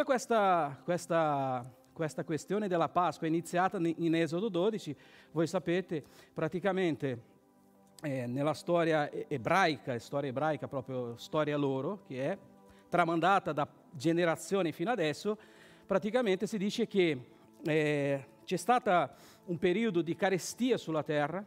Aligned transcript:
tutta 0.00 0.04
questa, 0.04 0.80
questa, 0.82 1.74
questa 1.92 2.24
questione 2.24 2.68
della 2.68 2.88
Pasqua 2.88 3.26
è 3.26 3.30
iniziata 3.30 3.78
in 3.78 4.14
Esodo 4.14 4.48
12, 4.48 4.96
voi 5.32 5.46
sapete 5.46 6.02
praticamente 6.32 7.22
eh, 8.02 8.26
nella 8.26 8.54
storia 8.54 9.10
ebraica, 9.28 9.98
storia 9.98 10.30
ebraica 10.30 10.68
proprio 10.68 11.16
storia 11.18 11.56
loro, 11.58 12.00
che 12.06 12.32
è 12.32 12.38
tramandata 12.88 13.52
da 13.52 13.68
generazioni 13.90 14.72
fino 14.72 14.90
adesso, 14.90 15.36
praticamente 15.86 16.46
si 16.46 16.56
dice 16.56 16.86
che 16.86 17.26
eh, 17.62 18.26
c'è 18.44 18.56
stato 18.56 19.10
un 19.46 19.58
periodo 19.58 20.00
di 20.00 20.14
carestia 20.14 20.78
sulla 20.78 21.02
terra, 21.02 21.44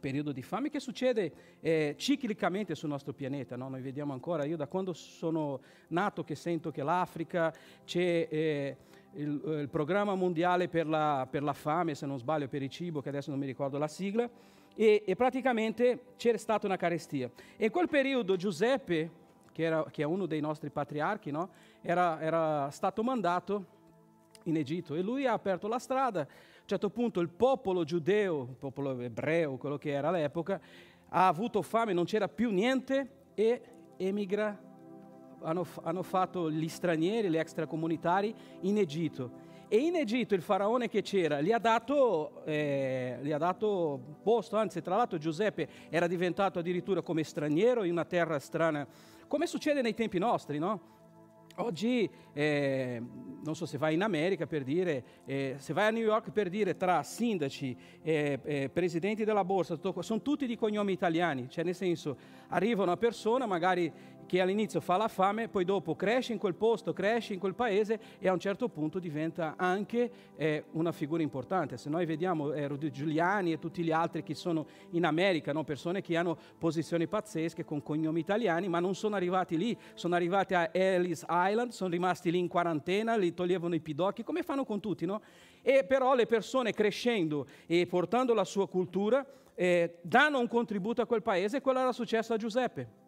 periodo 0.00 0.32
di 0.32 0.42
fame 0.42 0.70
che 0.70 0.80
succede 0.80 1.32
eh, 1.60 1.94
ciclicamente 1.96 2.74
sul 2.74 2.88
nostro 2.88 3.12
pianeta. 3.12 3.56
No? 3.56 3.68
Noi 3.68 3.80
vediamo 3.80 4.12
ancora, 4.12 4.44
io 4.44 4.56
da 4.56 4.66
quando 4.66 4.92
sono 4.92 5.60
nato 5.88 6.24
che 6.24 6.34
sento 6.34 6.70
che 6.70 6.82
l'Africa 6.82 7.52
c'è 7.84 8.28
eh, 8.30 8.76
il, 9.14 9.40
il, 9.60 9.68
programma 9.70 10.14
mondiale 10.14 10.68
per 10.68 10.86
la, 10.86 11.26
per 11.30 11.42
la, 11.42 11.52
fame, 11.52 11.94
se 11.94 12.06
non 12.06 12.18
sbaglio, 12.18 12.48
per 12.48 12.62
il 12.62 12.70
cibo, 12.70 13.00
che 13.00 13.08
adesso 13.08 13.30
non 13.30 13.38
mi 13.38 13.46
ricordo 13.46 13.78
la 13.78 13.88
sigla, 13.88 14.28
e, 14.74 15.02
e 15.06 15.16
praticamente 15.16 16.14
c'era 16.16 16.38
stata 16.38 16.66
una 16.66 16.76
carestia. 16.76 17.30
E 17.56 17.66
in 17.66 17.70
quel 17.70 17.88
periodo 17.88 18.36
Giuseppe, 18.36 19.22
che, 19.52 19.62
era, 19.62 19.84
che 19.90 20.02
è 20.02 20.06
uno 20.06 20.26
dei 20.26 20.40
nostri 20.40 20.70
patriarchi, 20.70 21.30
no? 21.30 21.50
era, 21.80 22.20
era 22.20 22.70
stato 22.70 23.02
mandato 23.02 23.72
in 24.44 24.56
Egitto 24.56 24.94
e 24.94 25.00
lui 25.00 25.26
ha 25.26 25.32
aperto 25.32 25.68
la 25.68 25.78
strada. 25.78 26.26
Un 26.64 26.70
certo 26.70 26.88
punto 26.88 27.20
il 27.20 27.28
popolo 27.28 27.84
giudeo, 27.84 28.46
il 28.48 28.56
popolo 28.56 28.98
ebreo, 28.98 29.58
quello 29.58 29.76
che 29.76 29.90
era 29.90 30.08
all'epoca, 30.08 30.58
ha 31.10 31.28
avuto 31.28 31.60
fame, 31.60 31.92
non 31.92 32.06
c'era 32.06 32.26
più 32.26 32.50
niente 32.50 33.32
e 33.34 33.60
emigra, 33.98 34.58
hanno, 35.42 35.66
hanno 35.82 36.02
fatto 36.02 36.50
gli 36.50 36.66
stranieri, 36.66 37.28
gli 37.28 37.36
extracomunitari 37.36 38.34
in 38.60 38.78
Egitto. 38.78 39.30
E 39.68 39.76
in 39.76 39.94
Egitto 39.96 40.34
il 40.34 40.40
faraone 40.40 40.88
che 40.88 41.02
c'era 41.02 41.42
gli 41.42 41.52
ha, 41.52 41.58
dato, 41.58 42.46
eh, 42.46 43.18
gli 43.20 43.32
ha 43.32 43.38
dato 43.38 44.00
posto, 44.22 44.56
anzi 44.56 44.80
tra 44.80 44.96
l'altro 44.96 45.18
Giuseppe 45.18 45.68
era 45.90 46.06
diventato 46.06 46.60
addirittura 46.60 47.02
come 47.02 47.24
straniero 47.24 47.84
in 47.84 47.90
una 47.90 48.06
terra 48.06 48.38
strana, 48.38 48.88
come 49.28 49.46
succede 49.46 49.82
nei 49.82 49.92
tempi 49.92 50.16
nostri, 50.16 50.58
no? 50.58 50.93
Oggi, 51.58 52.10
eh, 52.32 53.00
non 53.44 53.54
so 53.54 53.64
se 53.64 53.78
vai 53.78 53.94
in 53.94 54.02
America 54.02 54.44
per 54.44 54.64
dire, 54.64 55.04
eh, 55.24 55.54
se 55.58 55.72
vai 55.72 55.86
a 55.86 55.90
New 55.90 56.02
York 56.02 56.32
per 56.32 56.48
dire 56.48 56.76
tra 56.76 57.00
sindaci, 57.04 57.76
eh, 58.02 58.68
presidenti 58.72 59.24
della 59.24 59.44
borsa, 59.44 59.76
tutto, 59.76 60.02
sono 60.02 60.20
tutti 60.20 60.48
di 60.48 60.56
cognomi 60.56 60.90
italiani, 60.90 61.48
cioè 61.48 61.62
nel 61.62 61.76
senso 61.76 62.16
arriva 62.48 62.82
una 62.82 62.96
persona 62.96 63.46
magari 63.46 63.92
che 64.26 64.40
all'inizio 64.40 64.80
fa 64.80 64.96
la 64.96 65.08
fame, 65.08 65.48
poi 65.48 65.64
dopo 65.64 65.94
cresce 65.94 66.32
in 66.32 66.38
quel 66.38 66.54
posto, 66.54 66.92
cresce 66.92 67.34
in 67.34 67.38
quel 67.38 67.54
paese 67.54 68.00
e 68.18 68.28
a 68.28 68.32
un 68.32 68.38
certo 68.38 68.68
punto 68.68 68.98
diventa 68.98 69.54
anche 69.56 70.10
eh, 70.36 70.64
una 70.72 70.92
figura 70.92 71.22
importante. 71.22 71.76
Se 71.76 71.88
noi 71.88 72.06
vediamo 72.06 72.52
eh, 72.52 72.66
Rudy 72.66 72.90
Giuliani 72.90 73.52
e 73.52 73.58
tutti 73.58 73.82
gli 73.82 73.90
altri 73.90 74.22
che 74.22 74.34
sono 74.34 74.66
in 74.90 75.04
America, 75.04 75.52
no? 75.52 75.64
persone 75.64 76.00
che 76.00 76.16
hanno 76.16 76.36
posizioni 76.58 77.06
pazzesche 77.06 77.64
con 77.64 77.82
cognomi 77.82 78.20
italiani, 78.20 78.68
ma 78.68 78.80
non 78.80 78.94
sono 78.94 79.16
arrivati 79.16 79.56
lì, 79.56 79.76
sono 79.94 80.14
arrivati 80.14 80.54
a 80.54 80.70
Ellis 80.72 81.24
Island, 81.28 81.70
sono 81.70 81.90
rimasti 81.90 82.30
lì 82.30 82.38
in 82.38 82.48
quarantena, 82.48 83.16
li 83.16 83.34
toglievano 83.34 83.74
i 83.74 83.80
pidocchi, 83.80 84.22
come 84.22 84.42
fanno 84.42 84.64
con 84.64 84.80
tutti, 84.80 85.06
no? 85.06 85.20
E 85.62 85.84
però 85.84 86.14
le 86.14 86.26
persone 86.26 86.72
crescendo 86.72 87.46
e 87.66 87.86
portando 87.86 88.34
la 88.34 88.44
sua 88.44 88.68
cultura 88.68 89.24
eh, 89.54 89.98
danno 90.02 90.40
un 90.40 90.48
contributo 90.48 91.00
a 91.00 91.06
quel 91.06 91.22
paese 91.22 91.58
e 91.58 91.60
quello 91.60 91.80
era 91.80 91.92
successo 91.92 92.34
a 92.34 92.36
Giuseppe. 92.36 93.03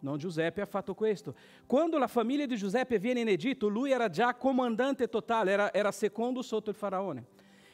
Non 0.00 0.18
Giuseppe 0.18 0.60
ha 0.60 0.66
fatto 0.66 0.94
questo. 0.94 1.34
Quando 1.66 1.98
la 1.98 2.06
famiglia 2.06 2.46
di 2.46 2.56
Giuseppe 2.56 2.98
viene 2.98 3.20
in 3.20 3.28
Egitto, 3.28 3.68
lui 3.68 3.90
era 3.90 4.08
già 4.08 4.34
comandante 4.34 5.08
totale, 5.08 5.50
era, 5.50 5.72
era 5.72 5.92
secondo 5.92 6.42
sotto 6.42 6.70
il 6.70 6.76
faraone. 6.76 7.26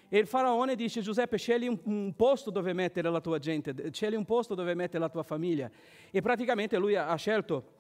E 0.09 0.19
il 0.19 0.27
faraone 0.27 0.77
dice 0.77 1.01
Giuseppe 1.01 1.37
scegli 1.37 1.67
un, 1.67 1.79
un, 1.85 2.15
posto 2.15 2.51
dove 2.51 2.73
mettere 2.73 3.11
la 3.11 3.21
tua 3.21 3.39
gente, 3.39 3.75
scegli 3.93 4.15
un 4.15 4.25
posto 4.25 4.55
dove 4.55 4.75
mettere 4.75 5.01
la 5.01 5.09
tua 5.09 5.23
famiglia. 5.23 5.71
E 6.11 6.21
praticamente 6.21 6.79
lui 6.79 6.95
ha, 6.95 7.09
ha 7.09 7.17
scelto 7.17 7.75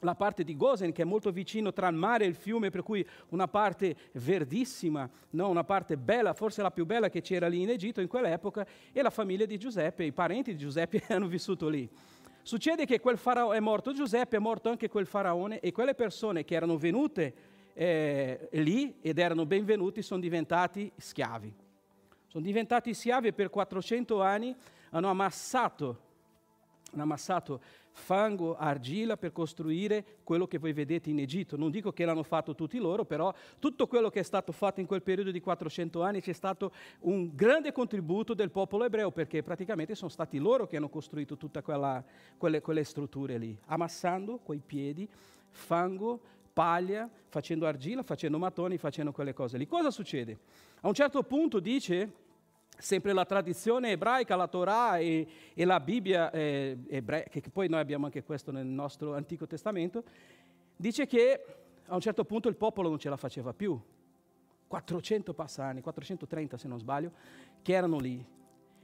la 0.00 0.14
parte 0.14 0.44
di 0.44 0.56
Gosen 0.56 0.92
che 0.92 1.02
è 1.02 1.04
molto 1.04 1.30
vicino 1.30 1.72
tra 1.72 1.88
il 1.88 1.96
mare 1.96 2.24
e 2.24 2.28
il 2.28 2.34
fiume, 2.34 2.70
per 2.70 2.82
cui 2.82 3.06
una 3.30 3.48
parte 3.48 3.96
verdissima, 4.14 5.08
no? 5.30 5.48
una 5.48 5.64
parte 5.64 5.96
bella, 5.96 6.34
forse 6.34 6.62
la 6.62 6.70
più 6.70 6.84
bella 6.86 7.08
che 7.08 7.20
c'era 7.20 7.48
lì 7.48 7.62
in 7.62 7.70
Egitto 7.70 8.00
in 8.00 8.08
quell'epoca, 8.08 8.66
e 8.92 9.02
la 9.02 9.10
famiglia 9.10 9.44
di 9.44 9.58
Giuseppe, 9.58 10.04
i 10.04 10.12
parenti 10.12 10.52
di 10.52 10.58
Giuseppe 10.58 11.02
hanno 11.12 11.26
vissuto 11.26 11.68
lì. 11.68 11.88
Succede 12.42 12.86
che 12.86 12.98
quel 12.98 13.18
faraone 13.18 13.56
è 13.56 13.60
morto 13.60 13.92
Giuseppe, 13.92 14.36
è 14.36 14.40
morto 14.40 14.68
anche 14.68 14.88
quel 14.88 15.06
faraone 15.06 15.60
e 15.60 15.70
quelle 15.70 15.94
persone 15.94 16.44
che 16.44 16.54
erano 16.54 16.76
venute 16.76 17.34
eh, 17.74 18.48
lì 18.52 18.96
ed 19.00 19.18
erano 19.18 19.46
benvenuti 19.46 20.02
sono 20.02 20.20
diventati 20.20 20.90
schiavi. 20.96 21.54
Sono 22.26 22.44
diventati 22.44 22.94
schiavi 22.94 23.28
e 23.28 23.32
per 23.32 23.48
400 23.48 24.22
anni 24.22 24.54
hanno 24.90 25.08
ammassato, 25.08 26.00
hanno 26.92 27.02
ammassato 27.02 27.60
fango, 27.92 28.56
argilla 28.56 29.16
per 29.16 29.32
costruire 29.32 30.04
quello 30.24 30.46
che 30.46 30.58
voi 30.58 30.72
vedete 30.72 31.10
in 31.10 31.18
Egitto. 31.18 31.56
Non 31.56 31.70
dico 31.70 31.92
che 31.92 32.04
l'hanno 32.04 32.22
fatto 32.22 32.54
tutti 32.54 32.78
loro, 32.78 33.04
però 33.04 33.32
tutto 33.58 33.86
quello 33.86 34.10
che 34.10 34.20
è 34.20 34.24
stato 34.24 34.52
fatto 34.52 34.80
in 34.80 34.86
quel 34.86 35.02
periodo 35.02 35.30
di 35.30 35.40
400 35.40 36.02
anni 36.02 36.20
c'è 36.20 36.32
stato 36.32 36.72
un 37.00 37.30
grande 37.34 37.72
contributo 37.72 38.34
del 38.34 38.50
popolo 38.50 38.84
ebreo, 38.84 39.10
perché 39.10 39.42
praticamente 39.42 39.94
sono 39.94 40.10
stati 40.10 40.38
loro 40.38 40.66
che 40.66 40.76
hanno 40.76 40.88
costruito 40.88 41.36
tutte 41.36 41.62
quelle, 41.62 42.04
quelle 42.38 42.84
strutture 42.84 43.38
lì, 43.38 43.56
ammassando 43.66 44.38
quei 44.38 44.62
piedi, 44.64 45.08
fango, 45.50 46.20
paglia, 46.52 47.08
facendo 47.28 47.66
argilla, 47.66 48.02
facendo 48.02 48.38
mattoni, 48.38 48.76
facendo 48.78 49.12
quelle 49.12 49.32
cose 49.32 49.58
lì. 49.58 49.66
Cosa 49.66 49.90
succede? 49.90 50.38
A 50.80 50.88
un 50.88 50.94
certo 50.94 51.22
punto 51.22 51.60
dice 51.60 52.12
sempre 52.82 53.12
la 53.12 53.24
tradizione 53.24 53.92
ebraica, 53.92 54.34
la 54.34 54.48
Torah 54.48 54.98
e, 54.98 55.26
e 55.54 55.64
la 55.64 55.78
Bibbia 55.78 56.30
eh, 56.30 56.76
ebrea, 56.88 57.22
che 57.22 57.40
poi 57.50 57.68
noi 57.68 57.80
abbiamo 57.80 58.06
anche 58.06 58.24
questo 58.24 58.50
nel 58.50 58.66
nostro 58.66 59.14
Antico 59.14 59.46
Testamento, 59.46 60.02
dice 60.76 61.06
che 61.06 61.44
a 61.86 61.94
un 61.94 62.00
certo 62.00 62.24
punto 62.24 62.48
il 62.48 62.56
popolo 62.56 62.88
non 62.88 62.98
ce 62.98 63.08
la 63.08 63.16
faceva 63.16 63.52
più. 63.52 63.80
400 64.66 65.34
passani, 65.34 65.80
430 65.80 66.56
se 66.56 66.66
non 66.66 66.78
sbaglio, 66.78 67.12
che 67.62 67.72
erano 67.72 67.98
lì. 67.98 68.24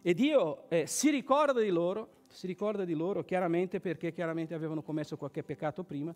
E 0.01 0.15
Dio 0.15 0.69
eh, 0.69 0.87
si 0.87 1.11
ricorda 1.11 1.61
di 1.61 1.71
loro, 1.71 2.25
si 2.29 2.47
ricorda 2.47 2.85
di 2.85 2.95
loro 2.95 3.25
chiaramente 3.25 3.81
perché 3.81 4.13
chiaramente 4.13 4.55
avevano 4.55 4.83
commesso 4.83 5.17
qualche 5.17 5.43
peccato 5.43 5.83
prima. 5.83 6.15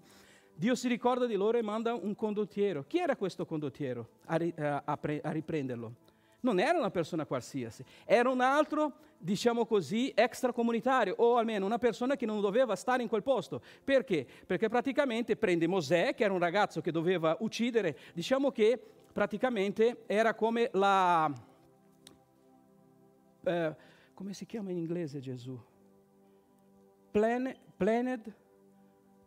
Dio 0.54 0.74
si 0.74 0.86
ricorda 0.86 1.26
di 1.26 1.34
loro 1.34 1.58
e 1.58 1.62
manda 1.62 1.94
un 1.94 2.14
condottiero. 2.14 2.84
Chi 2.86 2.98
era 2.98 3.16
questo 3.16 3.46
condottiero 3.46 4.08
a, 4.26 4.38
a, 4.56 4.82
a, 4.84 4.98
a 5.22 5.30
riprenderlo? 5.30 6.11
Non 6.42 6.58
era 6.58 6.78
una 6.78 6.90
persona 6.90 7.24
qualsiasi, 7.26 7.84
era 8.04 8.28
un 8.28 8.40
altro, 8.40 8.92
diciamo 9.18 9.64
così, 9.64 10.12
extracomunitario, 10.14 11.14
o 11.18 11.36
almeno 11.36 11.66
una 11.66 11.78
persona 11.78 12.16
che 12.16 12.26
non 12.26 12.40
doveva 12.40 12.76
stare 12.76 13.02
in 13.02 13.08
quel 13.08 13.22
posto. 13.22 13.62
Perché? 13.82 14.26
Perché 14.46 14.68
praticamente 14.68 15.36
prende 15.36 15.66
Mosè, 15.66 16.14
che 16.14 16.24
era 16.24 16.32
un 16.32 16.40
ragazzo 16.40 16.80
che 16.80 16.90
doveva 16.90 17.36
uccidere, 17.40 17.96
diciamo 18.14 18.50
che 18.50 18.78
praticamente 19.12 20.02
era 20.06 20.34
come 20.34 20.68
la... 20.72 21.32
Eh, 23.44 23.76
come 24.14 24.34
si 24.34 24.46
chiama 24.46 24.70
in 24.70 24.78
inglese 24.78 25.20
Gesù? 25.20 25.58
Plan, 27.10 27.52
planned 27.76 28.34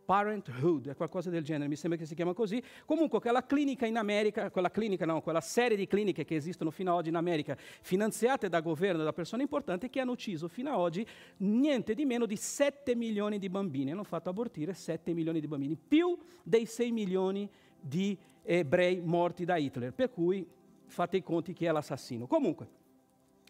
Parenthood, 0.06 0.90
è 0.90 0.96
qualcosa 0.96 1.30
del 1.30 1.44
genere, 1.44 1.68
mi 1.68 1.76
sembra 1.76 2.00
che 2.00 2.06
si 2.06 2.16
chiama 2.16 2.34
così. 2.34 2.62
Comunque 2.86 3.20
quella 3.20 3.46
clinica 3.46 3.86
in 3.86 3.98
America, 3.98 4.52
quella 4.52 4.70
clinica 4.70 5.06
no, 5.06 5.22
quella 5.22 5.42
serie 5.42 5.76
di 5.76 5.88
cliniche 5.88 6.24
che 6.24 6.36
esistono 6.36 6.70
fino 6.72 6.92
ad 6.92 6.98
oggi 7.00 7.10
in 7.10 7.16
America, 7.16 7.56
finanziate 7.58 8.48
da 8.48 8.62
governo 8.62 9.02
e 9.02 9.06
da 9.06 9.14
persone 9.14 9.42
importanti, 9.42 9.90
che 9.90 10.00
hanno 10.00 10.12
ucciso 10.12 10.48
fino 10.48 10.70
ad 10.72 10.80
oggi 10.80 11.06
niente 11.38 11.94
di 11.94 12.06
meno 12.06 12.26
di 12.26 12.36
7 12.36 12.96
milioni 12.96 13.40
di 13.40 13.50
bambini, 13.50 13.92
hanno 13.92 14.04
fatto 14.04 14.30
abortire 14.30 14.74
7 14.74 15.14
milioni 15.14 15.40
di 15.40 15.48
bambini, 15.48 15.76
più 15.76 16.18
dei 16.44 16.66
6 16.66 16.92
milioni 16.92 17.50
di 17.80 18.18
ebrei 18.44 19.02
morti 19.02 19.44
da 19.44 19.58
Hitler, 19.58 19.92
per 19.92 20.12
cui 20.12 20.48
fate 20.86 21.18
i 21.18 21.24
conti 21.24 21.54
chi 21.54 21.66
è 21.66 21.72
l'assassino. 21.72 22.28
Comunque, 22.28 22.68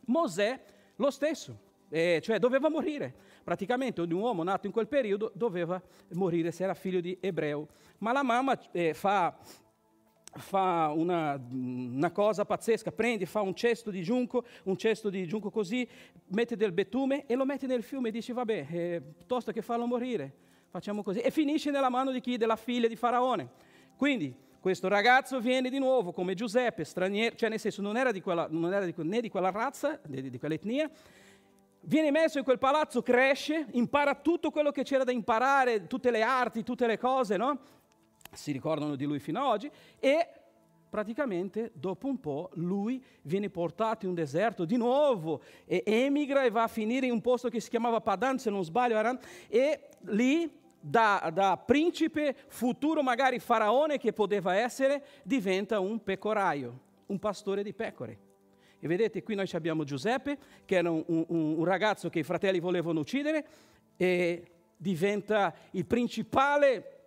Mosè 0.05 0.59
lo 0.95 1.11
stesso, 1.11 1.57
eh, 1.89 2.19
cioè 2.21 2.39
doveva 2.39 2.69
morire. 2.69 3.13
Praticamente 3.45 4.01
ogni 4.01 4.13
uomo 4.13 4.41
nato 4.41 4.65
in 4.65 4.73
quel 4.73 4.87
periodo 4.87 5.31
doveva 5.35 5.79
morire 6.13 6.51
se 6.51 6.63
era 6.63 6.73
figlio 6.73 6.99
di 6.99 7.15
ebreo. 7.21 7.67
Ma 7.99 8.11
la 8.11 8.23
mamma 8.23 8.59
eh, 8.71 8.95
fa, 8.95 9.37
fa 10.31 10.91
una, 10.91 11.39
una, 11.51 12.09
cosa 12.09 12.43
pazzesca, 12.43 12.91
prende, 12.91 13.27
fa 13.27 13.41
un 13.41 13.53
cesto 13.53 13.91
di 13.91 14.01
giunco, 14.01 14.45
un 14.63 14.75
cesto 14.75 15.11
di 15.11 15.27
giunco 15.27 15.51
così, 15.51 15.87
mette 16.29 16.55
del 16.55 16.71
betume 16.71 17.27
e 17.27 17.35
lo 17.35 17.45
mette 17.45 17.67
nel 17.67 17.83
fiume 17.83 18.09
e 18.09 18.11
dice 18.13 18.33
vabbè, 18.33 18.65
eh, 18.67 19.01
piuttosto 19.15 19.51
che 19.51 19.61
farlo 19.61 19.85
morire, 19.85 20.33
facciamo 20.69 21.03
così. 21.03 21.19
E 21.19 21.29
finisce 21.29 21.69
nella 21.69 21.89
mano 21.89 22.11
di 22.11 22.21
chi? 22.21 22.37
Della 22.37 22.55
figlia 22.55 22.87
di 22.87 22.95
Faraone. 22.95 23.47
Quindi 23.95 24.35
questo 24.59 24.87
ragazzo 24.87 25.39
viene 25.39 25.69
di 25.69 25.77
nuovo 25.77 26.11
come 26.11 26.33
Giuseppe, 26.33 26.83
straniero, 26.83 27.35
cioè 27.35 27.49
nel 27.49 27.59
senso 27.59 27.83
non 27.83 27.95
era, 27.95 28.11
di 28.11 28.21
quella, 28.21 28.47
non 28.49 28.73
era 28.73 28.85
di, 28.85 28.93
né 29.03 29.21
di 29.21 29.29
quella 29.29 29.51
razza, 29.51 29.99
di, 30.03 30.31
di 30.31 30.39
quell'etnia, 30.39 30.89
viene 31.85 32.11
messo 32.11 32.37
in 32.37 32.43
quel 32.43 32.57
palazzo, 32.57 33.01
cresce, 33.01 33.67
impara 33.71 34.15
tutto 34.15 34.51
quello 34.51 34.71
che 34.71 34.83
c'era 34.83 35.03
da 35.03 35.11
imparare, 35.11 35.87
tutte 35.87 36.11
le 36.11 36.21
arti, 36.21 36.63
tutte 36.63 36.87
le 36.87 36.97
cose, 36.97 37.37
no? 37.37 37.59
si 38.35 38.51
ricordano 38.51 38.95
di 38.95 39.05
lui 39.05 39.19
fino 39.19 39.39
ad 39.39 39.45
oggi, 39.47 39.71
e 39.99 40.27
praticamente 40.89 41.71
dopo 41.73 42.07
un 42.07 42.19
po' 42.19 42.49
lui 42.53 43.03
viene 43.23 43.49
portato 43.49 44.05
in 44.05 44.09
un 44.09 44.15
deserto 44.15 44.65
di 44.65 44.77
nuovo 44.77 45.41
e 45.65 45.83
emigra 45.85 46.43
e 46.43 46.49
va 46.49 46.63
a 46.63 46.67
finire 46.67 47.05
in 47.05 47.11
un 47.11 47.21
posto 47.21 47.49
che 47.49 47.59
si 47.59 47.69
chiamava 47.69 48.01
Padan, 48.01 48.37
se 48.39 48.49
non 48.49 48.63
sbaglio, 48.63 48.97
Aran, 48.97 49.19
e 49.47 49.89
lì 50.07 50.49
da, 50.79 51.31
da, 51.33 51.57
principe 51.57 52.35
futuro 52.47 53.01
magari 53.01 53.39
faraone 53.39 53.97
che 53.97 54.13
poteva 54.13 54.55
essere, 54.55 55.03
diventa 55.23 55.79
un 55.79 56.01
pecoraio, 56.03 56.79
un 57.07 57.19
pastore 57.19 57.63
di 57.63 57.73
pecore. 57.73 58.24
E 58.85 58.87
vedete, 58.87 59.23
qui 59.23 59.33
noi 59.33 59.49
abbiamo 59.53 59.83
Giuseppe, 59.83 60.37
che 60.63 60.75
era 60.75 60.91
un, 60.91 61.03
un, 61.07 61.25
un 61.27 61.65
ragazzo 61.65 62.07
che 62.07 62.19
i 62.19 62.23
fratelli 62.23 62.59
volevano 62.59 62.99
uccidere, 62.99 63.43
e 63.97 64.45
diventa 64.77 65.55
il 65.71 65.87
principale 65.87 66.99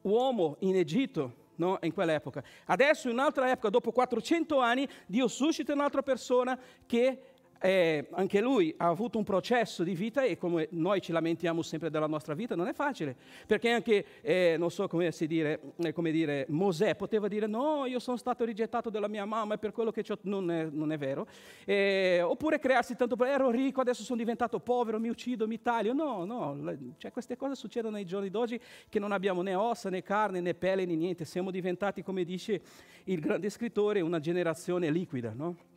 uomo 0.00 0.56
in 0.60 0.76
Egitto 0.76 1.48
no? 1.56 1.78
in 1.82 1.92
quell'epoca. 1.92 2.42
Adesso, 2.64 3.08
in 3.08 3.16
un'altra 3.16 3.50
epoca, 3.50 3.68
dopo 3.68 3.92
400 3.92 4.60
anni, 4.60 4.88
Dio 5.04 5.28
suscita 5.28 5.74
un'altra 5.74 6.02
persona 6.02 6.58
che 6.86 7.29
eh, 7.60 8.08
anche 8.12 8.40
lui 8.40 8.74
ha 8.78 8.88
avuto 8.88 9.18
un 9.18 9.24
processo 9.24 9.82
di 9.82 9.94
vita 9.94 10.22
e 10.22 10.38
come 10.38 10.68
noi 10.70 11.00
ci 11.00 11.12
lamentiamo 11.12 11.62
sempre 11.62 11.90
della 11.90 12.06
nostra 12.06 12.34
vita, 12.34 12.54
non 12.54 12.68
è 12.68 12.72
facile, 12.72 13.14
perché 13.46 13.70
anche, 13.70 14.04
eh, 14.22 14.56
non 14.58 14.70
so 14.70 14.88
come, 14.88 15.10
dire, 15.26 15.60
eh, 15.76 15.92
come 15.92 16.10
dire, 16.10 16.46
Mosè 16.48 16.96
poteva 16.96 17.28
dire 17.28 17.46
no, 17.46 17.84
io 17.86 17.98
sono 17.98 18.16
stato 18.16 18.44
rigettato 18.44 18.88
dalla 18.88 19.08
mia 19.08 19.24
mamma 19.24 19.54
e 19.54 19.58
per 19.58 19.72
quello 19.72 19.90
che 19.90 20.04
ho, 20.08 20.18
non 20.22 20.50
è, 20.50 20.68
non 20.70 20.90
è 20.92 20.98
vero, 20.98 21.26
eh, 21.64 22.22
oppure 22.22 22.58
crearsi 22.58 22.96
tanto, 22.96 23.22
ero 23.24 23.50
ricco, 23.50 23.82
adesso 23.82 24.02
sono 24.02 24.18
diventato 24.18 24.58
povero, 24.60 24.98
mi 24.98 25.08
uccido, 25.08 25.46
mi 25.46 25.60
taglio, 25.60 25.92
no, 25.92 26.24
no, 26.24 26.76
cioè, 26.96 27.12
queste 27.12 27.36
cose 27.36 27.54
succedono 27.54 27.96
nei 27.96 28.06
giorni 28.06 28.30
d'oggi 28.30 28.58
che 28.88 28.98
non 28.98 29.12
abbiamo 29.12 29.42
né 29.42 29.54
ossa, 29.54 29.90
né 29.90 30.02
carne, 30.02 30.40
né 30.40 30.54
pelle, 30.54 30.86
né 30.86 30.94
niente, 30.94 31.24
siamo 31.26 31.50
diventati, 31.50 32.02
come 32.02 32.24
dice 32.24 32.62
il 33.04 33.20
grande 33.20 33.50
scrittore, 33.50 34.00
una 34.00 34.18
generazione 34.18 34.90
liquida, 34.90 35.32
no? 35.34 35.69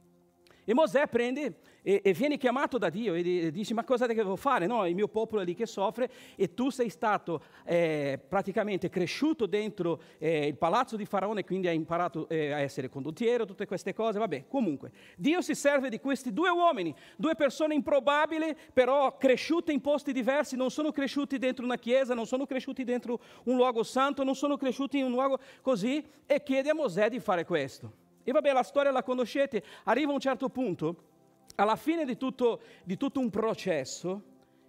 E 0.66 0.74
Mosè 0.74 1.08
prende 1.08 1.56
e, 1.82 2.02
e, 2.02 2.14
viene 2.14 2.38
chiamato 2.38 2.78
da 2.78 2.90
Dio 2.90 3.14
e 3.14 3.52
dice 3.52 3.74
ma 3.74 3.84
cosa 3.84 4.06
devo 4.06 4.38
fare? 4.38 4.66
No, 4.66 4.88
il 4.88 4.96
mio 4.96 5.10
popolo 5.10 5.42
è 5.42 5.46
lì 5.46 5.54
che 5.54 5.66
soffre 5.66 6.10
e 6.36 6.54
tu 6.54 6.70
sei 6.70 6.90
stato 6.90 7.44
eh, 7.66 8.18
praticamente 8.26 8.88
cresciuto 8.88 9.46
dentro 9.46 10.02
eh, 10.18 10.48
il 10.48 10.56
palazzo 10.56 10.96
di 10.96 11.06
Faraone, 11.06 11.44
quindi 11.44 11.68
hai 11.68 11.76
imparato 11.76 12.30
eh, 12.30 12.52
a 12.54 12.60
essere 12.60 12.88
condottiero, 12.88 13.46
tutte 13.46 13.66
queste 13.66 13.94
cose, 13.94 14.18
vabbè, 14.18 14.46
comunque. 14.48 14.92
Dio 15.18 15.42
si 15.42 15.54
serve 15.56 15.90
di 15.90 16.00
questi 16.00 16.32
due 16.32 16.50
uomini, 16.50 16.96
due 17.18 17.36
persone 17.36 17.74
improbabili, 17.74 18.56
però 18.72 19.18
cresciute 19.18 19.74
in 19.74 19.82
posti 19.82 20.14
diversi, 20.14 20.56
non 20.56 20.72
sono 20.72 20.92
cresciuti 20.92 21.38
dentro 21.38 21.66
una 21.66 21.78
chiesa, 21.78 22.14
non 22.14 22.26
sono 22.26 22.46
cresciuti 22.46 22.86
dentro 22.86 23.20
un 23.44 23.58
luogo 23.58 23.84
santo, 23.84 24.24
non 24.24 24.36
sono 24.36 24.56
cresciuti 24.56 25.00
in 25.00 25.06
un 25.06 25.12
luogo 25.12 25.40
così, 25.62 26.02
e 26.26 26.42
chiede 26.42 26.70
a 26.70 26.74
Mosè 26.74 27.10
di 27.10 27.20
fare 27.20 27.44
questo. 27.44 28.03
E 28.24 28.32
vabbè, 28.32 28.54
la 28.54 28.64
storia 28.64 28.92
la 28.92 29.04
conoscete, 29.04 29.64
arriva 29.84 30.12
a 30.12 30.14
un 30.14 30.20
certo 30.20 30.50
punto, 30.50 31.12
alla 31.56 31.76
fine 31.76 32.06
di 32.06 32.18
tutto, 32.18 32.62
di 32.84 32.98
tutto 32.98 33.20
un 33.20 33.30
processo, 33.30 34.24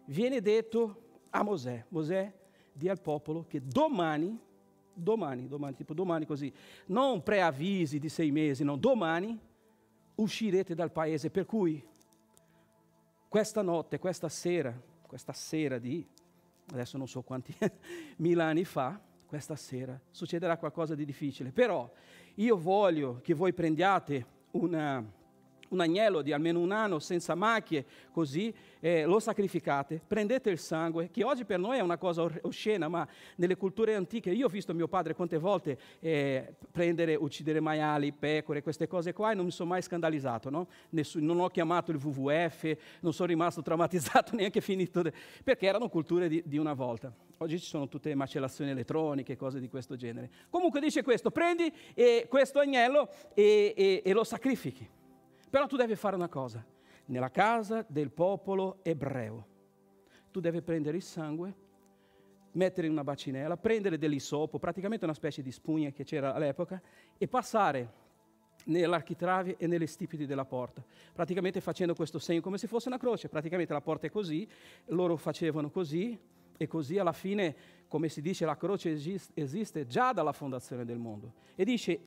viene 0.06 0.40
detto 0.40 1.02
a 1.30 1.42
Mosè, 1.42 1.84
Mosè, 1.88 2.32
di 2.72 2.88
al 2.88 3.00
popolo 3.00 3.46
che 3.46 3.60
domani, 3.64 4.38
domani, 4.92 5.46
domani, 5.46 5.74
tipo 5.74 5.94
domani 5.94 6.26
così, 6.26 6.52
non 6.86 7.22
preavvisi 7.22 7.98
di 7.98 8.08
sei 8.08 8.30
mesi, 8.30 8.64
no, 8.64 8.76
domani 8.76 9.38
uscirete 10.16 10.74
dal 10.74 10.90
paese, 10.90 11.30
per 11.30 11.46
cui 11.46 11.82
questa 13.28 13.62
notte, 13.62 13.98
questa 13.98 14.28
sera, 14.28 14.78
questa 15.06 15.32
sera 15.32 15.78
di, 15.78 16.06
adesso 16.70 16.96
non 16.96 17.08
so 17.08 17.22
quanti 17.22 17.54
mila 18.18 18.44
anni 18.44 18.64
fa, 18.64 19.00
questa 19.26 19.56
sera 19.56 19.98
succederà 20.10 20.56
qualcosa 20.56 20.94
di 20.94 21.04
difficile, 21.04 21.50
però 21.50 21.90
io 22.36 22.56
voglio 22.56 23.20
che 23.22 23.34
voi 23.34 23.52
prendiate 23.52 24.26
una, 24.52 25.04
un 25.75 25.81
agnello 25.81 26.23
di 26.23 26.32
almeno 26.32 26.61
un 26.61 26.73
anno 26.73 26.99
senza 26.99 27.35
macchie, 27.35 27.85
così 28.12 28.55
eh, 28.81 29.05
lo 29.05 29.19
sacrificate, 29.19 30.00
prendete 30.06 30.50
il 30.50 30.59
sangue, 30.59 31.11
che 31.11 31.25
oggi 31.25 31.44
per 31.44 31.59
noi 31.59 31.79
è 31.79 31.81
una 31.81 31.99
cosa 31.99 32.31
oscena, 32.43 32.88
ma 32.88 33.06
nelle 33.37 33.56
culture 33.56 33.94
antiche, 33.94 34.31
io 34.31 34.47
ho 34.47 34.49
visto 34.49 34.73
mio 34.73 34.88
padre 34.88 35.15
quante 35.15 35.38
volte 35.38 35.79
eh, 36.00 36.55
prendere, 36.71 37.15
uccidere 37.15 37.61
maiali, 37.61 38.12
pecore, 38.12 38.62
queste 38.62 38.87
cose 38.87 39.12
qua 39.12 39.32
e 39.32 39.35
non 39.35 39.47
mi 39.47 39.50
sono 39.50 39.71
mai 39.71 39.82
scandalizzato, 39.82 40.50
no? 40.50 40.69
Nessun, 40.91 41.25
non 41.25 41.41
ho 41.41 41.49
chiamato 41.49 41.91
il 41.91 41.99
WWF, 42.03 42.76
non 43.00 43.12
sono 43.12 43.29
rimasto 43.29 43.62
traumatizzato 43.62 44.35
neanche 44.37 44.61
finito, 44.61 45.03
de, 45.03 45.12
perché 45.43 45.67
erano 45.67 45.88
culture 45.88 46.29
di, 46.29 46.43
di 46.44 46.59
una 46.59 46.73
volta. 46.73 47.12
Oggi 47.38 47.59
ci 47.59 47.67
sono 47.67 47.88
tutte 47.88 48.15
macellazioni 48.15 48.71
elettroniche, 48.71 49.37
cose 49.37 49.59
di 49.61 49.69
questo 49.69 49.97
genere. 49.97 50.31
Comunque 50.50 50.81
dice 50.81 51.03
questo, 51.03 51.31
prendi 51.31 51.73
eh, 51.94 52.26
questo 52.29 52.61
agnello 52.61 53.09
e, 53.35 53.75
e, 53.76 54.03
e 54.05 54.12
lo 54.12 54.25
sacrifichi. 54.25 54.88
Però 55.54 55.68
tu 55.68 55.76
devi 55.76 55.94
fare 55.94 56.16
una 56.16 56.26
cosa, 56.28 56.66
nella 57.04 57.30
casa 57.30 57.86
del 57.86 58.10
popolo 58.10 58.80
ebreo. 58.82 59.46
Tu 60.32 60.40
devi 60.40 60.60
prendere 60.62 60.96
il 60.96 61.02
sangue, 61.04 61.54
mettere 62.54 62.88
in 62.88 62.92
una 62.92 63.04
bacinella, 63.04 63.56
prendere 63.56 63.96
dell'isopo, 63.96 64.58
praticamente 64.58 65.04
una 65.04 65.14
specie 65.14 65.42
di 65.42 65.52
spugna 65.52 65.90
che 65.90 66.02
c'era 66.02 66.34
all'epoca, 66.34 66.82
e 67.16 67.28
passare 67.28 67.92
nell'architrave 68.64 69.54
e 69.56 69.68
nelle 69.68 69.86
stipiti 69.86 70.26
della 70.26 70.44
porta, 70.44 70.84
praticamente 71.12 71.60
facendo 71.60 71.94
questo 71.94 72.18
segno 72.18 72.40
come 72.40 72.58
se 72.58 72.66
fosse 72.66 72.88
una 72.88 72.98
croce, 72.98 73.28
praticamente 73.28 73.72
la 73.72 73.80
porta 73.80 74.08
è 74.08 74.10
così, 74.10 74.48
loro 74.86 75.14
facevano 75.14 75.70
così 75.70 76.18
e 76.56 76.66
così 76.66 76.98
alla 76.98 77.12
fine, 77.12 77.54
come 77.86 78.08
si 78.08 78.20
dice, 78.20 78.44
la 78.44 78.56
croce 78.56 78.90
esiste 79.34 79.86
già 79.86 80.12
dalla 80.12 80.32
fondazione 80.32 80.84
del 80.84 80.98
mondo. 80.98 81.34
E 81.54 81.64
dice, 81.64 82.00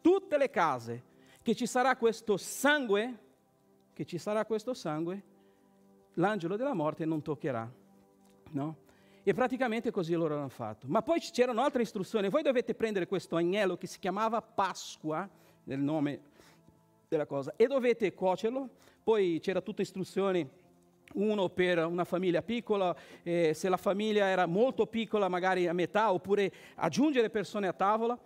tutte 0.00 0.38
le 0.38 0.48
case 0.48 1.14
che 1.46 1.54
ci 1.54 1.66
sarà 1.66 1.94
questo 1.94 2.36
sangue, 2.36 3.18
che 3.92 4.04
ci 4.04 4.18
sarà 4.18 4.44
questo 4.44 4.74
sangue, 4.74 5.22
l'angelo 6.14 6.56
della 6.56 6.74
morte 6.74 7.04
non 7.04 7.22
toccherà. 7.22 7.72
No? 8.50 8.76
E 9.22 9.32
praticamente 9.32 9.92
così 9.92 10.14
loro 10.14 10.36
hanno 10.36 10.48
fatto. 10.48 10.88
Ma 10.88 11.02
poi 11.02 11.20
c'erano 11.20 11.62
altre 11.62 11.82
istruzioni. 11.82 12.30
Voi 12.30 12.42
dovete 12.42 12.74
prendere 12.74 13.06
questo 13.06 13.36
agnello 13.36 13.76
che 13.76 13.86
si 13.86 14.00
chiamava 14.00 14.42
Pasqua, 14.42 15.30
nel 15.62 15.78
nome 15.78 16.20
della 17.06 17.26
cosa, 17.26 17.52
e 17.54 17.68
dovete 17.68 18.12
cuocerlo. 18.12 18.68
Poi 19.04 19.38
c'era 19.40 19.60
tutta 19.60 19.82
istruzioni 19.82 20.50
uno 21.12 21.48
per 21.50 21.78
una 21.86 22.04
famiglia 22.04 22.42
piccola, 22.42 22.92
eh, 23.22 23.54
se 23.54 23.68
la 23.68 23.76
famiglia 23.76 24.26
era 24.26 24.46
molto 24.46 24.88
piccola 24.88 25.28
magari 25.28 25.68
a 25.68 25.72
metà, 25.72 26.12
oppure 26.12 26.52
aggiungere 26.74 27.30
persone 27.30 27.68
a 27.68 27.72
tavola. 27.72 28.18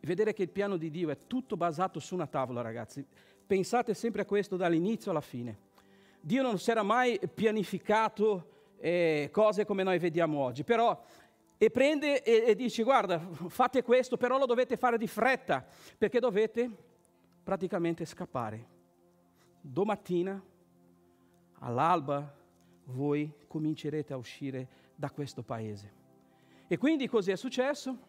Vedere 0.00 0.32
che 0.32 0.42
il 0.42 0.50
piano 0.50 0.76
di 0.76 0.90
Dio 0.90 1.10
è 1.10 1.26
tutto 1.26 1.56
basato 1.56 2.00
su 2.00 2.14
una 2.14 2.26
tavola, 2.26 2.62
ragazzi. 2.62 3.04
Pensate 3.46 3.94
sempre 3.94 4.22
a 4.22 4.24
questo 4.24 4.56
dall'inizio 4.56 5.10
alla 5.10 5.20
fine. 5.20 5.68
Dio 6.20 6.42
non 6.42 6.58
si 6.58 6.70
era 6.70 6.82
mai 6.82 7.18
pianificato 7.32 8.74
eh, 8.78 9.28
cose 9.32 9.64
come 9.64 9.82
noi 9.82 9.98
vediamo 9.98 10.38
oggi, 10.38 10.64
però 10.64 10.98
e 11.62 11.70
prende 11.70 12.22
e, 12.22 12.44
e 12.46 12.54
dice 12.54 12.82
guarda, 12.82 13.18
fate 13.48 13.82
questo, 13.82 14.16
però 14.16 14.38
lo 14.38 14.46
dovete 14.46 14.78
fare 14.78 14.96
di 14.96 15.06
fretta, 15.06 15.66
perché 15.98 16.18
dovete 16.18 16.70
praticamente 17.42 18.06
scappare. 18.06 18.66
Domattina 19.60 20.42
all'alba 21.58 22.34
voi 22.84 23.30
comincerete 23.46 24.14
a 24.14 24.16
uscire 24.16 24.68
da 24.94 25.10
questo 25.10 25.42
paese. 25.42 25.92
E 26.66 26.78
quindi 26.78 27.06
così 27.08 27.30
è 27.30 27.36
successo. 27.36 28.08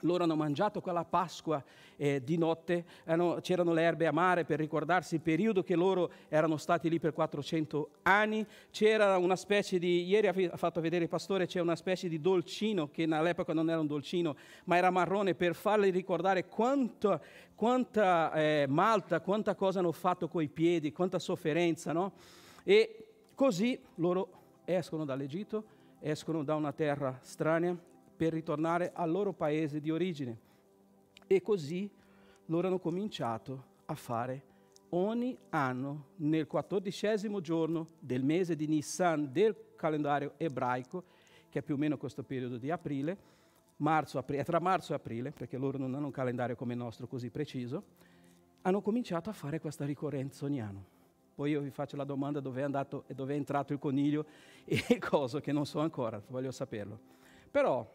Loro 0.00 0.24
hanno 0.24 0.36
mangiato 0.36 0.80
quella 0.80 1.04
Pasqua 1.04 1.62
eh, 1.96 2.22
di 2.22 2.36
notte, 2.36 2.84
hanno, 3.04 3.38
c'erano 3.40 3.72
le 3.72 3.82
erbe 3.82 4.06
amare 4.06 4.44
per 4.44 4.58
ricordarsi 4.58 5.16
il 5.16 5.20
periodo 5.20 5.62
che 5.62 5.74
loro 5.74 6.10
erano 6.28 6.56
stati 6.56 6.88
lì 6.88 6.98
per 6.98 7.12
400 7.12 7.90
anni. 8.02 8.46
C'era 8.70 9.16
una 9.16 9.36
specie 9.36 9.78
di, 9.78 10.04
ieri 10.04 10.46
ha 10.46 10.56
fatto 10.56 10.80
vedere 10.80 11.04
il 11.04 11.10
pastore, 11.10 11.46
c'è 11.46 11.60
una 11.60 11.76
specie 11.76 12.08
di 12.08 12.20
dolcino 12.20 12.88
che 12.90 13.04
all'epoca 13.04 13.52
non 13.52 13.70
era 13.70 13.80
un 13.80 13.86
dolcino, 13.86 14.36
ma 14.64 14.76
era 14.76 14.90
marrone 14.90 15.34
per 15.34 15.54
farli 15.54 15.90
ricordare 15.90 16.46
quanto, 16.46 17.20
quanta 17.54 18.32
eh, 18.32 18.66
malta, 18.68 19.20
quanta 19.20 19.54
cosa 19.54 19.78
hanno 19.78 19.92
fatto 19.92 20.28
coi 20.28 20.48
piedi, 20.48 20.92
quanta 20.92 21.18
sofferenza, 21.18 21.92
no? 21.92 22.12
E 22.64 23.06
così 23.34 23.78
loro 23.96 24.28
escono 24.64 25.04
dall'Egitto, 25.04 25.64
escono 26.00 26.42
da 26.42 26.54
una 26.54 26.72
terra 26.72 27.18
strana 27.22 27.94
per 28.16 28.32
ritornare 28.32 28.92
al 28.94 29.10
loro 29.10 29.32
paese 29.32 29.80
di 29.80 29.90
origine. 29.90 30.38
E 31.26 31.42
così 31.42 31.90
loro 32.46 32.68
hanno 32.68 32.78
cominciato 32.78 33.74
a 33.86 33.94
fare 33.94 34.54
ogni 34.90 35.36
anno, 35.50 36.06
nel 36.16 36.46
quattordicesimo 36.46 37.40
giorno 37.40 37.88
del 37.98 38.22
mese 38.22 38.56
di 38.56 38.66
Nissan 38.66 39.30
del 39.32 39.74
calendario 39.76 40.34
ebraico, 40.36 41.04
che 41.48 41.58
è 41.58 41.62
più 41.62 41.74
o 41.74 41.78
meno 41.78 41.96
questo 41.96 42.22
periodo 42.22 42.56
di 42.56 42.70
aprile, 42.70 43.34
marzo, 43.78 44.18
aprile, 44.18 44.44
tra 44.44 44.60
marzo 44.60 44.92
e 44.92 44.96
aprile, 44.96 45.32
perché 45.32 45.56
loro 45.56 45.78
non 45.78 45.94
hanno 45.94 46.06
un 46.06 46.12
calendario 46.12 46.56
come 46.56 46.72
il 46.72 46.78
nostro 46.78 47.06
così 47.06 47.30
preciso, 47.30 47.82
hanno 48.62 48.80
cominciato 48.80 49.30
a 49.30 49.32
fare 49.32 49.60
questa 49.60 49.84
ricorrenza 49.84 50.44
ogni 50.44 50.60
anno. 50.60 50.94
Poi 51.34 51.50
io 51.50 51.60
vi 51.60 51.70
faccio 51.70 51.96
la 51.96 52.04
domanda 52.04 52.40
dove 52.40 52.60
è 52.60 52.64
andato 52.64 53.04
e 53.06 53.14
dove 53.14 53.34
è 53.34 53.36
entrato 53.36 53.72
il 53.72 53.78
coniglio 53.78 54.24
e 54.64 54.98
cosa 54.98 55.40
che 55.40 55.52
non 55.52 55.66
so 55.66 55.80
ancora, 55.80 56.20
voglio 56.28 56.50
saperlo. 56.50 56.98
Però 57.50 57.88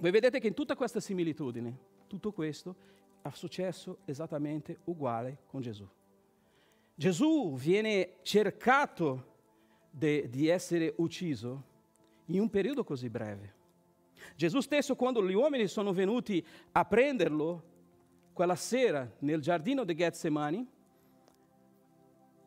voi 0.00 0.10
vedete 0.10 0.40
che 0.40 0.46
in 0.46 0.54
tutta 0.54 0.74
questa 0.74 0.98
similitudine, 0.98 1.78
tutto 2.06 2.32
questo 2.32 2.74
è 3.20 3.28
successo 3.32 3.98
esattamente 4.06 4.78
uguale 4.84 5.42
con 5.46 5.60
Gesù. 5.60 5.86
Gesù 6.94 7.54
viene 7.54 8.16
cercato 8.22 9.26
di 9.90 10.48
essere 10.48 10.94
ucciso 10.96 11.64
in 12.26 12.40
un 12.40 12.48
periodo 12.48 12.82
così 12.82 13.10
breve. 13.10 13.54
Gesù 14.36 14.60
stesso, 14.60 14.96
quando 14.96 15.26
gli 15.26 15.34
uomini 15.34 15.66
sono 15.66 15.92
venuti 15.92 16.44
a 16.72 16.84
prenderlo 16.84 17.62
quella 18.32 18.56
sera 18.56 19.10
nel 19.18 19.40
giardino 19.40 19.84
di 19.84 19.94
Getsemani, 19.94 20.66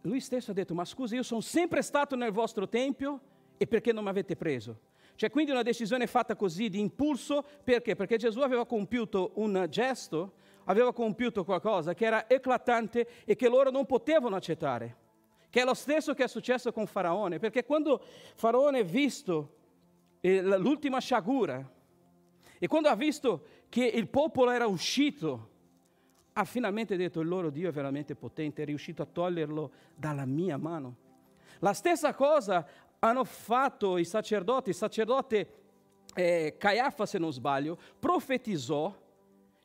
lui 0.01 0.19
stesso 0.19 0.51
ha 0.51 0.53
detto, 0.53 0.73
ma 0.73 0.85
scusi, 0.85 1.15
io 1.15 1.23
sono 1.23 1.41
sempre 1.41 1.81
stato 1.81 2.15
nel 2.15 2.31
vostro 2.31 2.67
tempio 2.67 3.19
e 3.57 3.67
perché 3.67 3.93
non 3.93 4.03
mi 4.03 4.09
avete 4.09 4.35
preso? 4.35 4.91
Cioè 5.15 5.29
quindi 5.29 5.51
una 5.51 5.61
decisione 5.61 6.07
fatta 6.07 6.35
così 6.35 6.69
di 6.69 6.79
impulso, 6.79 7.43
perché? 7.63 7.95
Perché 7.95 8.17
Gesù 8.17 8.39
aveva 8.39 8.65
compiuto 8.65 9.31
un 9.35 9.67
gesto, 9.69 10.33
aveva 10.65 10.93
compiuto 10.93 11.43
qualcosa 11.43 11.93
che 11.93 12.05
era 12.05 12.29
eclatante 12.29 13.07
e 13.25 13.35
che 13.35 13.47
loro 13.47 13.69
non 13.69 13.85
potevano 13.85 14.35
accettare, 14.35 14.97
che 15.49 15.61
è 15.61 15.65
lo 15.65 15.73
stesso 15.73 16.13
che 16.13 16.23
è 16.23 16.27
successo 16.27 16.71
con 16.71 16.87
Faraone, 16.87 17.39
perché 17.39 17.65
quando 17.65 18.01
Faraone 18.35 18.79
ha 18.79 18.83
visto 18.83 19.55
eh, 20.21 20.41
l'ultima 20.57 20.99
sciagura 20.99 21.71
e 22.57 22.67
quando 22.67 22.89
ha 22.89 22.95
visto 22.95 23.45
che 23.69 23.85
il 23.85 24.07
popolo 24.07 24.51
era 24.51 24.67
uscito, 24.67 25.49
ha 26.33 26.45
finalmente 26.45 26.95
detto 26.95 27.19
il 27.19 27.27
loro 27.27 27.49
Dio 27.49 27.69
è 27.69 27.71
veramente 27.71 28.15
potente, 28.15 28.63
è 28.63 28.65
riuscito 28.65 29.01
a 29.01 29.05
toglierlo 29.05 29.71
dalla 29.95 30.25
mia 30.25 30.57
mano. 30.57 30.95
La 31.59 31.73
stessa 31.73 32.13
cosa 32.13 32.65
hanno 33.03 33.25
fatto 33.25 33.97
i 33.97 34.05
sacerdoti, 34.05 34.69
il 34.69 34.75
sacerdote 34.75 35.47
eh, 36.15 36.55
Caiafa, 36.57 37.05
se 37.05 37.17
non 37.17 37.33
sbaglio, 37.33 37.77
profetizzò 37.99 39.01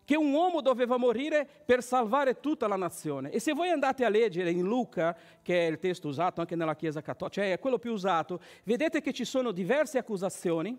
che 0.04 0.16
un 0.16 0.32
uomo 0.32 0.60
doveva 0.60 0.96
morire 0.96 1.46
per 1.64 1.82
salvare 1.82 2.40
tutta 2.40 2.66
la 2.66 2.76
nazione. 2.76 3.30
E 3.30 3.38
se 3.38 3.52
voi 3.52 3.68
andate 3.68 4.04
a 4.04 4.08
leggere 4.08 4.50
in 4.50 4.64
Luca, 4.64 5.16
che 5.42 5.66
è 5.66 5.70
il 5.70 5.78
testo 5.78 6.08
usato 6.08 6.40
anche 6.40 6.56
nella 6.56 6.74
Chiesa 6.74 7.00
cattolica, 7.00 7.42
cioè 7.42 7.52
è 7.52 7.58
quello 7.60 7.78
più 7.78 7.92
usato, 7.92 8.40
vedete 8.64 9.00
che 9.00 9.12
ci 9.12 9.24
sono 9.24 9.52
diverse 9.52 9.98
accusazioni 9.98 10.76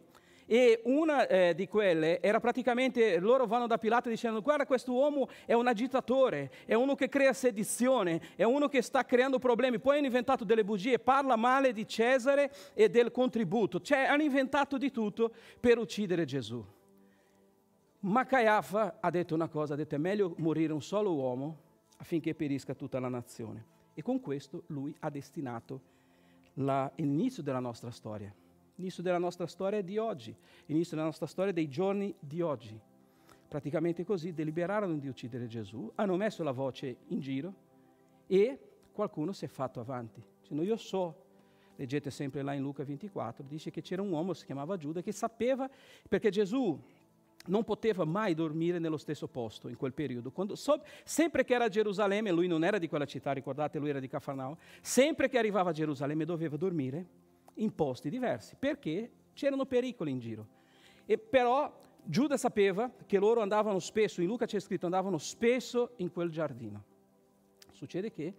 e 0.51 0.81
una 0.85 1.27
eh, 1.27 1.53
di 1.53 1.67
quelle 1.67 2.19
era 2.21 2.39
praticamente, 2.39 3.19
loro 3.19 3.45
vanno 3.45 3.67
da 3.67 3.77
Pilato 3.77 4.09
dicendo, 4.09 4.41
guarda 4.41 4.65
questo 4.65 4.91
uomo 4.91 5.29
è 5.45 5.53
un 5.53 5.67
agitatore, 5.67 6.49
è 6.65 6.73
uno 6.73 6.95
che 6.95 7.07
crea 7.07 7.33
sedizione, 7.33 8.19
è 8.35 8.41
uno 8.41 8.67
che 8.67 8.81
sta 8.81 9.05
creando 9.05 9.37
problemi, 9.37 9.77
poi 9.77 9.97
hanno 9.97 10.07
inventato 10.07 10.43
delle 10.45 10.63
bugie, 10.63 10.97
parla 10.97 11.35
male 11.35 11.71
di 11.71 11.87
Cesare 11.87 12.51
e 12.73 12.89
del 12.89 13.11
contributo, 13.11 13.79
cioè 13.79 14.05
hanno 14.05 14.23
inventato 14.23 14.79
di 14.79 14.89
tutto 14.89 15.31
per 15.59 15.77
uccidere 15.77 16.25
Gesù. 16.25 16.65
Ma 17.99 18.25
Caiafa 18.25 18.97
ha 19.01 19.11
detto 19.11 19.35
una 19.35 19.49
cosa, 19.49 19.75
ha 19.75 19.77
detto 19.77 19.93
è 19.93 19.99
meglio 19.99 20.33
morire 20.37 20.73
un 20.73 20.81
solo 20.81 21.13
uomo 21.13 21.57
affinché 21.97 22.33
perisca 22.33 22.73
tutta 22.73 22.99
la 22.99 23.09
nazione. 23.09 23.65
E 23.93 24.01
con 24.01 24.19
questo 24.19 24.63
lui 24.67 24.95
ha 25.01 25.11
destinato 25.11 25.81
l'inizio 26.55 27.43
della 27.43 27.59
nostra 27.59 27.91
storia. 27.91 28.33
L'inizio 28.79 29.03
della 29.03 29.17
nostra 29.17 29.45
storia 29.45 29.81
di 29.81 29.98
oggi, 29.98 30.33
l'inizio 30.67 30.95
della 30.95 31.07
nostra 31.07 31.25
storia 31.25 31.51
dei 31.51 31.67
giorni 31.67 32.15
di 32.17 32.39
oggi. 32.39 32.79
Praticamente 33.45 34.05
così 34.05 34.33
deliberarono 34.33 34.98
di 34.98 35.09
uccidere 35.09 35.48
Gesù, 35.48 35.91
hanno 35.95 36.15
messo 36.15 36.43
la 36.43 36.51
voce 36.51 36.95
in 37.07 37.19
giro 37.19 37.53
e 38.25 38.57
qualcuno 38.93 39.33
si 39.33 39.43
è 39.43 39.50
fatto 39.50 39.81
avanti. 39.81 40.24
Dicendo, 40.39 40.63
io 40.63 40.77
so, 40.77 41.25
leggete 41.75 42.09
sempre 42.09 42.41
là 42.41 42.53
in 42.53 42.62
Luca 42.62 42.86
24, 42.86 43.43
dice 43.45 43.69
che 43.69 43.81
c'era 43.81 44.01
un 44.01 44.12
uomo, 44.13 44.31
si 44.31 44.45
chiamava 44.45 44.77
Giuda, 44.77 45.01
che 45.01 45.12
sapeva, 45.12 45.69
perché 46.07 46.29
Gesù 46.29 46.81
non 47.48 47.65
poteva 47.65 48.05
mai 48.05 48.33
dormire 48.33 48.79
nello 48.79 48.95
stesso 48.95 49.27
posto 49.27 49.67
in 49.67 49.75
quel 49.75 49.91
periodo. 49.91 50.31
Quando, 50.31 50.55
so, 50.55 50.81
sempre 51.03 51.43
che 51.43 51.53
era 51.53 51.65
a 51.65 51.69
Gerusalemme, 51.69 52.31
lui 52.31 52.48
non 52.48 52.63
era 52.63 52.77
di 52.77 52.88
quella 52.88 53.05
città, 53.05 53.33
ricordate, 53.33 53.77
lui 53.77 53.89
era 53.89 54.00
di 54.00 54.07
Cafarnao, 54.07 54.57
sempre 54.79 55.27
che 55.27 55.38
arrivava 55.38 55.71
a 55.71 55.74
Gerusalemme 55.74 56.24
doveva 56.24 56.55
dormire 56.55 57.27
in 57.59 57.73
posti 57.73 58.09
diversi, 58.09 58.55
perché 58.57 59.11
c'erano 59.33 59.65
pericoli 59.65 60.11
in 60.11 60.19
giro. 60.19 60.47
E 61.05 61.17
però 61.17 61.71
Giuda 62.03 62.37
sapeva 62.37 62.91
che 63.05 63.19
loro 63.19 63.41
andavano 63.41 63.79
spesso, 63.79 64.21
in 64.21 64.27
Luca 64.27 64.45
c'è 64.45 64.59
scritto, 64.59 64.85
andavano 64.85 65.17
spesso 65.17 65.91
in 65.97 66.11
quel 66.11 66.29
giardino. 66.29 66.83
Succede 67.71 68.11
che 68.11 68.33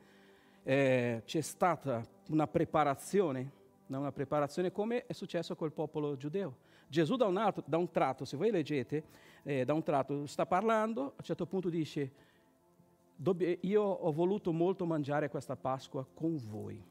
eh, 0.62 1.22
c'è 1.24 1.40
stata 1.40 2.04
una 2.28 2.46
preparazione, 2.46 3.58
una 3.86 4.12
preparazione 4.12 4.72
come 4.72 5.06
è 5.06 5.12
successo 5.12 5.56
col 5.56 5.72
popolo 5.72 6.16
giudeo. 6.16 6.68
Gesù 6.88 7.16
da 7.16 7.26
un, 7.26 7.36
altro, 7.36 7.62
da 7.66 7.76
un 7.76 7.90
tratto, 7.90 8.24
se 8.24 8.36
voi 8.36 8.50
leggete, 8.50 9.04
eh, 9.42 9.64
da 9.64 9.72
un 9.72 9.82
tratto 9.82 10.26
sta 10.26 10.46
parlando, 10.46 11.02
a 11.02 11.14
un 11.18 11.24
certo 11.24 11.46
punto 11.46 11.68
dice, 11.68 12.12
io 13.60 13.82
ho 13.82 14.12
voluto 14.12 14.52
molto 14.52 14.84
mangiare 14.84 15.28
questa 15.28 15.54
Pasqua 15.54 16.04
con 16.12 16.36
voi 16.48 16.89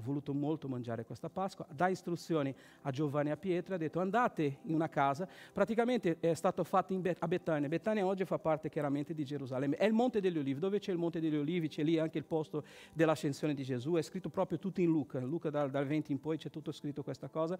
voluto 0.00 0.32
molto 0.32 0.68
mangiare 0.68 1.04
questa 1.04 1.28
Pasqua, 1.28 1.66
dà 1.70 1.88
istruzioni 1.88 2.54
a 2.82 2.90
Giovanni 2.90 3.28
e 3.28 3.32
a 3.32 3.36
Pietro, 3.36 3.74
ha 3.74 3.78
detto 3.78 4.00
andate 4.00 4.58
in 4.62 4.74
una 4.74 4.88
casa, 4.88 5.28
praticamente 5.52 6.18
è 6.20 6.34
stato 6.34 6.64
fatto 6.64 6.94
Be- 6.98 7.16
a 7.18 7.28
Betania, 7.28 7.68
Betania 7.68 8.06
oggi 8.06 8.24
fa 8.24 8.38
parte 8.38 8.68
chiaramente 8.68 9.14
di 9.14 9.24
Gerusalemme, 9.24 9.76
è 9.76 9.84
il 9.84 9.92
Monte 9.92 10.20
degli 10.20 10.38
Olivi, 10.38 10.60
dove 10.60 10.78
c'è 10.78 10.92
il 10.92 10.98
Monte 10.98 11.20
degli 11.20 11.36
Olivi 11.36 11.68
c'è 11.68 11.82
lì 11.82 11.98
anche 11.98 12.18
il 12.18 12.24
posto 12.24 12.64
dell'ascensione 12.92 13.54
di 13.54 13.64
Gesù, 13.64 13.94
è 13.94 14.02
scritto 14.02 14.28
proprio 14.28 14.58
tutto 14.58 14.80
in 14.80 14.88
Luca, 14.88 15.18
Luca 15.20 15.50
dal, 15.50 15.70
dal 15.70 15.86
20 15.86 16.12
in 16.12 16.20
poi 16.20 16.36
c'è 16.38 16.50
tutto 16.50 16.72
scritto 16.72 17.02
questa 17.02 17.28
cosa. 17.28 17.58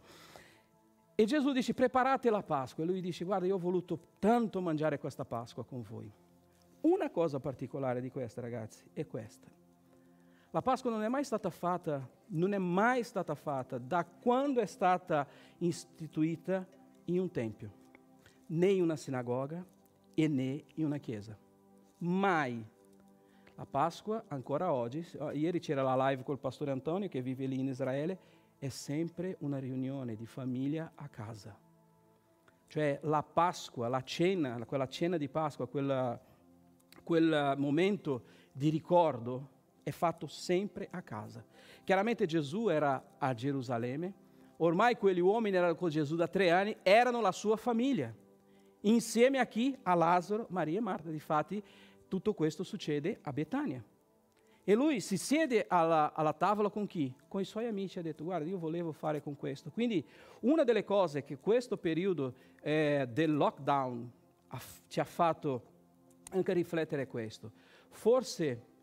E 1.21 1.25
Gesù 1.25 1.51
dice 1.51 1.75
preparate 1.75 2.31
la 2.31 2.45
Pasqua. 2.45 2.85
E 2.85 2.87
lui 2.87 3.01
dice 3.01 3.25
guarda 3.25 3.45
io 3.45 3.57
ho 3.57 3.59
voluto 3.59 3.99
tanto 4.21 4.61
mangiare 4.61 5.01
questa 5.01 5.25
Pasqua 5.25 5.65
con 5.65 5.83
voi. 5.83 6.09
Una 6.83 7.11
cosa 7.11 7.41
particolare 7.41 8.01
di 8.01 8.09
questa 8.09 8.41
ragazzi 8.41 8.85
è 8.93 9.05
questa. 9.05 9.49
La 10.51 10.63
Pasqua 10.63 10.91
non 10.91 11.03
è 11.03 11.09
mai 11.09 11.25
stata 11.25 11.51
fatta, 11.51 12.09
non 12.29 12.55
è 12.55 12.59
mai 12.59 13.03
stata 13.03 13.35
fatta 13.35 13.77
da 13.77 14.05
quando 14.05 14.61
è 14.61 14.67
stata 14.67 15.27
istituita 15.59 16.67
in 17.05 17.21
un 17.21 17.31
tempio, 17.31 17.71
né 18.47 18.69
in 18.69 18.83
una 18.83 18.97
sinagoga 18.97 19.63
e 20.15 20.27
né 20.27 20.65
in 20.75 20.87
una 20.87 20.97
chiesa. 20.97 21.37
Mai. 21.99 22.67
La 23.57 23.67
Pasqua, 23.67 24.25
ancora 24.29 24.73
oggi, 24.73 25.07
ieri 25.35 25.59
c'era 25.61 25.83
la 25.83 26.09
live 26.09 26.23
col 26.23 26.39
pastore 26.39 26.71
Antonio 26.71 27.09
che 27.09 27.21
vive 27.21 27.45
lì 27.45 27.59
in 27.59 27.67
Israele, 27.69 28.19
è 28.57 28.69
sempre 28.69 29.37
una 29.41 29.59
riunione 29.59 30.17
di 30.17 30.27
famiglia 30.27 30.93
a 30.95 31.09
casa. 31.09 31.55
Cioè 32.69 33.01
la 33.03 33.23
Pasqua, 33.23 33.89
la 33.89 34.03
cena, 34.03 34.65
quella 34.65 34.89
cena 34.89 35.17
di 35.19 35.29
Pasqua, 35.29 35.67
quella, 35.69 36.19
quel 37.03 37.55
momento 37.59 38.23
di 38.53 38.71
ricordo, 38.71 39.57
è 39.89 39.91
fatto 39.91 40.27
sempre 40.27 40.89
a 40.91 41.03
casa. 41.03 41.45
Chiaramente 41.83 42.27
Gesù 42.27 42.69
era 42.69 43.17
a 43.19 43.33
Gerusalemme, 43.33 44.13
ormai 44.59 44.97
quegli 44.97 45.21
uomini 45.21 45.57
erano 45.57 45.75
con 45.75 45.89
Gesù 45.89 46.15
da 46.15 46.29
tre 46.29 46.51
anni, 46.51 46.77
erano 46.83 47.21
la 47.21 47.33
sua 47.33 47.57
famiglia, 47.57 48.13
insieme 48.83 49.39
a 49.39 49.47
chi? 49.47 49.77
A 49.83 49.95
Lazzaro, 49.95 50.47
Maria 50.51 50.79
e 50.79 50.83
Marta. 50.83 51.09
Difatti 51.09 51.63
tutto 52.07 52.35
questo 52.35 52.63
succede 52.63 53.19
a 53.23 53.33
Betania. 53.33 53.83
E 54.63 54.75
lui 54.75 55.01
si 55.01 55.17
siede 55.17 55.65
alla, 55.67 56.13
alla, 56.13 56.35
tavola 56.35 56.69
con 56.69 56.87
chi? 56.87 57.11
Con 57.27 57.41
i 57.41 57.45
suoi 57.45 57.67
amici, 57.67 57.99
ha 57.99 58.03
detto 58.03 58.25
guarda 58.25 58.47
io 58.47 58.59
volevo 58.59 58.93
fare 58.93 59.23
con 59.23 59.35
questo. 59.35 59.71
Quindi 59.71 60.07
una 60.41 60.65
delle 60.65 60.85
cose 60.85 61.25
che 61.25 61.39
questo 61.39 61.79
periodo 61.79 62.35
eh, 62.61 63.09
del 63.11 63.35
lockdown 63.35 64.13
ha, 64.49 64.61
ci 64.89 65.01
ha 65.01 65.05
fatto 65.05 65.63
anche 66.33 66.53
riflettere 66.53 67.03
è 67.03 67.07
questo. 67.07 67.51
Forse 67.89 68.77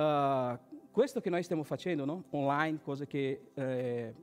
Uh, 0.00 0.58
questo 0.90 1.20
che 1.20 1.28
noi 1.28 1.42
stiamo 1.42 1.62
facendo, 1.62 2.06
no? 2.06 2.24
online, 2.30 2.80
cosa 2.82 3.04
che 3.04 3.50
eh, 3.52 4.14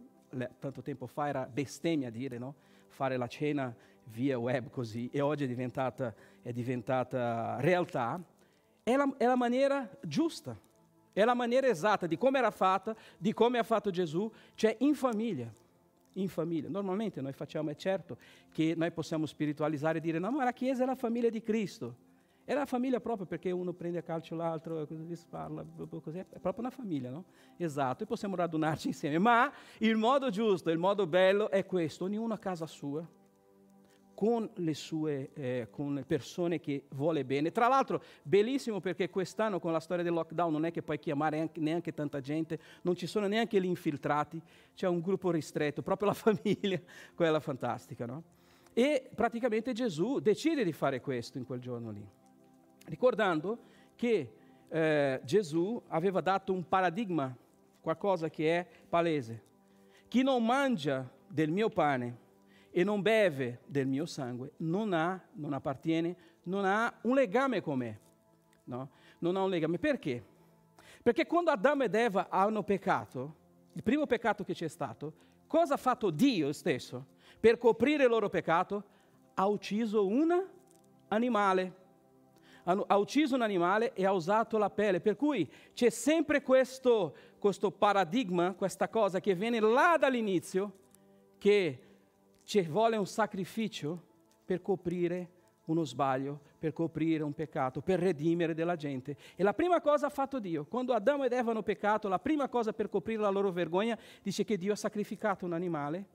tanto 0.57 0.81
tempo 0.81 1.05
fa 1.05 1.27
era 1.27 1.45
bestemmia 1.45 2.09
dire, 2.09 2.39
no? 2.39 2.55
fare 2.87 3.15
la 3.15 3.27
cena 3.27 3.75
via 4.05 4.39
web 4.39 4.71
così, 4.71 5.07
e 5.11 5.21
oggi 5.21 5.43
è 5.43 5.47
diventata, 5.47 6.13
è 6.41 6.51
diventata 6.51 7.57
realtà, 7.59 8.19
è 8.81 8.95
la, 8.95 9.13
è 9.17 9.25
la 9.25 9.35
maniera 9.35 9.87
giusta, 10.01 10.57
è 11.13 11.23
la 11.23 11.35
maniera 11.35 11.67
esatta 11.67 12.07
di 12.07 12.17
come 12.17 12.39
era 12.39 12.51
fatta, 12.51 12.95
di 13.15 13.31
come 13.33 13.59
ha 13.59 13.63
fatto 13.63 13.91
Gesù, 13.91 14.31
cioè 14.55 14.75
in 14.79 14.95
famiglia. 14.95 15.53
In 16.13 16.27
famiglia. 16.27 16.69
Normalmente 16.69 17.21
noi 17.21 17.33
facciamo, 17.33 17.69
è 17.69 17.75
certo 17.75 18.17
che 18.51 18.73
noi 18.75 18.91
possiamo 18.91 19.27
spiritualizzare 19.27 19.99
e 19.99 20.01
dire 20.01 20.17
no, 20.17 20.31
ma 20.31 20.43
la 20.43 20.53
Chiesa 20.53 20.81
è 20.81 20.85
la 20.87 20.95
famiglia 20.95 21.29
di 21.29 21.43
Cristo. 21.43 22.06
Era 22.49 22.61
la 22.61 22.65
famiglia 22.65 23.01
proprio 23.01 23.25
perché 23.25 23.51
uno 23.51 23.73
prende 23.73 23.97
a 23.97 24.01
calcio 24.01 24.33
si 25.13 25.25
parla, 25.29 25.65
così, 26.01 26.19
è 26.19 26.39
proprio 26.39 26.59
una 26.59 26.69
famiglia, 26.69 27.09
no? 27.09 27.25
Esatto, 27.57 28.03
e 28.03 28.05
possiamo 28.05 28.37
radunarci 28.37 28.87
insieme. 28.95 29.17
Ma 29.17 29.51
il 29.79 29.97
modo 29.97 30.29
giusto, 30.29 30.69
il 30.69 30.77
modo 30.77 31.05
bello 31.07 31.49
è 31.49 31.65
questo, 31.65 32.05
ognuno 32.05 32.33
a 32.33 32.37
casa 32.37 32.65
sua, 32.65 33.05
con 34.13 34.49
le 34.53 34.73
sue 34.73 35.31
eh, 35.33 35.67
con 35.69 35.93
le 35.93 36.05
persone 36.05 36.61
che 36.61 36.85
vuole 36.91 37.25
bene. 37.25 37.51
Tra 37.51 37.67
l'altro, 37.67 38.01
bellissimo 38.23 38.79
perché 38.79 39.09
quest'anno 39.09 39.59
con 39.59 39.73
la 39.73 39.81
storia 39.81 40.05
del 40.05 40.13
lockdown 40.13 40.49
non 40.49 40.63
è 40.63 40.71
che 40.71 40.81
puoi 40.81 40.99
chiamare 40.99 41.49
neanche 41.55 41.93
tanta 41.93 42.21
gente, 42.21 42.57
non 42.83 42.95
ci 42.95 43.07
sono 43.07 43.27
neanche 43.27 43.59
gli 43.59 43.65
infiltrati, 43.65 44.41
c'è 44.73 44.87
un 44.87 45.01
gruppo 45.01 45.31
ristretto, 45.31 45.81
proprio 45.81 46.07
la 46.07 46.13
famiglia, 46.15 46.79
quella 47.13 47.41
fantastica, 47.41 48.05
no? 48.05 48.23
E 48.71 49.09
praticamente 49.13 49.73
Gesù 49.73 50.19
decide 50.19 50.63
di 50.63 50.71
fare 50.71 51.01
questo 51.01 51.37
in 51.37 51.45
quel 51.45 51.59
giorno 51.59 51.91
lì, 51.91 52.07
ricordando 52.87 53.57
che 53.95 54.33
eh, 54.69 55.21
Gesù 55.23 55.81
aveva 55.87 56.21
dato 56.21 56.53
un 56.53 56.67
paradigma, 56.67 57.35
qualcosa 57.81 58.29
che 58.29 58.59
è 58.59 58.67
palese. 58.89 59.43
Chi 60.07 60.23
non 60.23 60.45
mangia 60.45 61.09
del 61.27 61.51
mio 61.51 61.69
pane 61.69 62.25
e 62.71 62.83
non 62.83 63.01
beve 63.01 63.61
del 63.65 63.87
mio 63.87 64.05
sangue 64.05 64.51
non 64.57 64.93
ha, 64.93 65.21
non 65.33 65.53
appartiene, 65.53 66.15
non 66.43 66.65
ha 66.65 66.93
un 67.03 67.15
legame 67.15 67.61
con 67.61 67.77
me. 67.77 67.99
No? 68.65 68.89
Non 69.19 69.35
ha 69.35 69.43
un 69.43 69.49
legame. 69.49 69.77
Perché? 69.79 70.23
Perché 71.01 71.25
quando 71.25 71.51
Adamo 71.51 71.83
ed 71.83 71.95
Eva 71.95 72.27
hanno 72.29 72.63
peccato, 72.63 73.35
il 73.73 73.83
primo 73.83 74.05
peccato 74.05 74.43
che 74.43 74.53
c'è 74.53 74.67
stato, 74.67 75.13
cosa 75.47 75.75
ha 75.75 75.77
fatto 75.77 76.09
Dio 76.09 76.51
stesso 76.51 77.05
per 77.39 77.57
coprire 77.57 78.03
il 78.03 78.09
loro 78.09 78.29
peccato? 78.29 78.83
Ha 79.33 79.45
ucciso 79.45 80.05
un 80.05 80.45
animale 81.09 81.85
ha 82.69 82.97
ucciso 82.97 83.35
un 83.35 83.41
animale 83.41 83.93
e 83.93 84.05
ha 84.05 84.11
usato 84.11 84.57
la 84.57 84.69
pelle. 84.69 84.99
Per 84.99 85.15
cui 85.15 85.49
c'è 85.73 85.89
sempre 85.89 86.41
questo, 86.41 87.15
questo 87.39 87.71
paradigma, 87.71 88.53
questa 88.53 88.89
cosa 88.89 89.19
che 89.19 89.35
viene 89.35 89.59
là 89.59 89.95
dall'inizio, 89.97 90.73
che 91.37 91.79
ci 92.43 92.61
vuole 92.61 92.97
un 92.97 93.05
sacrificio 93.05 94.03
per 94.43 94.61
coprire 94.61 95.31
uno 95.65 95.83
sbaglio, 95.83 96.39
per 96.57 96.73
coprire 96.73 97.23
un 97.23 97.33
peccato, 97.33 97.81
per 97.81 97.99
redimere 97.99 98.53
della 98.53 98.75
gente. 98.75 99.15
E 99.35 99.43
la 99.43 99.53
prima 99.53 99.81
cosa 99.81 100.07
ha 100.07 100.09
fatto 100.09 100.39
Dio. 100.39 100.65
Quando 100.65 100.93
Adamo 100.93 101.23
ed 101.25 101.33
Eva 101.33 101.51
hanno 101.51 101.63
peccato, 101.63 102.07
la 102.07 102.19
prima 102.19 102.47
cosa 102.47 102.73
per 102.73 102.89
coprire 102.89 103.21
la 103.21 103.29
loro 103.29 103.51
vergogna, 103.51 103.97
dice 104.21 104.43
che 104.43 104.57
Dio 104.57 104.73
ha 104.73 104.77
sacrificato 104.77 105.45
un 105.45 105.53
animale, 105.53 106.05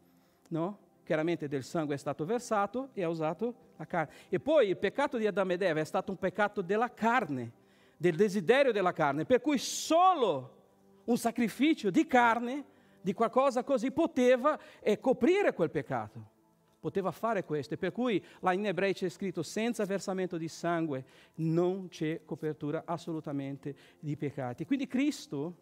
no? 0.48 0.90
Chiaramente 1.04 1.48
del 1.48 1.64
sangue 1.64 1.94
è 1.94 1.98
stato 1.98 2.24
versato 2.24 2.90
e 2.92 3.02
ha 3.02 3.08
usato 3.08 3.54
la 3.76 3.86
carne. 3.86 4.12
E 4.28 4.40
poi 4.40 4.68
il 4.68 4.76
peccato 4.76 5.16
di 5.16 5.26
Adamo 5.26 5.52
ed 5.52 5.62
Eva 5.62 5.80
è 5.80 5.84
stato 5.84 6.10
un 6.10 6.18
peccato 6.18 6.62
della 6.62 6.92
carne, 6.92 7.52
del 7.96 8.16
desiderio 8.16 8.72
della 8.72 8.92
carne, 8.92 9.24
per 9.24 9.40
cui 9.40 9.58
solo 9.58 10.60
un 11.04 11.16
sacrificio 11.16 11.90
di 11.90 12.06
carne, 12.06 12.64
di 13.00 13.12
qualcosa 13.12 13.64
così, 13.64 13.90
poteva 13.90 14.58
eh, 14.80 14.98
coprire 15.00 15.52
quel 15.52 15.70
peccato. 15.70 16.30
Poteva 16.78 17.12
fare 17.12 17.44
questo, 17.44 17.74
e 17.74 17.76
per 17.76 17.92
cui 17.92 18.24
là 18.40 18.52
in 18.52 18.66
ebrei 18.66 18.92
c'è 18.92 19.08
scritto 19.08 19.44
senza 19.44 19.84
versamento 19.84 20.36
di 20.36 20.48
sangue 20.48 21.04
non 21.34 21.86
c'è 21.88 22.22
copertura 22.24 22.82
assolutamente 22.84 23.74
di 24.00 24.16
peccati. 24.16 24.66
Quindi 24.66 24.88
Cristo 24.88 25.54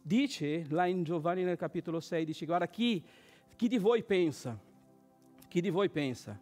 dice, 0.00 0.64
là 0.70 0.86
in 0.86 1.02
Giovanni 1.02 1.42
nel 1.42 1.58
capitolo 1.58 2.00
6, 2.00 2.24
dice 2.24 2.46
guarda 2.46 2.68
chi, 2.68 3.04
chi 3.56 3.68
di 3.68 3.76
voi 3.76 4.04
pensa 4.04 4.58
chi 5.54 5.60
di 5.60 5.70
voi 5.70 5.88
pensa 5.88 6.36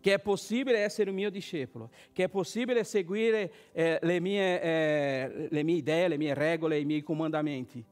che 0.00 0.14
è 0.14 0.18
possibile 0.18 0.78
essere 0.78 1.10
un 1.10 1.16
mio 1.16 1.28
discepolo, 1.28 1.90
che 2.14 2.24
è 2.24 2.28
possibile 2.30 2.82
seguire 2.82 3.52
eh, 3.72 3.98
le, 4.00 4.20
mie, 4.20 4.62
eh, 4.62 5.48
le 5.50 5.62
mie 5.62 5.76
idee, 5.76 6.08
le 6.08 6.16
mie 6.16 6.32
regole, 6.32 6.78
i 6.78 6.86
miei 6.86 7.02
comandamenti, 7.02 7.84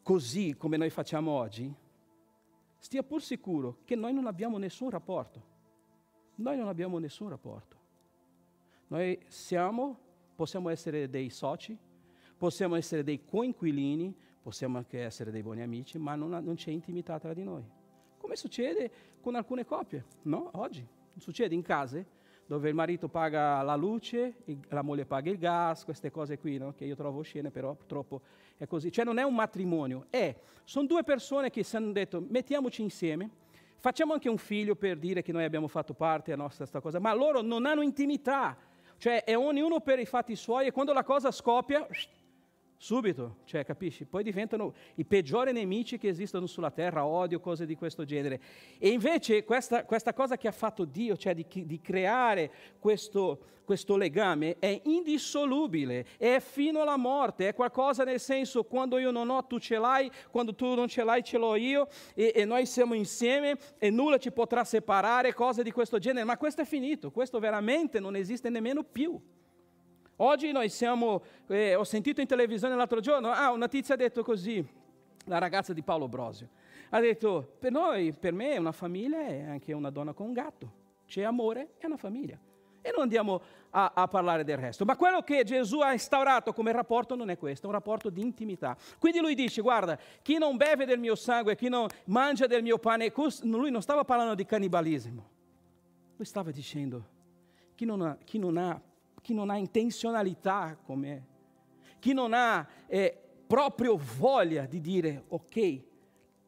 così 0.00 0.54
come 0.56 0.76
noi 0.76 0.90
facciamo 0.90 1.32
oggi, 1.32 1.74
stia 2.78 3.02
pur 3.02 3.20
sicuro 3.20 3.78
che 3.84 3.96
noi 3.96 4.12
non 4.12 4.26
abbiamo 4.26 4.58
nessun 4.58 4.90
rapporto. 4.90 5.42
Noi 6.36 6.56
non 6.56 6.68
abbiamo 6.68 6.98
nessun 6.98 7.30
rapporto. 7.30 7.76
Noi 8.88 9.18
siamo, 9.26 9.98
possiamo 10.36 10.68
essere 10.68 11.10
dei 11.10 11.30
soci, 11.30 11.76
possiamo 12.36 12.76
essere 12.76 13.02
dei 13.02 13.24
coinquilini, 13.24 14.14
possiamo 14.40 14.78
anche 14.78 15.00
essere 15.00 15.32
dei 15.32 15.42
buoni 15.42 15.62
amici, 15.62 15.98
ma 15.98 16.14
non, 16.14 16.30
non 16.30 16.54
c'è 16.54 16.70
intimità 16.70 17.18
tra 17.18 17.34
di 17.34 17.42
noi 17.42 17.82
come 18.24 18.36
succede 18.36 18.90
con 19.20 19.34
alcune 19.34 19.66
coppie, 19.66 20.02
no? 20.22 20.48
Oggi 20.54 20.82
succede 21.18 21.54
in 21.54 21.60
case 21.60 22.06
dove 22.46 22.70
il 22.70 22.74
marito 22.74 23.06
paga 23.06 23.60
la 23.60 23.76
luce, 23.76 24.36
la 24.68 24.80
moglie 24.80 25.04
paga 25.04 25.30
il 25.30 25.36
gas, 25.36 25.84
queste 25.84 26.10
cose 26.10 26.38
qui, 26.38 26.56
no? 26.56 26.72
che 26.72 26.86
io 26.86 26.94
trovo 26.94 27.20
scene, 27.20 27.50
però 27.50 27.74
purtroppo 27.74 28.22
è 28.56 28.66
così. 28.66 28.90
Cioè 28.90 29.04
non 29.04 29.18
è 29.18 29.22
un 29.22 29.34
matrimonio, 29.34 30.06
è, 30.08 30.34
sono 30.64 30.86
due 30.86 31.02
persone 31.02 31.50
che 31.50 31.62
si 31.62 31.76
hanno 31.76 31.92
detto 31.92 32.24
mettiamoci 32.26 32.80
insieme, 32.80 33.28
facciamo 33.76 34.14
anche 34.14 34.30
un 34.30 34.38
figlio 34.38 34.74
per 34.74 34.96
dire 34.96 35.20
che 35.20 35.32
noi 35.32 35.44
abbiamo 35.44 35.68
fatto 35.68 35.92
parte 35.92 36.30
della 36.30 36.44
nostra 36.44 36.64
sta 36.64 36.80
cosa, 36.80 36.98
ma 36.98 37.12
loro 37.12 37.42
non 37.42 37.66
hanno 37.66 37.82
intimità, 37.82 38.56
cioè 38.96 39.22
è 39.22 39.36
ognuno 39.36 39.80
per 39.80 39.98
i 39.98 40.06
fatti 40.06 40.34
suoi 40.34 40.66
e 40.66 40.72
quando 40.72 40.94
la 40.94 41.04
cosa 41.04 41.30
scoppia, 41.30 41.86
Subito, 42.76 43.36
cioè, 43.44 43.64
capisci? 43.64 44.04
Poi 44.04 44.22
diventano 44.22 44.74
i 44.96 45.04
peggiori 45.04 45.52
nemici 45.52 45.96
che 45.96 46.08
esistono 46.08 46.46
sulla 46.46 46.70
terra, 46.70 47.06
odio, 47.06 47.40
cose 47.40 47.66
di 47.66 47.76
questo 47.76 48.04
genere. 48.04 48.40
E 48.78 48.90
invece 48.90 49.44
questa, 49.44 49.84
questa 49.84 50.12
cosa 50.12 50.36
che 50.36 50.48
ha 50.48 50.52
fatto 50.52 50.84
Dio, 50.84 51.16
cioè 51.16 51.34
di, 51.34 51.46
di 51.64 51.80
creare 51.80 52.52
questo, 52.78 53.62
questo, 53.64 53.96
legame, 53.96 54.56
è 54.58 54.82
indissolubile, 54.84 56.04
è 56.18 56.40
fino 56.40 56.82
alla 56.82 56.96
morte, 56.98 57.48
è 57.48 57.54
qualcosa 57.54 58.04
nel 58.04 58.20
senso 58.20 58.64
quando 58.64 58.98
io 58.98 59.10
non 59.10 59.30
ho 59.30 59.46
tu 59.46 59.58
ce 59.58 59.78
l'hai, 59.78 60.10
quando 60.30 60.54
tu 60.54 60.74
non 60.74 60.88
ce 60.88 61.04
l'hai 61.04 61.22
ce 61.22 61.38
l'ho 61.38 61.54
io, 61.54 61.88
e, 62.14 62.32
e 62.34 62.44
noi 62.44 62.66
siamo 62.66 62.92
insieme 62.92 63.56
e 63.78 63.88
nulla 63.88 64.18
ci 64.18 64.32
potrà 64.32 64.64
separare, 64.64 65.32
cose 65.32 65.62
di 65.62 65.70
questo 65.70 65.98
genere. 65.98 66.26
Ma 66.26 66.36
questo 66.36 66.60
è 66.60 66.66
finito, 66.66 67.10
questo 67.10 67.38
veramente 67.38 67.98
non 67.98 68.16
esiste 68.16 68.50
nemmeno 68.50 68.82
più. 68.82 69.18
Oggi 70.16 70.52
noi 70.52 70.68
siamo, 70.68 71.22
eh, 71.48 71.74
ho 71.74 71.82
sentito 71.82 72.20
in 72.20 72.26
televisione 72.26 72.76
l'altro 72.76 73.00
giorno, 73.00 73.30
ah, 73.30 73.50
una 73.50 73.66
tizia 73.66 73.94
ha 73.94 73.98
detto 73.98 74.22
così, 74.22 74.64
la 75.24 75.38
ragazza 75.38 75.72
di 75.72 75.82
Paolo 75.82 76.06
Brosio, 76.06 76.48
ha 76.90 77.00
detto, 77.00 77.56
per 77.58 77.72
noi, 77.72 78.12
per 78.12 78.32
me 78.32 78.56
una 78.56 78.70
famiglia 78.70 79.26
è 79.26 79.42
anche 79.42 79.72
una 79.72 79.90
donna 79.90 80.12
con 80.12 80.26
un 80.26 80.32
gatto, 80.32 80.72
c'è 81.06 81.22
amore, 81.22 81.70
è 81.78 81.86
una 81.86 81.96
famiglia. 81.96 82.38
E 82.80 82.90
non 82.92 83.00
andiamo 83.00 83.40
a, 83.70 83.92
a, 83.94 84.06
parlare 84.08 84.44
del 84.44 84.58
resto. 84.58 84.84
Ma 84.84 84.94
quello 84.94 85.22
che 85.22 85.42
Gesù 85.42 85.80
ha 85.80 85.92
instaurato 85.92 86.52
come 86.52 86.70
rapporto 86.70 87.14
non 87.16 87.30
è 87.30 87.38
questo, 87.38 87.64
è 87.64 87.68
un 87.70 87.74
rapporto 87.74 88.10
di 88.10 88.20
intimità. 88.20 88.76
Quindi 88.98 89.20
lui 89.20 89.34
dice, 89.34 89.62
guarda, 89.62 89.98
chi 90.20 90.36
non 90.36 90.58
beve 90.58 90.84
del 90.84 90.98
mio 90.98 91.14
sangue, 91.14 91.56
chi 91.56 91.70
non 91.70 91.88
mangia 92.06 92.46
del 92.46 92.62
mio 92.62 92.76
pane, 92.76 93.10
lui 93.44 93.70
non 93.70 93.80
stava 93.80 94.04
parlando 94.04 94.34
di 94.34 94.44
cannibalismo. 94.44 95.30
Lui 96.16 96.26
stava 96.26 96.50
dicendo, 96.50 97.02
chi 97.74 97.86
non 97.86 98.02
ha, 98.02 98.18
chi 98.22 98.38
non 98.38 98.58
ha 98.58 98.78
chi 99.24 99.32
non 99.32 99.48
ha 99.48 99.56
intenzionalità 99.56 100.76
come 100.84 101.32
chi 101.98 102.12
non 102.12 102.34
ha 102.34 102.68
eh, 102.86 103.18
proprio 103.46 103.98
voglia 104.18 104.66
di 104.66 104.82
dire 104.82 105.24
ok, 105.28 105.82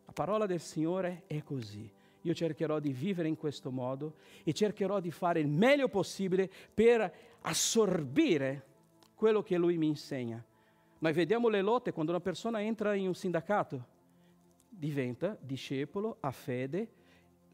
la 0.04 0.12
parola 0.12 0.44
del 0.44 0.60
Signore 0.60 1.22
è 1.26 1.42
così. 1.42 1.90
Io 2.20 2.34
cercherò 2.34 2.78
di 2.78 2.92
vivere 2.92 3.28
in 3.28 3.38
questo 3.38 3.70
modo 3.70 4.16
e 4.44 4.52
cercherò 4.52 5.00
di 5.00 5.10
fare 5.10 5.40
il 5.40 5.48
meglio 5.48 5.88
possibile 5.88 6.50
per 6.74 7.10
assorbire 7.40 8.66
quello 9.14 9.42
che 9.42 9.56
Lui 9.56 9.78
mi 9.78 9.86
insegna. 9.86 10.44
Noi 10.98 11.12
vediamo 11.14 11.48
le 11.48 11.62
lotte 11.62 11.92
quando 11.92 12.12
una 12.12 12.20
persona 12.20 12.60
entra 12.60 12.94
in 12.94 13.06
un 13.06 13.14
sindacato, 13.14 13.82
diventa 14.68 15.38
discepolo, 15.40 16.18
ha 16.20 16.30
fede, 16.30 16.90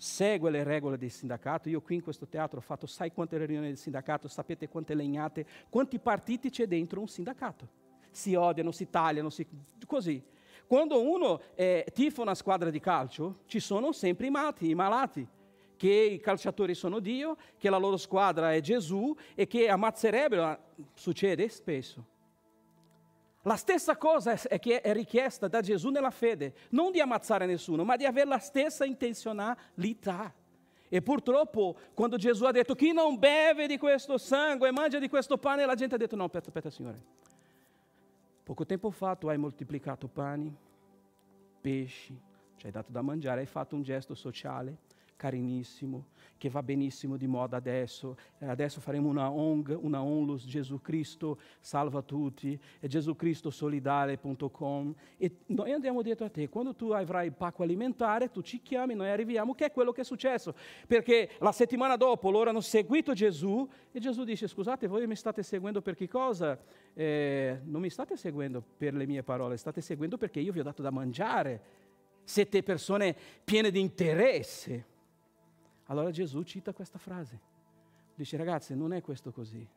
segue 0.03 0.51
le 0.51 0.65
regole 0.65 0.99
del 0.99 1.13
sindacato. 1.13 1.69
Io 1.69 1.81
qui 1.81 1.95
in 1.95 2.03
questo 2.03 2.27
teatro 2.27 2.59
ho 2.59 2.63
fatto, 2.63 2.87
sai 2.87 3.13
quante 3.13 3.39
riunioni 3.39 3.69
del 3.69 3.77
sindacato, 3.77 4.27
sapete 4.27 4.69
quante 4.69 4.95
legnate, 4.95 5.47
quanti 5.71 6.01
partiti 6.01 6.51
c'è 6.51 6.67
dentro 6.67 7.01
un 7.01 7.07
sindacato. 7.07 7.69
Si 8.11 8.35
odiano, 8.35 8.73
si 8.73 8.91
tagliano, 8.91 9.31
si... 9.31 9.47
così. 9.87 10.21
Quando 10.67 11.01
uno 11.01 11.41
eh, 11.55 11.87
tifa 11.95 12.21
una 12.21 12.35
squadra 12.35 12.69
di 12.69 12.81
calcio, 12.81 13.43
ci 13.47 13.61
sono 13.61 13.93
sempre 13.93 14.27
i 14.27 14.31
mati, 14.31 14.71
i 14.71 14.75
malati, 14.75 15.25
che 15.77 15.89
i 15.89 16.19
calciatori 16.19 16.75
sono 16.75 16.99
Dio, 16.99 17.37
che 17.57 17.71
la 17.71 17.79
loro 17.79 17.97
squadra 17.97 18.53
è 18.53 18.61
Gesù 18.61 19.15
e 19.37 19.47
che 19.47 19.69
ammazzerebbero, 19.69 20.59
succede 20.95 21.49
spesso. 21.49 22.05
La 23.43 23.57
stessa 23.57 23.97
cosa 23.97 24.33
è 24.33 24.59
che 24.61 24.81
è 24.81 24.93
richiesta 24.93 25.49
da 25.49 25.61
Gesù 25.61 25.91
nella 25.91 26.11
fede, 26.11 26.55
non 26.71 26.93
di 26.93 27.01
ammazzare 27.01 27.45
nessuno, 27.45 27.85
ma 27.85 27.97
di 27.97 28.05
avere 28.05 28.29
la 28.29 28.39
stessa 28.39 28.85
intenzionalità. 28.85 30.33
E 30.89 31.03
purtroppo, 31.03 31.77
quando 31.95 32.17
Gesù 32.17 32.45
ha 32.45 32.53
detto 32.53 32.75
chi 32.75 32.93
non 32.93 33.19
beve 33.19 33.67
di 33.67 33.79
questo 33.79 34.17
sangue 34.17 34.69
e 34.69 34.73
mangia 34.73 34.99
di 34.99 35.09
questo 35.09 35.39
pane, 35.39 35.65
la 35.65 35.75
gente 35.75 35.97
ha 35.97 35.99
detto 35.99 36.15
no, 36.15 36.25
aspetta, 36.25 36.49
aspetta 36.49 36.71
Signore. 36.71 37.03
Poco 38.45 38.65
tempo 38.65 38.91
fa 38.91 39.17
tu 39.17 39.27
hai 39.27 39.39
moltiplicato 39.39 40.07
pani, 40.07 40.55
pesci, 41.61 42.17
ci 42.57 42.67
hai 42.67 42.73
dato 42.73 42.93
da 42.93 43.03
mangiare, 43.03 43.41
hai 43.41 43.47
fatto 43.47 43.75
un 43.75 43.83
gesto 43.83 44.15
sociale, 44.15 44.77
carinissimo, 45.17 46.07
che 46.43 46.51
va 46.51 46.61
benissimo 46.61 47.17
di 47.17 47.29
moda 47.29 47.57
adesso. 47.57 48.17
Eh, 48.41 48.47
adesso 48.47 48.81
faremo 48.81 49.09
una 49.09 49.31
ONG, 49.31 49.79
una 49.81 50.03
ONLUS 50.03 50.45
Gesù 50.45 50.81
Cristo 50.81 51.39
salva 51.61 52.03
tutti, 52.03 52.61
è 52.81 52.89
gesùcristosolidale.com 52.89 54.93
e 55.19 55.37
noi 55.47 55.71
andiamo 55.71 56.03
dietro 56.03 56.27
a 56.27 56.31
te. 56.31 56.49
Quando 56.49 56.75
tu 56.75 56.91
avrai 56.91 57.27
il 57.27 57.33
pacco 57.33 57.63
alimentare, 57.63 58.33
tu 58.33 58.43
ci 58.43 58.61
chiami, 58.61 58.95
noi 58.95 59.09
arriviamo, 59.09 59.55
che 59.55 59.67
è 59.67 59.71
quello 59.71 59.93
che 59.93 60.01
è 60.01 60.05
successo. 60.05 60.53
Perché 60.89 61.31
la 61.39 61.53
settimana 61.53 61.95
dopo 61.95 62.29
loro 62.29 62.51
hanno 62.51 62.61
seguito 62.61 63.13
Gesù 63.13 63.65
e 63.93 64.01
Gesù 64.01 64.25
dice, 64.25 64.49
scusate, 64.49 64.89
voi 64.89 65.07
mi 65.07 65.15
state 65.15 65.45
seguendo 65.45 65.81
per 65.81 65.95
che 65.95 66.09
cosa? 66.09 66.59
Eh, 66.93 67.61
non 67.63 67.81
mi 67.81 67.89
state 67.89 68.17
seguendo 68.17 68.61
per 68.77 68.95
le 68.95 69.07
mie 69.07 69.23
parole, 69.23 69.57
state 69.57 69.81
seguendo 69.81 70.17
perché 70.17 70.41
io 70.41 70.51
vi 70.51 70.59
ho 70.59 70.65
dato 70.65 70.83
da 70.83 70.91
mangiare. 70.91 71.61
Siete 72.25 72.65
persone 72.65 73.15
piene 73.45 73.71
di 73.71 73.79
interesse. 73.79 74.91
Allora 75.93 76.11
Gesù 76.11 76.43
cita 76.43 76.73
questa 76.73 76.97
frase. 76.97 77.39
Dice 78.15 78.39
ragazzi, 78.39 78.75
non 78.75 78.95
è 78.95 79.03
questo 79.03 79.31
così. 79.31 79.69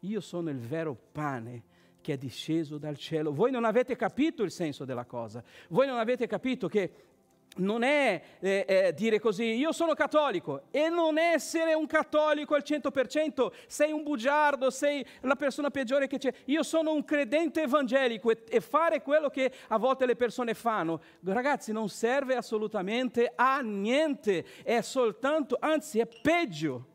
Io 0.00 0.20
sono 0.20 0.50
il 0.50 0.58
vero 0.58 0.98
pane 1.12 1.62
che 2.00 2.14
è 2.14 2.16
disceso 2.16 2.76
dal 2.76 2.96
cielo. 2.96 3.32
Voi 3.32 3.52
non 3.52 3.64
avete 3.64 3.94
capito 3.94 4.42
il 4.42 4.50
senso 4.50 4.84
della 4.84 5.04
cosa. 5.04 5.44
Voi 5.68 5.86
non 5.86 5.98
avete 5.98 6.26
capito 6.26 6.66
che 6.66 7.09
non 7.56 7.82
è 7.82 8.22
eh, 8.38 8.64
eh, 8.66 8.94
dire 8.94 9.18
così, 9.18 9.56
io 9.56 9.72
sono 9.72 9.94
cattolico, 9.94 10.62
e 10.70 10.88
non 10.88 11.18
essere 11.18 11.74
un 11.74 11.86
cattolico 11.86 12.54
al 12.54 12.62
100%, 12.64 13.50
sei 13.66 13.92
un 13.92 14.02
bugiardo, 14.02 14.70
sei 14.70 15.04
la 15.22 15.34
persona 15.34 15.70
peggiore 15.70 16.06
che 16.06 16.18
c'è. 16.18 16.32
Io 16.46 16.62
sono 16.62 16.92
un 16.92 17.04
credente 17.04 17.62
evangelico 17.62 18.30
e, 18.30 18.44
e 18.48 18.60
fare 18.60 19.02
quello 19.02 19.28
che 19.28 19.52
a 19.68 19.78
volte 19.78 20.06
le 20.06 20.16
persone 20.16 20.54
fanno, 20.54 21.00
ragazzi, 21.24 21.72
non 21.72 21.88
serve 21.88 22.36
assolutamente 22.36 23.32
a 23.34 23.60
niente, 23.60 24.44
è 24.62 24.80
soltanto, 24.80 25.56
anzi 25.58 25.98
è 25.98 26.06
peggio, 26.06 26.86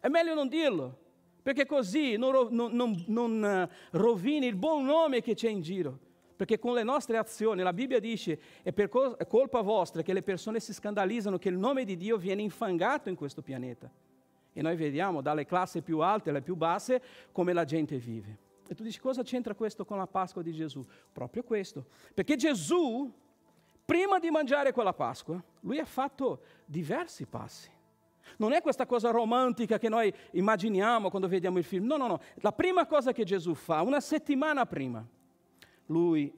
è 0.00 0.08
meglio 0.08 0.34
non 0.34 0.48
dirlo, 0.48 0.98
perché 1.42 1.66
così 1.66 2.16
non, 2.16 2.48
non, 2.50 2.72
non, 2.72 3.04
non 3.08 3.44
eh, 3.44 3.68
rovini 3.92 4.46
il 4.46 4.56
buon 4.56 4.84
nome 4.84 5.20
che 5.20 5.34
c'è 5.34 5.48
in 5.48 5.60
giro. 5.60 5.98
Perché 6.38 6.60
con 6.60 6.72
le 6.72 6.84
nostre 6.84 7.16
azioni, 7.16 7.62
la 7.62 7.72
Bibbia 7.72 7.98
dice, 7.98 8.38
è 8.62 8.72
per 8.72 8.88
colpa 8.88 9.60
vostra 9.60 10.02
che 10.02 10.12
le 10.12 10.22
persone 10.22 10.60
si 10.60 10.72
scandalizzano 10.72 11.36
che 11.36 11.48
il 11.48 11.58
nome 11.58 11.82
di 11.82 11.96
Dio 11.96 12.16
viene 12.16 12.42
infangato 12.42 13.08
in 13.08 13.16
questo 13.16 13.42
pianeta. 13.42 13.90
E 14.52 14.62
noi 14.62 14.76
vediamo 14.76 15.20
dalle 15.20 15.44
classi 15.44 15.82
più 15.82 15.98
alte 15.98 16.30
alle 16.30 16.40
più 16.40 16.54
basse 16.54 17.02
come 17.32 17.52
la 17.52 17.64
gente 17.64 17.96
vive. 17.98 18.38
E 18.68 18.76
tu 18.76 18.84
dici 18.84 19.00
cosa 19.00 19.24
c'entra 19.24 19.52
questo 19.56 19.84
con 19.84 19.98
la 19.98 20.06
Pasqua 20.06 20.40
di 20.40 20.52
Gesù? 20.52 20.86
Proprio 21.12 21.42
questo. 21.42 21.86
Perché 22.14 22.36
Gesù, 22.36 23.12
prima 23.84 24.20
di 24.20 24.30
mangiare 24.30 24.70
quella 24.70 24.92
Pasqua, 24.92 25.42
lui 25.62 25.80
ha 25.80 25.84
fatto 25.84 26.42
diversi 26.66 27.26
passi. 27.26 27.68
Non 28.36 28.52
è 28.52 28.62
questa 28.62 28.86
cosa 28.86 29.10
romantica 29.10 29.76
che 29.76 29.88
noi 29.88 30.14
immaginiamo 30.34 31.10
quando 31.10 31.26
vediamo 31.26 31.58
il 31.58 31.64
film. 31.64 31.84
No, 31.84 31.96
no, 31.96 32.06
no. 32.06 32.20
La 32.36 32.52
prima 32.52 32.86
cosa 32.86 33.10
che 33.10 33.24
Gesù 33.24 33.54
fa, 33.54 33.82
una 33.82 33.98
settimana 33.98 34.66
prima, 34.66 35.04
lui 35.88 36.32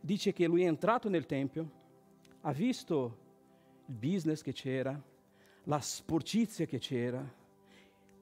dice 0.00 0.32
che 0.32 0.46
lui 0.46 0.62
è 0.62 0.66
entrato 0.66 1.08
nel 1.08 1.26
Tempio, 1.26 1.82
ha 2.42 2.52
visto 2.52 3.18
il 3.86 3.94
business 3.94 4.42
che 4.42 4.52
c'era, 4.52 5.00
la 5.64 5.80
sporcizia 5.80 6.66
che 6.66 6.78
c'era, 6.78 7.24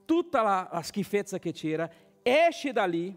tutta 0.05 0.43
la, 0.43 0.69
la 0.73 0.83
schifezza 0.83 1.39
che 1.39 1.53
c'era, 1.53 1.91
esce 2.23 2.73
da 2.73 2.85
lì, 2.85 3.17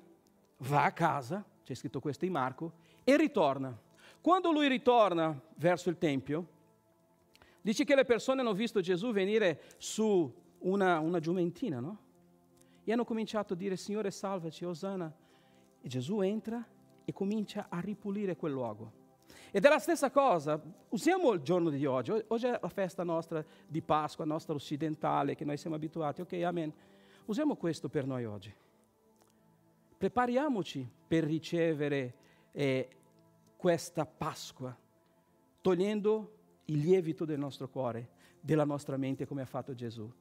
va 0.57 0.85
a 0.85 0.91
casa, 0.91 1.43
c'è 1.63 1.73
scritto 1.73 1.99
questo 1.99 2.25
in 2.25 2.31
Marco, 2.31 2.73
e 3.03 3.17
ritorna. 3.17 3.77
Quando 4.19 4.51
lui 4.51 4.67
ritorna 4.67 5.39
verso 5.57 5.89
il 5.89 5.97
Tempio, 5.99 6.47
dice 7.61 7.83
che 7.83 7.95
le 7.95 8.05
persone 8.05 8.41
hanno 8.41 8.53
visto 8.53 8.81
Gesù 8.81 9.11
venire 9.11 9.61
su 9.77 10.33
una, 10.59 10.99
una 10.99 11.19
giumentina, 11.19 11.79
no? 11.79 11.99
E 12.83 12.91
hanno 12.91 13.05
cominciato 13.05 13.53
a 13.53 13.55
dire, 13.55 13.77
Signore 13.77 14.09
salvaci, 14.09 14.65
Osana, 14.65 15.13
e 15.85 15.87
Gesù 15.87 16.21
entra 16.21 16.65
e 17.05 17.13
comincia 17.13 17.67
a 17.69 17.79
ripulire 17.79 18.35
quel 18.35 18.51
luogo. 18.51 18.91
Ed 19.51 19.63
è 19.63 19.69
la 19.69 19.77
stessa 19.77 20.09
cosa, 20.09 20.59
usiamo 20.89 21.31
il 21.33 21.41
giorno 21.41 21.69
di 21.69 21.85
oggi, 21.85 22.11
oggi 22.27 22.47
è 22.47 22.57
la 22.59 22.69
festa 22.69 23.03
nostra 23.03 23.45
di 23.67 23.83
Pasqua, 23.83 24.25
nostra 24.25 24.55
occidentale, 24.55 25.35
che 25.35 25.45
noi 25.45 25.57
siamo 25.57 25.75
abituati, 25.75 26.21
ok, 26.21 26.33
amen. 26.41 26.73
Usiamo 27.25 27.55
questo 27.55 27.87
per 27.87 28.07
noi 28.07 28.25
oggi. 28.25 28.51
Prepariamoci 29.95 30.89
per 31.07 31.23
ricevere 31.23 32.15
eh, 32.51 32.89
questa 33.55 34.07
Pasqua, 34.07 34.75
togliendo 35.61 36.33
il 36.65 36.79
lievito 36.79 37.25
del 37.25 37.37
nostro 37.37 37.69
cuore, 37.69 38.09
della 38.39 38.65
nostra 38.65 38.97
mente, 38.97 39.27
come 39.27 39.43
ha 39.43 39.45
fatto 39.45 39.75
Gesù. 39.75 40.11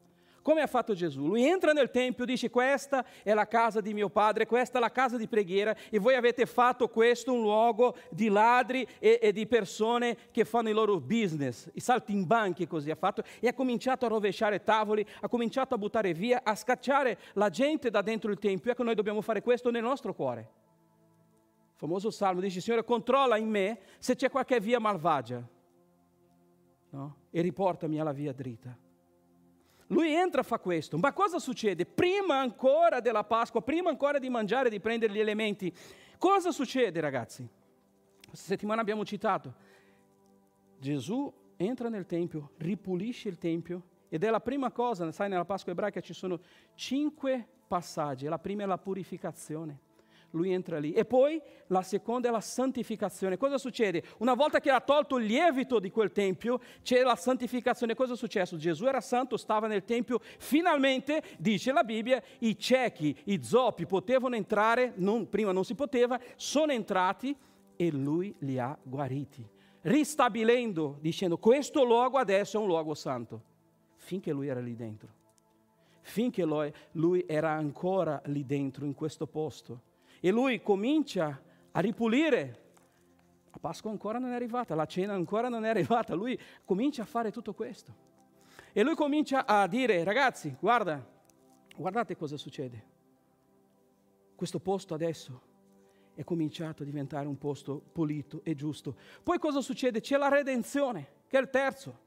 Come 0.44 0.60
ha 0.60 0.66
fatto 0.66 0.92
Gesù? 0.92 1.26
Lui 1.26 1.42
entra 1.42 1.72
nel 1.72 1.90
Tempio 1.90 2.24
e 2.24 2.26
dice 2.26 2.50
questa 2.50 3.02
è 3.22 3.32
la 3.32 3.48
casa 3.48 3.80
di 3.80 3.94
mio 3.94 4.10
padre, 4.10 4.44
questa 4.44 4.76
è 4.76 4.80
la 4.82 4.92
casa 4.92 5.16
di 5.16 5.26
preghiera 5.26 5.74
e 5.88 5.98
voi 5.98 6.16
avete 6.16 6.44
fatto 6.44 6.86
questo 6.88 7.32
un 7.32 7.40
luogo 7.40 7.96
di 8.10 8.28
ladri 8.28 8.86
e, 8.98 9.18
e 9.22 9.32
di 9.32 9.46
persone 9.46 10.14
che 10.30 10.44
fanno 10.44 10.68
il 10.68 10.74
loro 10.74 11.00
business, 11.00 11.70
i 11.72 11.80
saltimbanchi 11.80 12.66
così 12.66 12.90
ha 12.90 12.94
fatto 12.94 13.22
e 13.40 13.48
ha 13.48 13.54
cominciato 13.54 14.04
a 14.04 14.10
rovesciare 14.10 14.62
tavoli, 14.62 15.06
ha 15.22 15.28
cominciato 15.30 15.76
a 15.76 15.78
buttare 15.78 16.12
via, 16.12 16.42
a 16.44 16.54
scacciare 16.54 17.18
la 17.32 17.48
gente 17.48 17.88
da 17.88 18.02
dentro 18.02 18.30
il 18.30 18.38
Tempio. 18.38 18.70
Ecco 18.70 18.82
noi 18.82 18.94
dobbiamo 18.94 19.22
fare 19.22 19.40
questo 19.40 19.70
nel 19.70 19.82
nostro 19.82 20.12
cuore. 20.12 20.40
Il 20.40 21.78
famoso 21.78 22.10
salmo 22.10 22.42
dice 22.42 22.60
Signore 22.60 22.84
controlla 22.84 23.38
in 23.38 23.48
me 23.48 23.78
se 23.98 24.14
c'è 24.14 24.28
qualche 24.28 24.60
via 24.60 24.78
malvagia 24.78 25.42
no? 26.90 27.16
e 27.30 27.40
riportami 27.40 27.98
alla 27.98 28.12
via 28.12 28.34
dritta. 28.34 28.83
Lui 29.88 30.12
entra 30.14 30.40
e 30.40 30.44
fa 30.44 30.58
questo, 30.58 30.96
ma 30.96 31.12
cosa 31.12 31.38
succede? 31.38 31.84
Prima 31.84 32.38
ancora 32.38 33.00
della 33.00 33.24
Pasqua, 33.24 33.60
prima 33.60 33.90
ancora 33.90 34.18
di 34.18 34.30
mangiare, 34.30 34.70
di 34.70 34.80
prendere 34.80 35.12
gli 35.12 35.20
elementi, 35.20 35.72
cosa 36.18 36.50
succede 36.50 37.00
ragazzi? 37.00 37.46
Questa 38.26 38.46
settimana 38.46 38.80
abbiamo 38.80 39.04
citato, 39.04 39.54
Gesù 40.78 41.32
entra 41.56 41.88
nel 41.88 42.06
Tempio, 42.06 42.52
ripulisce 42.58 43.28
il 43.28 43.38
Tempio 43.38 43.82
ed 44.08 44.24
è 44.24 44.30
la 44.30 44.40
prima 44.40 44.70
cosa, 44.70 45.10
sai 45.12 45.28
nella 45.28 45.44
Pasqua 45.44 45.72
ebraica 45.72 46.00
ci 46.00 46.14
sono 46.14 46.40
cinque 46.74 47.46
passaggi, 47.66 48.26
la 48.26 48.38
prima 48.38 48.62
è 48.62 48.66
la 48.66 48.78
purificazione 48.78 49.92
lui 50.34 50.52
entra 50.52 50.78
lì. 50.78 50.92
E 50.92 51.04
poi 51.04 51.40
la 51.68 51.82
seconda 51.82 52.28
è 52.28 52.30
la 52.30 52.40
santificazione. 52.40 53.36
Cosa 53.36 53.58
succede? 53.58 54.02
Una 54.18 54.34
volta 54.34 54.60
che 54.60 54.70
ha 54.70 54.80
tolto 54.80 55.16
il 55.16 55.24
lievito 55.24 55.78
di 55.78 55.90
quel 55.90 56.12
tempio, 56.12 56.60
c'è 56.82 57.02
la 57.02 57.16
santificazione. 57.16 57.94
Cosa 57.94 58.12
è 58.12 58.16
successo? 58.16 58.56
Gesù 58.56 58.84
era 58.86 59.00
santo, 59.00 59.36
stava 59.36 59.66
nel 59.66 59.84
tempio, 59.84 60.20
finalmente, 60.38 61.22
dice 61.38 61.72
la 61.72 61.84
Bibbia, 61.84 62.22
i 62.40 62.58
ciechi, 62.58 63.16
i 63.24 63.42
zoppi 63.42 63.86
potevano 63.86 64.34
entrare, 64.34 64.92
non, 64.96 65.28
prima 65.28 65.52
non 65.52 65.64
si 65.64 65.74
poteva, 65.74 66.20
sono 66.36 66.72
entrati 66.72 67.34
e 67.76 67.90
lui 67.90 68.34
li 68.40 68.58
ha 68.58 68.76
guariti, 68.82 69.46
ristabilendo, 69.82 70.98
dicendo 71.00 71.38
questo 71.38 71.84
luogo 71.84 72.18
adesso 72.18 72.58
è 72.58 72.60
un 72.60 72.66
luogo 72.66 72.94
santo, 72.94 73.42
finché 73.96 74.32
lui 74.32 74.48
era 74.48 74.60
lì 74.60 74.76
dentro, 74.76 75.08
finché 76.00 76.44
lui 76.92 77.24
era 77.26 77.50
ancora 77.50 78.20
lì 78.26 78.44
dentro, 78.44 78.84
in 78.84 78.94
questo 78.94 79.26
posto 79.26 79.92
e 80.24 80.30
lui 80.30 80.62
comincia 80.62 81.38
a 81.70 81.80
ripulire. 81.80 82.62
La 83.50 83.58
Pasqua 83.60 83.90
ancora 83.90 84.18
non 84.18 84.32
è 84.32 84.34
arrivata, 84.34 84.74
la 84.74 84.86
cena 84.86 85.12
ancora 85.12 85.50
non 85.50 85.66
è 85.66 85.68
arrivata, 85.68 86.14
lui 86.14 86.40
comincia 86.64 87.02
a 87.02 87.04
fare 87.04 87.30
tutto 87.30 87.52
questo. 87.52 87.94
E 88.72 88.82
lui 88.82 88.94
comincia 88.94 89.44
a 89.44 89.66
dire, 89.66 90.02
ragazzi, 90.02 90.56
guarda, 90.58 91.06
guardate 91.76 92.16
cosa 92.16 92.38
succede. 92.38 92.86
Questo 94.34 94.60
posto 94.60 94.94
adesso 94.94 95.42
è 96.14 96.24
cominciato 96.24 96.84
a 96.84 96.86
diventare 96.86 97.26
un 97.26 97.36
posto 97.36 97.82
pulito 97.92 98.40
e 98.44 98.54
giusto. 98.54 98.96
Poi 99.22 99.38
cosa 99.38 99.60
succede? 99.60 100.00
C'è 100.00 100.16
la 100.16 100.28
redenzione, 100.28 101.24
che 101.26 101.36
è 101.36 101.40
il 101.42 101.50
terzo. 101.50 101.98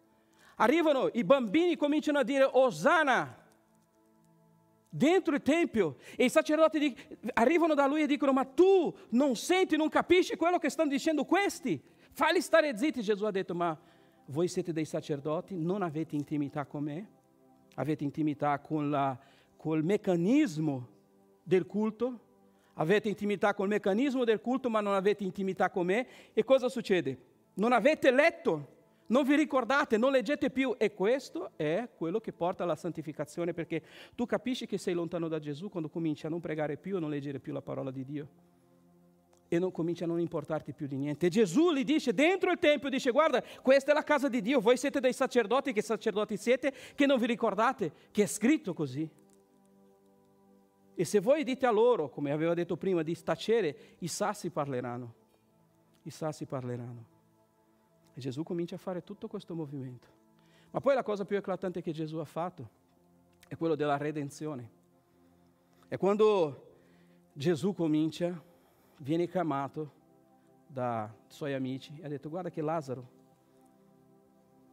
Arrivano 0.56 1.12
i 1.14 1.24
bambini, 1.24 1.76
cominciano 1.76 2.18
a 2.18 2.24
dire 2.24 2.50
Osana 2.52 3.46
dentro 4.90 5.36
il 5.36 5.42
Tempio 5.42 5.98
e 6.16 6.26
i 6.26 6.30
sacerdoti 6.30 6.96
arrivano 7.34 7.74
da 7.74 7.88
lui 7.88 8.04
e 8.04 8.08
dicono 8.08 8.34
ma 8.34 8.46
tu 8.46 8.96
non 9.10 9.36
senti, 9.36 9.76
non 9.76 9.90
capisci 9.90 10.36
quello 10.36 10.58
che 10.58 10.70
stanno 10.70 10.90
dicendo 10.90 11.26
questi? 11.26 11.82
Falli 12.12 12.42
stare 12.42 12.76
zitti, 12.78 13.02
Gesù 13.02 13.26
ha 13.26 13.32
detto 13.32 13.54
ma 13.54 13.78
voi 14.26 14.48
siete 14.48 14.74
dei 14.74 14.86
sacerdoti, 14.86 15.56
non 15.56 15.82
avete 15.82 16.16
intimità 16.16 16.66
con 16.66 16.84
me, 16.84 17.10
avete 17.76 18.04
intimità 18.04 18.60
con, 18.60 19.18
col 19.56 19.84
meccanismo 19.84 20.88
del 21.44 21.66
culto, 21.66 22.20
avete 22.74 23.08
intimità 23.08 23.54
col 23.54 23.68
meccanismo 23.68 24.24
del 24.24 24.42
culto 24.42 24.70
ma 24.70 24.82
non 24.82 24.94
avete 24.94 25.24
intimità 25.24 25.70
con 25.70 25.86
me 25.86 26.08
e 26.34 26.44
cosa 26.44 26.70
succede? 26.70 27.18
Non 27.56 27.72
avete 27.72 28.12
letto 28.12 28.76
non 29.08 29.24
vi 29.24 29.36
ricordate, 29.36 29.98
non 29.98 30.12
leggete 30.12 30.50
più 30.50 30.76
e 30.78 30.94
questo 30.94 31.52
è 31.56 31.90
quello 31.96 32.20
che 32.20 32.34
porta 32.34 32.64
alla 32.64 32.76
santificazione 32.76 33.54
perché 33.54 33.82
tu 34.16 34.26
capisci 34.26 34.66
che 34.66 34.78
sei 34.78 34.94
lontano 34.94 35.28
da 35.28 35.40
Gesù 35.40 35.70
quando 35.70 35.90
cominci 35.90 36.26
a 36.26 36.30
non 36.30 36.40
pregare 36.40 36.78
più, 36.78 36.98
a 36.98 37.00
non 37.00 37.10
leggere 37.10 37.40
più 37.40 37.54
la 37.54 37.62
parola 37.62 37.92
di 37.92 38.04
Dio 38.04 38.28
e 39.50 39.60
non 39.60 39.72
comincia 39.72 40.04
a 40.04 40.08
non 40.08 40.20
importarti 40.20 40.74
più 40.74 40.88
di 40.88 40.98
niente. 40.98 41.28
E 41.28 41.30
Gesù 41.30 41.74
gli 41.74 41.84
dice 41.84 42.14
dentro 42.14 42.52
il 42.52 42.60
Tempio, 42.60 42.90
dice 42.90 43.12
guarda, 43.12 43.42
questa 43.62 43.92
è 43.92 43.94
la 43.94 44.04
casa 44.04 44.28
di 44.28 44.42
Dio, 44.42 44.60
voi 44.60 44.78
siete 44.78 45.00
dei 45.00 45.14
sacerdoti, 45.14 45.72
che 45.72 45.82
sacerdoti 45.82 46.36
siete, 46.38 46.74
che 46.94 47.06
non 47.06 47.18
vi 47.18 47.28
ricordate 47.28 47.92
che 48.12 48.24
è 48.24 48.28
scritto 48.28 48.74
così. 48.74 49.10
E 51.00 51.06
se 51.06 51.20
voi 51.20 51.44
dite 51.44 51.66
a 51.66 51.72
loro, 51.72 52.10
come 52.10 52.32
aveva 52.32 52.54
detto 52.54 52.76
prima, 52.76 53.04
di 53.04 53.14
stacere, 53.14 53.96
i 54.00 54.08
sassi 54.08 54.50
parleranno. 54.50 55.14
I 56.02 56.10
sassi 56.10 56.46
parleranno. 56.46 57.17
E 58.18 58.20
Gesù 58.20 58.42
comincia 58.42 58.74
a 58.74 58.80
fare 58.80 59.04
tutto 59.04 59.28
questo 59.28 59.54
movimento. 59.54 60.08
Ma 60.72 60.80
poi 60.80 60.96
la 60.96 61.04
cosa 61.04 61.24
più 61.24 61.38
eclatante 61.38 61.84
che 61.84 61.92
Gesù 61.92 62.18
ha 62.18 62.26
fatto 62.26 62.68
è 63.48 63.56
quello 63.56 63.76
della 63.76 63.96
redenzione. 63.96 64.68
È 65.88 65.98
quando 65.98 66.64
Gesù 67.32 67.76
comincia, 67.76 68.44
viene 68.98 69.28
chiamato 69.28 69.92
dai 70.66 71.08
suoi 71.28 71.54
amici 71.54 71.96
e 72.00 72.06
ha 72.06 72.08
detto 72.08 72.28
guarda 72.28 72.50
che 72.50 72.60
Lazzaro 72.60 73.08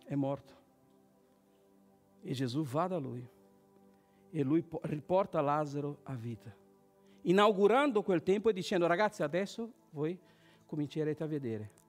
è 0.06 0.14
morto. 0.14 0.54
E 2.22 2.32
Gesù 2.32 2.62
va 2.62 2.86
da 2.86 2.96
lui 2.96 3.28
e 4.30 4.42
lui 4.42 4.66
riporta 4.84 5.42
Lazzaro 5.42 5.98
a 6.04 6.14
vita, 6.14 6.50
inaugurando 7.20 8.02
quel 8.02 8.22
tempo 8.22 8.48
e 8.48 8.54
dicendo 8.54 8.86
ragazzi 8.86 9.22
adesso 9.22 9.70
voi 9.90 10.18
comincerete 10.64 11.22
a 11.22 11.26
vedere 11.26 11.82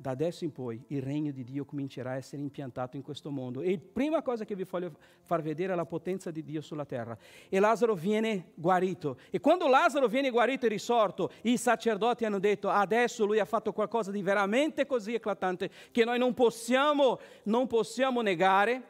da 0.00 0.12
adesso 0.12 0.44
in 0.44 0.52
poi 0.52 0.82
il 0.86 1.02
regno 1.02 1.30
di 1.30 1.44
Dio 1.44 1.66
comincerà 1.66 2.12
a 2.12 2.16
essere 2.16 2.40
impiantato 2.40 2.96
in 2.96 3.02
questo 3.02 3.30
mondo. 3.30 3.60
E 3.60 3.72
la 3.72 3.80
prima 3.92 4.22
cosa 4.22 4.46
che 4.46 4.54
vi 4.54 4.64
voglio 4.64 4.96
far 5.20 5.42
vedere 5.42 5.74
è 5.74 5.76
la 5.76 5.84
potenza 5.84 6.30
di 6.30 6.42
Dio 6.42 6.62
sulla 6.62 6.86
terra. 6.86 7.18
E 7.50 7.60
Lazzaro 7.60 7.94
viene 7.94 8.52
guarito. 8.54 9.18
E 9.28 9.40
quando 9.40 9.68
Lazzaro 9.68 10.08
viene 10.08 10.30
guarito 10.30 10.64
e 10.64 10.70
risorto, 10.70 11.30
i 11.42 11.58
sacerdoti 11.58 12.24
hanno 12.24 12.38
detto 12.38 12.70
adesso 12.70 13.26
lui 13.26 13.40
ha 13.40 13.44
fatto 13.44 13.74
qualcosa 13.74 14.10
di 14.10 14.22
veramente 14.22 14.86
così 14.86 15.12
eclatante 15.12 15.70
che 15.90 16.02
noi 16.06 16.18
non 16.18 16.32
possiamo, 16.32 17.20
non 17.42 17.66
possiamo 17.66 18.22
negare. 18.22 18.82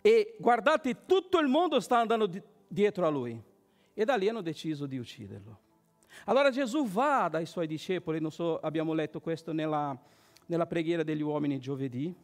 E 0.00 0.34
guardate, 0.38 1.04
tutto 1.04 1.40
il 1.40 1.48
mondo 1.48 1.78
sta 1.78 1.98
andando 1.98 2.24
di, 2.24 2.40
dietro 2.66 3.06
a 3.06 3.10
lui. 3.10 3.38
E 3.92 4.04
da 4.06 4.16
lì 4.16 4.30
hanno 4.30 4.40
deciso 4.40 4.86
di 4.86 4.96
ucciderlo. 4.96 5.58
Allora 6.24 6.48
Gesù 6.48 6.86
va 6.88 7.28
dai 7.30 7.44
suoi 7.44 7.66
discepoli, 7.66 8.18
non 8.18 8.32
so, 8.32 8.58
abbiamo 8.60 8.94
letto 8.94 9.20
questo 9.20 9.52
nella 9.52 9.94
nella 10.48 10.66
preghiera 10.66 11.02
degli 11.02 11.22
uomini 11.22 11.58
giovedì 11.58 12.14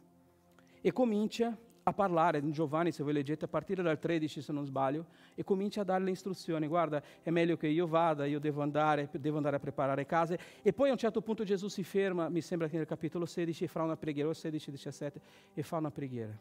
e 0.81 0.91
comincia 0.91 1.57
a 1.87 1.93
parlare 1.93 2.39
in 2.39 2.51
Giovanni, 2.51 2.91
se 2.91 3.03
voi 3.03 3.13
leggete, 3.13 3.45
a 3.45 3.47
partire 3.47 3.83
dal 3.83 3.99
13 3.99 4.41
se 4.41 4.51
non 4.51 4.65
sbaglio, 4.65 5.05
e 5.35 5.43
comincia 5.43 5.81
a 5.81 5.83
dare 5.83 6.03
le 6.03 6.11
istruzioni, 6.11 6.65
guarda, 6.65 7.01
è 7.21 7.29
meglio 7.29 7.57
che 7.57 7.67
io 7.67 7.85
vada, 7.85 8.25
io 8.25 8.39
devo 8.39 8.63
andare, 8.63 9.07
devo 9.11 9.37
andare 9.37 9.57
a 9.57 9.59
preparare 9.59 10.05
case, 10.07 10.39
e 10.63 10.73
poi 10.73 10.89
a 10.89 10.93
un 10.93 10.97
certo 10.97 11.21
punto 11.21 11.43
Gesù 11.43 11.67
si 11.67 11.83
ferma, 11.83 12.27
mi 12.27 12.41
sembra 12.41 12.67
che 12.67 12.77
nel 12.77 12.87
capitolo 12.87 13.25
16, 13.25 13.65
e 13.65 13.67
fa 13.67 13.83
una 13.83 13.95
preghiera, 13.95 14.29
o 14.29 14.33
16, 14.33 14.71
17, 14.71 15.21
e 15.53 15.61
fa 15.61 15.77
una 15.77 15.91
preghiera. 15.91 16.35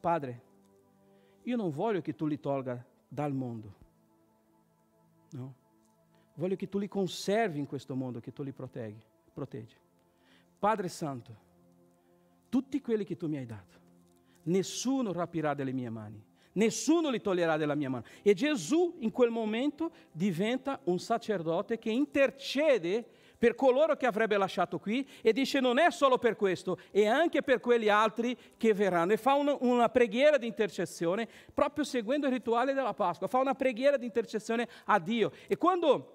Padre, 0.00 0.42
io 1.44 1.56
non 1.56 1.70
voglio 1.70 2.02
che 2.02 2.14
tu 2.14 2.26
li 2.26 2.38
tolga 2.38 2.84
dal 3.08 3.32
mondo, 3.32 3.74
no? 5.30 5.54
Voglio 6.34 6.56
che 6.56 6.68
tu 6.68 6.78
li 6.78 6.88
conservi 6.88 7.58
in 7.58 7.66
questo 7.66 7.94
mondo, 7.94 8.20
che 8.20 8.32
tu 8.32 8.42
li 8.42 8.52
proteggi. 8.52 9.06
proteggi. 9.32 9.76
Padre 10.64 10.88
Santo, 10.88 11.36
tutti 12.48 12.80
quelli 12.80 13.04
che 13.04 13.18
tu 13.18 13.28
mi 13.28 13.36
hai 13.36 13.44
dato, 13.44 13.78
nessuno 14.44 15.12
rapirà 15.12 15.52
dalle 15.52 15.72
mie 15.72 15.90
mani, 15.90 16.24
nessuno 16.52 17.10
li 17.10 17.20
toglierà 17.20 17.58
dalla 17.58 17.74
mia 17.74 17.90
mano. 17.90 18.06
E 18.22 18.32
Gesù 18.32 18.96
in 19.00 19.10
quel 19.10 19.28
momento 19.28 19.90
diventa 20.10 20.80
un 20.84 20.98
sacerdote 20.98 21.78
che 21.78 21.90
intercede 21.90 23.04
per 23.36 23.54
coloro 23.54 23.94
che 23.96 24.06
avrebbe 24.06 24.38
lasciato 24.38 24.78
qui 24.78 25.06
e 25.20 25.34
dice 25.34 25.60
non 25.60 25.76
è 25.76 25.90
solo 25.90 26.16
per 26.16 26.34
questo, 26.34 26.78
è 26.90 27.04
anche 27.04 27.42
per 27.42 27.60
quegli 27.60 27.90
altri 27.90 28.34
che 28.56 28.72
verranno. 28.72 29.12
E 29.12 29.18
fa 29.18 29.34
una, 29.34 29.54
una 29.60 29.90
preghiera 29.90 30.38
di 30.38 30.46
intercessione 30.46 31.28
proprio 31.52 31.84
seguendo 31.84 32.26
il 32.26 32.32
rituale 32.32 32.72
della 32.72 32.94
Pasqua, 32.94 33.26
fa 33.26 33.36
una 33.36 33.54
preghiera 33.54 33.98
di 33.98 34.06
intercessione 34.06 34.66
a 34.86 34.98
Dio. 34.98 35.30
E 35.46 35.58
quando 35.58 36.13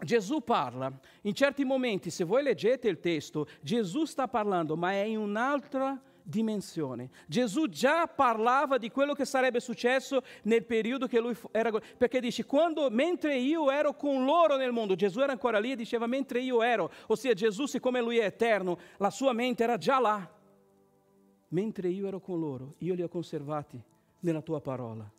Gesù 0.00 0.40
parla, 0.42 0.92
in 1.22 1.34
certi 1.34 1.64
momenti, 1.64 2.10
se 2.10 2.24
voi 2.24 2.42
leggete 2.42 2.88
il 2.88 3.00
testo, 3.00 3.46
Gesù 3.60 4.04
sta 4.04 4.28
parlando, 4.28 4.76
ma 4.76 4.92
è 4.92 5.02
in 5.02 5.18
un'altra 5.18 6.00
dimensione. 6.22 7.10
Gesù 7.26 7.68
già 7.68 8.06
parlava 8.06 8.78
di 8.78 8.90
quello 8.90 9.14
che 9.14 9.24
sarebbe 9.24 9.60
successo 9.60 10.22
nel 10.42 10.64
periodo 10.64 11.06
che 11.06 11.18
lui 11.18 11.36
era, 11.50 11.70
perché 11.96 12.20
dice, 12.20 12.44
quando, 12.44 12.90
mentre 12.90 13.36
io 13.38 13.70
ero 13.70 13.94
con 13.94 14.24
loro 14.24 14.56
nel 14.56 14.70
mondo, 14.70 14.94
Gesù 14.94 15.20
era 15.20 15.32
ancora 15.32 15.58
lì 15.58 15.72
e 15.72 15.76
diceva, 15.76 16.06
mentre 16.06 16.40
io 16.40 16.62
ero, 16.62 16.92
ossia 17.06 17.32
Gesù, 17.32 17.66
siccome 17.66 18.00
lui 18.00 18.18
è 18.18 18.26
eterno, 18.26 18.78
la 18.98 19.10
sua 19.10 19.32
mente 19.32 19.62
era 19.62 19.78
già 19.78 19.98
là. 19.98 20.36
Mentre 21.48 21.88
io 21.88 22.06
ero 22.06 22.20
con 22.20 22.38
loro, 22.38 22.74
io 22.78 22.94
li 22.94 23.02
ho 23.02 23.08
conservati 23.08 23.82
nella 24.20 24.42
tua 24.42 24.60
parola. 24.60 25.10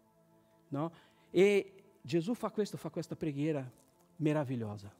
No? 0.69 0.91
E 1.31 1.73
Gesù 2.01 2.35
fa 2.35 2.51
questo, 2.51 2.77
fa 2.77 2.89
questa 2.89 3.15
preghiera 3.15 3.67
meravigliosa 4.19 4.91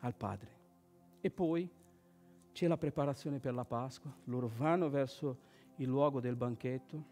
al 0.00 0.14
Padre. 0.14 0.58
E 1.20 1.30
poi 1.30 1.68
c'è 2.52 2.66
la 2.66 2.76
preparazione 2.76 3.38
per 3.38 3.54
la 3.54 3.64
Pasqua, 3.64 4.12
loro 4.24 4.50
vanno 4.56 4.88
verso 4.88 5.48
il 5.76 5.88
luogo 5.88 6.20
del 6.20 6.36
banchetto 6.36 7.04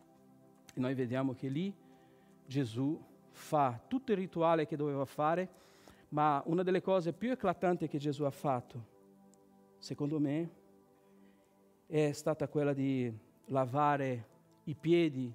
e 0.74 0.80
noi 0.80 0.94
vediamo 0.94 1.34
che 1.34 1.48
lì 1.48 1.74
Gesù 2.46 3.00
fa 3.30 3.80
tutto 3.86 4.12
il 4.12 4.18
rituale 4.18 4.66
che 4.66 4.76
doveva 4.76 5.04
fare, 5.04 5.48
ma 6.10 6.42
una 6.46 6.62
delle 6.62 6.80
cose 6.80 7.12
più 7.12 7.30
eclatanti 7.30 7.88
che 7.88 7.98
Gesù 7.98 8.24
ha 8.24 8.30
fatto, 8.30 8.96
secondo 9.78 10.18
me, 10.18 10.50
è 11.86 12.12
stata 12.12 12.48
quella 12.48 12.72
di 12.72 13.10
lavare 13.46 14.26
i 14.64 14.74
piedi 14.74 15.32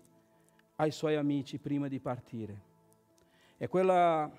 ai 0.76 0.92
suoi 0.92 1.16
amici 1.16 1.58
prima 1.60 1.88
di 1.88 2.00
partire. 2.00 2.72
È 3.58 3.68
quella 3.68 4.30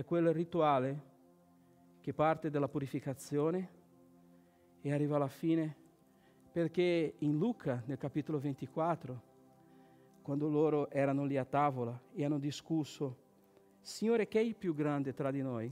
è 0.00 0.04
quel 0.04 0.32
rituale 0.32 1.08
che 2.00 2.14
parte 2.14 2.48
dalla 2.48 2.68
purificazione 2.68 3.68
e 4.80 4.92
arriva 4.92 5.16
alla 5.16 5.28
fine, 5.28 5.76
perché 6.50 7.16
in 7.18 7.36
Luca, 7.36 7.82
nel 7.84 7.98
capitolo 7.98 8.38
24, 8.38 9.22
quando 10.22 10.48
loro 10.48 10.88
erano 10.90 11.24
lì 11.24 11.36
a 11.36 11.44
tavola 11.44 12.00
e 12.14 12.24
hanno 12.24 12.38
discusso, 12.38 13.28
Signore, 13.82 14.26
che 14.26 14.40
è 14.40 14.42
il 14.42 14.56
più 14.56 14.74
grande 14.74 15.12
tra 15.12 15.30
di 15.30 15.42
noi? 15.42 15.70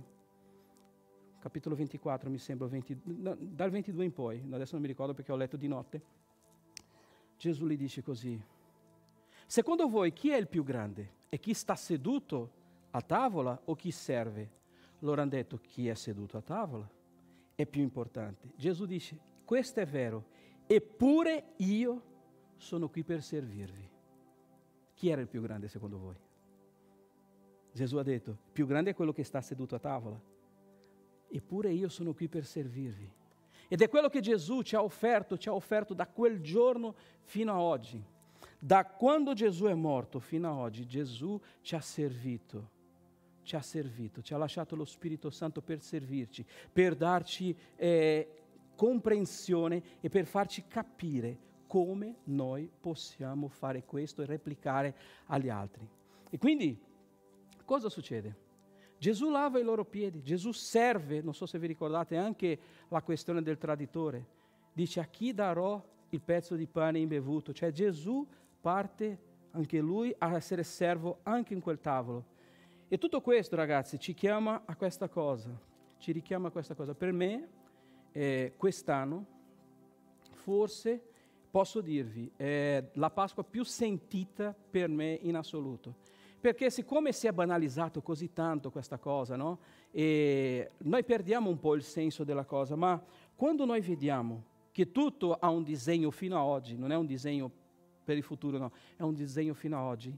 Capitolo 1.38 1.74
24, 1.74 2.28
mi 2.28 2.38
sembra, 2.38 2.66
20, 2.66 3.00
no, 3.04 3.34
dal 3.38 3.70
22 3.70 4.04
in 4.04 4.12
poi, 4.12 4.44
adesso 4.50 4.72
non 4.72 4.82
mi 4.82 4.88
ricordo 4.88 5.14
perché 5.14 5.32
ho 5.32 5.36
letto 5.36 5.56
di 5.56 5.68
notte. 5.68 6.02
Gesù 7.38 7.66
gli 7.66 7.78
dice 7.78 8.02
così, 8.02 8.38
secondo 9.46 9.88
voi 9.88 10.12
chi 10.12 10.32
è 10.32 10.36
il 10.36 10.48
più 10.48 10.64
grande? 10.64 11.16
E 11.30 11.38
chi 11.38 11.54
sta 11.54 11.76
seduto 11.76 12.56
a 12.90 13.00
tavola 13.02 13.60
o 13.64 13.74
chi 13.74 13.90
serve? 13.90 14.56
Loro 15.00 15.20
hanno 15.20 15.30
detto 15.30 15.58
chi 15.58 15.88
è 15.88 15.94
seduto 15.94 16.36
a 16.36 16.42
tavola 16.42 16.88
è 17.54 17.66
più 17.66 17.82
importante. 17.82 18.52
Gesù 18.56 18.86
dice, 18.86 19.18
questo 19.44 19.80
è 19.80 19.86
vero, 19.86 20.26
eppure 20.66 21.54
io 21.56 22.02
sono 22.56 22.88
qui 22.88 23.02
per 23.02 23.22
servirvi. 23.22 23.90
Chi 24.94 25.08
era 25.08 25.20
il 25.20 25.28
più 25.28 25.40
grande 25.40 25.68
secondo 25.68 25.98
voi? 25.98 26.16
Gesù 27.72 27.96
ha 27.96 28.02
detto, 28.02 28.36
più 28.52 28.66
grande 28.66 28.90
è 28.90 28.94
quello 28.94 29.12
che 29.12 29.24
sta 29.24 29.40
seduto 29.40 29.74
a 29.74 29.78
tavola, 29.78 30.20
eppure 31.28 31.70
io 31.72 31.88
sono 31.88 32.14
qui 32.14 32.28
per 32.28 32.44
servirvi. 32.44 33.10
Ed 33.68 33.82
è 33.82 33.88
quello 33.88 34.08
che 34.08 34.20
Gesù 34.20 34.62
ci 34.62 34.74
ha 34.76 34.82
offerto, 34.82 35.36
ci 35.36 35.48
ha 35.48 35.52
offerto 35.52 35.94
da 35.94 36.06
quel 36.06 36.40
giorno 36.40 36.94
fino 37.22 37.52
a 37.52 37.60
oggi. 37.60 38.02
Da 38.58 38.86
quando 38.86 39.34
Gesù 39.34 39.66
è 39.66 39.74
morto 39.74 40.18
fino 40.18 40.48
a 40.48 40.54
oggi, 40.54 40.86
Gesù 40.86 41.40
ci 41.60 41.74
ha 41.74 41.80
servito 41.80 42.76
ci 43.48 43.56
ha 43.56 43.62
servito, 43.62 44.20
ci 44.20 44.34
ha 44.34 44.36
lasciato 44.36 44.76
lo 44.76 44.84
Spirito 44.84 45.30
Santo 45.30 45.62
per 45.62 45.80
servirci, 45.80 46.44
per 46.70 46.94
darci 46.94 47.56
eh, 47.76 48.28
comprensione 48.76 49.82
e 50.00 50.10
per 50.10 50.26
farci 50.26 50.66
capire 50.68 51.46
come 51.66 52.16
noi 52.24 52.70
possiamo 52.78 53.48
fare 53.48 53.84
questo 53.84 54.20
e 54.20 54.26
replicare 54.26 54.94
agli 55.28 55.48
altri. 55.48 55.88
E 56.28 56.36
quindi 56.36 56.78
cosa 57.64 57.88
succede? 57.88 58.46
Gesù 58.98 59.30
lava 59.30 59.58
i 59.58 59.62
loro 59.62 59.86
piedi, 59.86 60.22
Gesù 60.22 60.52
serve, 60.52 61.22
non 61.22 61.32
so 61.32 61.46
se 61.46 61.58
vi 61.58 61.68
ricordate 61.68 62.18
anche 62.18 62.58
la 62.88 63.00
questione 63.00 63.40
del 63.42 63.56
traditore, 63.56 64.26
dice 64.74 65.00
a 65.00 65.06
chi 65.06 65.32
darò 65.32 65.82
il 66.10 66.20
pezzo 66.20 66.54
di 66.54 66.66
pane 66.66 66.98
imbevuto, 66.98 67.54
cioè 67.54 67.72
Gesù 67.72 68.26
parte 68.60 69.18
anche 69.52 69.78
lui 69.78 70.14
a 70.18 70.34
essere 70.34 70.64
servo 70.64 71.20
anche 71.22 71.54
in 71.54 71.60
quel 71.60 71.80
tavolo. 71.80 72.36
E 72.90 72.96
tutto 72.96 73.20
questo, 73.20 73.54
ragazzi, 73.54 73.98
ci 73.98 74.14
chiama 74.14 74.62
a 74.64 74.74
questa 74.74 75.10
cosa, 75.10 75.50
ci 75.98 76.10
richiama 76.10 76.48
a 76.48 76.50
questa 76.50 76.74
cosa. 76.74 76.94
Per 76.94 77.12
me, 77.12 77.48
eh, 78.12 78.54
quest'anno, 78.56 79.26
forse 80.32 81.02
posso 81.50 81.82
dirvi, 81.82 82.32
è 82.34 82.82
la 82.94 83.10
Pasqua 83.10 83.44
più 83.44 83.62
sentita 83.62 84.54
per 84.54 84.88
me 84.88 85.18
in 85.20 85.36
assoluto. 85.36 85.96
Perché 86.40 86.70
siccome 86.70 87.12
si 87.12 87.26
è 87.26 87.32
banalizzato 87.32 88.00
così 88.00 88.32
tanto 88.32 88.70
questa 88.70 88.96
cosa, 88.96 89.36
no? 89.36 89.58
E 89.90 90.70
noi 90.78 91.04
perdiamo 91.04 91.50
un 91.50 91.58
po' 91.58 91.74
il 91.74 91.82
senso 91.82 92.24
della 92.24 92.46
cosa, 92.46 92.74
ma 92.74 93.04
quando 93.34 93.66
noi 93.66 93.82
vediamo 93.82 94.44
che 94.72 94.92
tutto 94.92 95.34
ha 95.34 95.50
un 95.50 95.62
disegno 95.62 96.10
fino 96.10 96.38
a 96.38 96.44
oggi, 96.44 96.74
non 96.74 96.90
è 96.90 96.96
un 96.96 97.04
disegno 97.04 97.50
per 98.02 98.16
il 98.16 98.22
futuro, 98.22 98.56
no, 98.56 98.72
è 98.96 99.02
un 99.02 99.12
disegno 99.12 99.52
fino 99.52 99.76
a 99.76 99.82
oggi, 99.82 100.16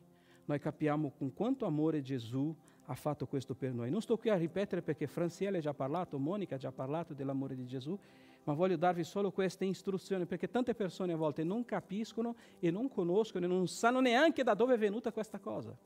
noi 0.51 0.59
capiamo 0.59 1.13
con 1.17 1.33
quanto 1.33 1.65
amore 1.65 2.03
Gesù 2.03 2.53
ha 2.87 2.95
fatto 2.97 3.27
questo 3.27 3.55
per 3.55 3.73
noi. 3.73 3.89
Non 3.89 4.03
sto 4.03 4.17
qui 4.17 4.31
a 4.31 4.37
ripetere 4.37 4.83
perché 4.83 5.07
Franciele 5.07 5.59
ha 5.59 5.61
già 5.61 5.75
parlato, 5.75 6.19
Monica 6.19 6.57
ha 6.57 6.59
già 6.59 6.73
parlato 6.73 7.15
dell'amore 7.15 7.55
di 7.55 7.67
Gesù, 7.67 7.97
ma 8.43 8.53
voglio 8.53 8.77
darvi 8.77 9.05
solo 9.05 9.31
queste 9.31 9.65
istruzioni 9.65 10.27
perché 10.27 10.51
tante 10.51 10.75
persone 10.75 11.13
a 11.13 11.17
volte 11.17 11.45
non 11.45 11.65
capiscono 11.65 12.35
e 12.59 12.73
non 12.73 12.89
conoscono 12.89 13.45
e 13.45 13.49
non 13.49 13.69
sanno 13.69 14.01
neanche 14.01 14.43
da 14.43 14.55
dove 14.55 14.75
è 14.75 14.79
venuta 14.79 15.13
questa 15.13 15.39
cosa. 15.39 15.77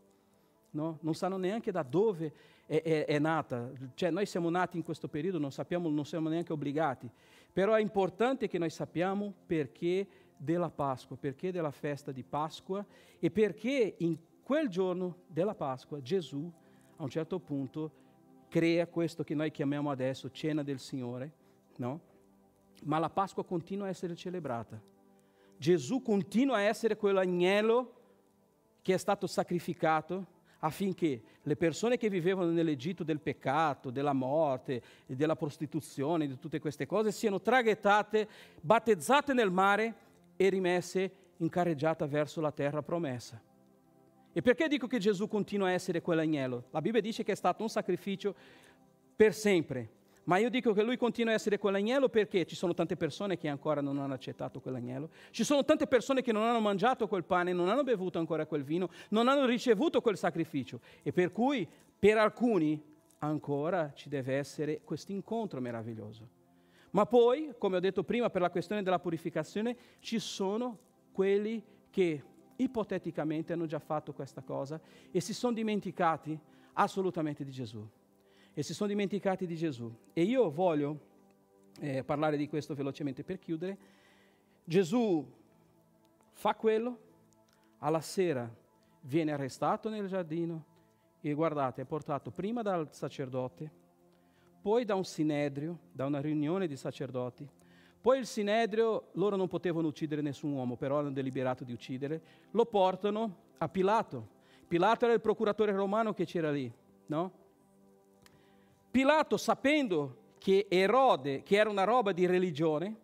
No? 0.71 0.99
Non 1.03 1.15
sanno 1.15 1.37
neanche 1.37 1.71
da 1.71 1.83
dove 1.83 2.33
è, 2.65 2.81
è, 2.83 3.05
è, 3.05 3.19
nata. 3.19 3.71
Cioè, 3.93 4.11
noi 4.11 4.25
siamo 4.25 4.49
nati 4.49 4.79
in 4.79 4.83
questo 4.83 5.09
periodo, 5.09 5.39
non 5.39 5.53
sappiamo, 5.53 5.91
non 5.91 6.07
siamo 6.07 6.31
neanche 6.31 6.55
obbligati. 6.55 7.09
Però 7.53 7.75
è 7.75 7.81
importante 7.81 8.49
che 8.49 8.59
noi 8.59 8.71
sappiamo 8.71 9.33
perché 9.45 10.07
della 10.37 10.71
Pasqua, 10.71 11.17
perché 11.17 11.53
della 11.53 11.71
festa 11.71 12.13
di 12.13 12.23
Pasqua 12.23 12.85
e 13.19 13.31
perché 13.31 13.95
in 13.99 14.17
quel 14.45 14.69
giorno 14.69 15.23
della 15.27 15.55
Pasqua 15.55 16.01
Gesù 16.03 16.53
a 16.97 17.03
un 17.03 17.09
certo 17.09 17.41
punto 17.41 17.93
crea 18.49 18.87
questo 18.87 19.25
che 19.25 19.35
noi 19.35 19.51
chiamiamo 19.51 19.91
adesso 19.91 20.31
cena 20.31 20.63
del 20.63 20.79
Signore, 20.79 21.33
no? 21.77 22.01
Ma 22.85 22.99
la 22.99 23.09
Pasqua 23.09 23.45
continua 23.45 23.87
a 23.87 23.89
essere 23.89 24.15
celebrata. 24.15 24.81
Gesù 25.57 26.03
continua 26.03 26.57
a 26.57 26.61
essere 26.61 26.97
quell'agnello 26.97 27.93
che 28.83 28.93
è 28.93 28.97
stato 28.99 29.27
sacrificato 29.27 30.27
affinché 30.59 31.23
le 31.43 31.57
persone 31.57 31.97
che 31.97 32.11
vivevano 32.11 32.51
nell'Egitto 32.51 33.03
del 33.03 33.21
peccato, 33.21 33.91
della 33.91 34.13
morte, 34.13 34.83
della 35.07 35.37
prostituzione, 35.37 36.27
di 36.27 36.39
tutte 36.39 36.61
queste 36.61 36.85
cose, 36.85 37.13
siano 37.13 37.41
traghettate, 37.41 38.29
battezzate 38.61 39.33
nel 39.33 39.51
mare 39.51 39.95
e 40.37 40.49
rimesse 40.51 41.13
in 41.39 41.49
carreggiata 41.49 42.07
verso 42.07 42.43
la 42.43 42.53
terra 42.53 42.83
promessa. 42.83 43.41
E 44.37 44.43
perché 44.43 44.67
dico 44.67 44.89
che 44.89 44.99
Gesù 44.99 45.29
continua 45.29 45.69
a 45.69 45.71
essere 45.71 46.03
quell'agnello? 46.03 46.65
La 46.71 46.81
Bibbia 46.81 47.01
dice 47.01 47.23
che 47.23 47.31
è 47.31 47.37
stato 47.37 47.63
un 47.63 47.69
sacrificio 47.69 48.35
per 49.15 49.33
sempre, 49.33 49.89
ma 50.25 50.39
io 50.39 50.51
dico 50.51 50.73
che 50.73 50.83
lui 50.83 50.97
continua 50.97 51.31
a 51.31 51.37
essere 51.37 51.57
quell'agnello 51.57 52.09
perché 52.09 52.45
ci 52.45 52.57
sono 52.57 52.75
tante 52.75 52.97
persone 52.97 53.39
che 53.39 53.47
ancora 53.47 53.81
non 53.81 53.97
hanno 53.99 54.15
accettato 54.15 54.61
quell'agnello, 54.61 55.11
ci 55.31 55.45
sono 55.45 55.65
tante 55.65 55.87
persone 55.87 56.21
che 56.21 56.33
non 56.33 56.43
hanno 56.43 56.59
mangiato 56.59 57.07
quel 57.07 57.23
pane, 57.23 57.53
non 57.53 57.69
hanno 57.69 57.85
bevuto 57.85 58.19
ancora 58.19 58.45
quel 58.45 58.65
vino, 58.65 58.91
non 59.11 59.29
hanno 59.29 59.47
ricevuto 59.47 60.01
quel 60.01 60.17
sacrificio 60.17 60.81
e 61.05 61.13
per 61.13 61.31
cui 61.31 61.65
per 61.97 62.19
alcuni 62.19 62.83
ancora 63.19 63.93
ci 63.95 64.09
deve 64.09 64.35
essere 64.35 64.81
questo 64.83 65.13
incontro 65.13 65.61
meraviglioso. 65.61 66.29
Ma 66.91 67.07
poi, 67.07 67.55
come 67.57 67.77
ho 67.77 67.81
detto 67.81 68.03
prima, 68.03 68.31
per 68.31 68.41
la 68.41 68.51
questione 68.51 68.83
della 68.83 68.99
purificazione, 68.99 69.77
ci 70.01 70.19
sono 70.19 70.79
quelli 71.13 71.63
che 71.91 72.23
ipoteticamente 72.57 73.53
hanno 73.53 73.67
già 73.67 73.79
fatto 73.79 74.13
questa 74.13 74.43
cosa 74.43 74.81
e 75.11 75.21
si 75.21 75.35
sono 75.35 75.53
dimenticati 75.53 76.39
assolutamente 76.75 77.45
di 77.45 77.51
Gesù 77.51 77.87
e 78.55 78.63
si 78.63 78.73
sono 78.73 78.89
dimenticati 78.89 79.47
di 79.47 79.57
Gesù. 79.57 79.93
E 80.13 80.23
io 80.23 80.51
voglio 80.51 81.13
eh, 81.81 82.05
parlare 82.05 82.37
di 82.37 82.49
questo 82.49 82.75
velocemente 82.75 83.25
per 83.25 83.39
chiudere. 83.39 83.77
Gesù 84.65 85.29
fa 86.31 86.55
quello, 86.55 86.99
alla 87.79 88.01
sera 88.01 88.49
viene 89.03 89.33
arrestato 89.33 89.89
nel 89.89 90.07
giardino 90.07 90.73
e 91.21 91.33
guardate, 91.33 91.83
è 91.83 91.85
portato 91.85 92.31
prima 92.31 92.63
dal 92.63 92.93
sacerdote, 92.93 93.71
poi 94.63 94.85
da 94.85 94.95
un 94.95 95.05
sinedrio, 95.05 95.79
da 95.93 96.07
una 96.07 96.21
riunione 96.21 96.67
di 96.67 96.77
sacerdoti, 96.77 97.47
poi 98.05 98.19
il 98.19 98.27
sinedrio, 98.27 99.07
loro 99.13 99.35
non 99.35 99.49
potevano 99.49 99.89
uccidere 99.89 100.21
nessun 100.21 100.53
uomo, 100.53 100.77
però 100.77 100.99
hanno 100.99 101.11
deliberato 101.11 101.65
di 101.65 101.73
uccidere, 101.73 102.21
lo 102.51 102.67
portano 102.67 103.37
a 103.57 103.69
Pilato. 103.71 104.29
Pilato 104.69 105.07
era 105.07 105.15
il 105.15 105.23
procuratore 105.23 105.73
romano 105.73 106.13
che 106.13 106.27
c'era 106.27 106.51
lì, 106.51 106.71
no? 107.07 107.33
Pilato, 108.91 109.39
sapendo 109.39 110.35
che 110.37 110.67
Erode, 110.69 111.43
che 111.45 111.57
era 111.57 111.71
una 111.71 111.85
roba 111.85 112.13
di 112.13 112.27
religione, 112.27 112.95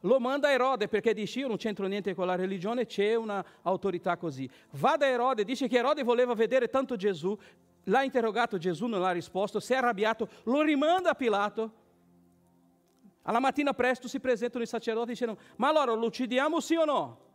lo 0.00 0.18
manda 0.18 0.48
a 0.48 0.52
Erode 0.52 0.88
perché 0.88 1.12
dice 1.12 1.40
io 1.40 1.48
non 1.48 1.58
c'entro 1.58 1.86
niente 1.86 2.14
con 2.14 2.26
la 2.26 2.34
religione, 2.34 2.86
c'è 2.86 3.14
un'autorità 3.16 4.16
così. 4.16 4.48
Va 4.70 4.96
da 4.96 5.06
Erode, 5.06 5.44
dice 5.44 5.68
che 5.68 5.76
Erode 5.76 6.02
voleva 6.02 6.32
vedere 6.32 6.68
tanto 6.68 6.96
Gesù, 6.96 7.36
l'ha 7.84 8.02
interrogato 8.02 8.56
Gesù, 8.56 8.86
non 8.86 9.04
ha 9.04 9.10
risposto, 9.10 9.60
si 9.60 9.74
è 9.74 9.76
arrabbiato, 9.76 10.30
lo 10.44 10.62
rimanda 10.62 11.10
a 11.10 11.14
Pilato. 11.14 11.88
Alla 13.22 13.40
mattina 13.40 13.72
presto 13.74 14.08
si 14.08 14.20
presentano 14.20 14.64
i 14.64 14.66
sacerdoti 14.66 15.10
e 15.10 15.14
dicono 15.14 15.38
ma 15.56 15.68
allora 15.68 15.92
lo 15.92 16.06
uccidiamo 16.06 16.60
sì 16.60 16.76
o 16.76 16.84
no? 16.84 17.28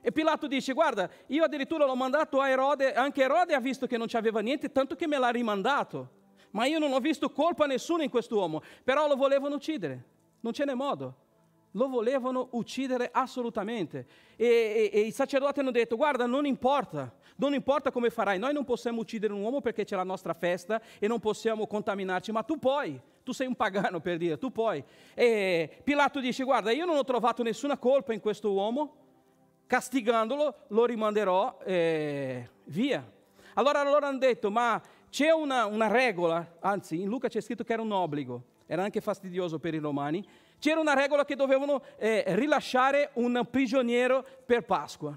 E 0.00 0.12
Pilato 0.12 0.46
dice 0.46 0.72
guarda 0.72 1.10
io 1.26 1.44
addirittura 1.44 1.84
l'ho 1.84 1.96
mandato 1.96 2.40
a 2.40 2.48
Erode, 2.48 2.94
anche 2.94 3.22
Erode 3.22 3.54
ha 3.54 3.60
visto 3.60 3.86
che 3.86 3.96
non 3.96 4.06
c'aveva 4.06 4.40
niente, 4.40 4.70
tanto 4.70 4.94
che 4.94 5.06
me 5.06 5.18
l'ha 5.18 5.30
rimandato 5.30 6.16
ma 6.50 6.66
io 6.66 6.78
non 6.78 6.92
ho 6.92 7.00
visto 7.00 7.30
colpa 7.30 7.66
nessuna 7.66 8.02
in 8.02 8.10
quest'uomo, 8.10 8.62
però 8.84 9.06
lo 9.06 9.16
volevano 9.16 9.56
uccidere, 9.56 10.04
non 10.40 10.52
ce 10.52 10.64
n'è 10.64 10.74
modo. 10.74 11.26
Lo 11.72 11.88
volevano 11.88 12.48
uccidere 12.52 13.10
assolutamente. 13.12 14.06
E, 14.36 14.46
e, 14.46 14.90
e, 14.90 15.00
i 15.00 15.12
sacerdoti 15.12 15.60
hanno 15.60 15.70
detto, 15.70 15.96
guarda, 15.96 16.24
non 16.24 16.46
importa, 16.46 17.14
non 17.36 17.52
importa 17.52 17.90
come 17.90 18.08
farai, 18.08 18.38
noi 18.38 18.54
non 18.54 18.64
possiamo 18.64 19.00
uccidere 19.00 19.34
un 19.34 19.42
uomo 19.42 19.60
perché 19.60 19.84
c'è 19.84 19.94
la 19.94 20.02
nostra 20.02 20.32
festa 20.32 20.80
e 20.98 21.06
non 21.06 21.20
possiamo 21.20 21.66
contaminarci, 21.66 22.32
ma 22.32 22.42
tu 22.42 22.58
puoi, 22.58 22.98
tu 23.28 23.34
sei 23.34 23.46
un 23.46 23.56
pagano 23.56 24.00
per 24.00 24.16
dire, 24.16 24.38
tu 24.38 24.50
puoi. 24.50 24.82
E 25.12 25.68
Pilato 25.84 26.18
dice, 26.18 26.44
guarda, 26.44 26.70
io 26.70 26.86
non 26.86 26.96
ho 26.96 27.04
trovato 27.04 27.42
nessuna 27.42 27.76
colpa 27.76 28.14
in 28.14 28.20
questo 28.20 28.50
uomo, 28.50 28.94
castigandolo 29.66 30.54
lo 30.68 30.86
rimanderò 30.86 31.58
eh, 31.62 32.48
via. 32.64 33.06
Allora 33.52 33.82
loro 33.82 34.06
hanno 34.06 34.16
detto, 34.16 34.50
ma 34.50 34.80
c'è 35.10 35.30
una, 35.30 35.66
una 35.66 35.88
regola, 35.88 36.54
anzi 36.60 37.02
in 37.02 37.08
Luca 37.10 37.28
c'è 37.28 37.42
scritto 37.42 37.64
che 37.64 37.74
era 37.74 37.82
un 37.82 37.92
obbligo, 37.92 38.44
era 38.64 38.82
anche 38.82 39.02
fastidioso 39.02 39.58
per 39.58 39.74
i 39.74 39.78
romani, 39.78 40.26
c'era 40.58 40.80
una 40.80 40.94
regola 40.94 41.26
che 41.26 41.36
dovevano 41.36 41.82
eh, 41.98 42.24
rilasciare 42.28 43.10
un 43.14 43.46
prigioniero 43.50 44.24
per 44.46 44.64
Pasqua. 44.64 45.14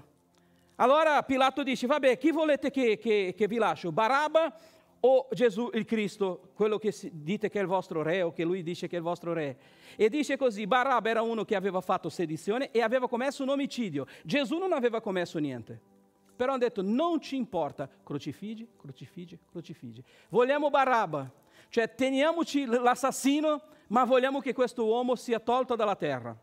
Allora 0.74 1.22
Pilato 1.22 1.62
dice, 1.62 1.86
vabbè, 1.86 2.18
chi 2.18 2.30
volete 2.30 2.70
che, 2.70 2.98
che, 2.98 3.32
che 3.34 3.48
vi 3.48 3.56
lascio? 3.56 3.90
Barabba 3.90 4.54
o 5.04 5.28
Gesù 5.32 5.70
il 5.74 5.84
Cristo, 5.84 6.50
quello 6.54 6.78
che 6.78 6.94
dite 7.12 7.48
che 7.48 7.58
è 7.58 7.62
il 7.62 7.66
vostro 7.66 8.02
re 8.02 8.22
o 8.22 8.32
che 8.32 8.44
lui 8.44 8.62
dice 8.62 8.86
che 8.86 8.94
è 8.94 8.98
il 8.98 9.04
vostro 9.04 9.32
re? 9.32 9.56
E 9.96 10.08
dice 10.08 10.36
così, 10.36 10.66
Barabba 10.66 11.08
era 11.08 11.22
uno 11.22 11.44
che 11.44 11.56
aveva 11.56 11.80
fatto 11.80 12.08
sedizione 12.08 12.70
e 12.70 12.80
aveva 12.82 13.08
commesso 13.08 13.42
un 13.42 13.48
omicidio, 13.48 14.06
Gesù 14.22 14.58
non 14.58 14.72
aveva 14.72 15.00
commesso 15.00 15.38
niente. 15.38 15.90
Però 16.36 16.52
hanno 16.52 16.62
detto 16.62 16.82
non 16.82 17.20
ci 17.20 17.36
importa, 17.36 17.88
crocifiggi, 18.02 18.66
crocifiggi, 18.76 19.38
crocifiggi. 19.50 20.02
Vogliamo 20.28 20.70
Barabba, 20.70 21.30
cioè 21.68 21.92
teniamoci 21.94 22.64
l'assassino, 22.64 23.60
ma 23.88 24.04
vogliamo 24.04 24.40
che 24.40 24.52
questo 24.52 24.84
uomo 24.84 25.16
sia 25.16 25.40
tolto 25.40 25.74
dalla 25.74 25.96
terra. 25.96 26.36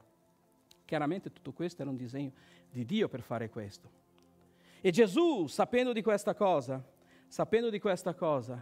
Chiaramente 0.83 1.31
tutto 1.31 1.53
questo 1.53 1.81
era 1.81 1.91
un 1.91 1.97
disegno 1.97 2.31
di 2.69 2.85
Dio 2.85 3.07
per 3.07 3.21
fare 3.21 3.49
questo. 3.49 3.89
E 4.81 4.91
Gesù, 4.91 5.47
sapendo 5.47 5.93
di 5.93 6.01
questa 6.01 6.33
cosa, 6.35 6.81
sapendo 7.29 7.69
di 7.69 7.79
questa 7.79 8.13
cosa, 8.13 8.61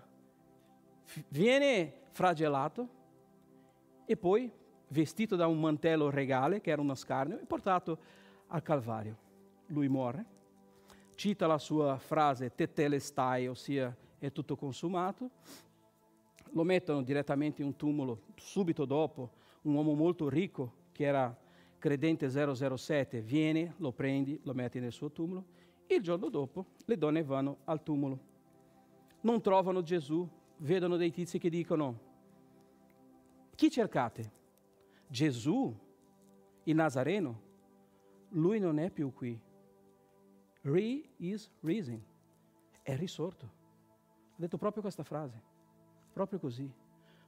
viene 1.30 2.02
flagellato 2.12 2.88
e 4.06 4.16
poi 4.16 4.52
vestito 4.90 5.36
da 5.36 5.48
un 5.48 5.60
mantello 5.60 6.12
regale, 6.12 6.62
che 6.62 6.70
era 6.70 6.82
uno 6.82 6.94
scarnio, 6.94 7.40
e 7.40 7.46
portato 7.46 7.98
al 8.48 8.62
Calvario. 8.62 9.26
Lui 9.68 9.90
muore 9.90 10.36
cita 11.18 11.48
la 11.48 11.58
sua 11.58 11.98
frase 11.98 12.54
tetelestai, 12.54 13.48
ossia 13.48 13.94
è 14.20 14.32
tutto 14.32 14.56
consumato, 14.56 15.32
lo 16.52 16.64
mettono 16.64 17.02
direttamente 17.02 17.64
in 17.64 17.70
un 17.70 17.76
tumulo 17.76 18.22
subito 18.36 18.86
dopo, 18.86 19.32
un 19.64 19.74
uomo 19.74 19.96
molto 19.96 20.30
ricco 20.30 20.86
che 20.92 21.06
era 21.06 21.36
credente 21.80 22.30
007 22.30 23.22
viene, 23.22 23.74
lo 23.78 23.92
prendi, 23.92 24.40
lo 24.44 24.54
metti 24.54 24.80
nel 24.80 24.92
suo 24.92 25.12
tumulo, 25.12 25.46
il 25.88 26.02
giorno 26.04 26.30
dopo 26.30 26.68
le 26.86 26.98
donne 27.00 27.24
vanno 27.24 27.58
al 27.64 27.82
tumulo, 27.82 28.20
non 29.28 29.42
trovano 29.42 29.82
Gesù, 29.82 30.26
vedono 30.60 30.96
dei 30.96 31.12
tizi 31.12 31.38
che 31.38 31.50
dicono, 31.50 32.00
chi 33.56 33.70
cercate? 33.70 34.32
Gesù, 35.06 35.78
il 36.64 36.76
Nazareno? 36.76 37.42
Lui 38.30 38.60
non 38.60 38.80
è 38.80 38.90
più 38.90 39.12
qui, 39.12 39.38
Re 40.62 41.10
is 41.18 41.50
risen. 41.62 42.04
È 42.82 42.96
risorto. 42.96 43.46
Ha 43.46 44.36
detto 44.36 44.58
proprio 44.58 44.82
questa 44.82 45.04
frase. 45.04 45.42
Proprio 46.12 46.40
così. 46.40 46.70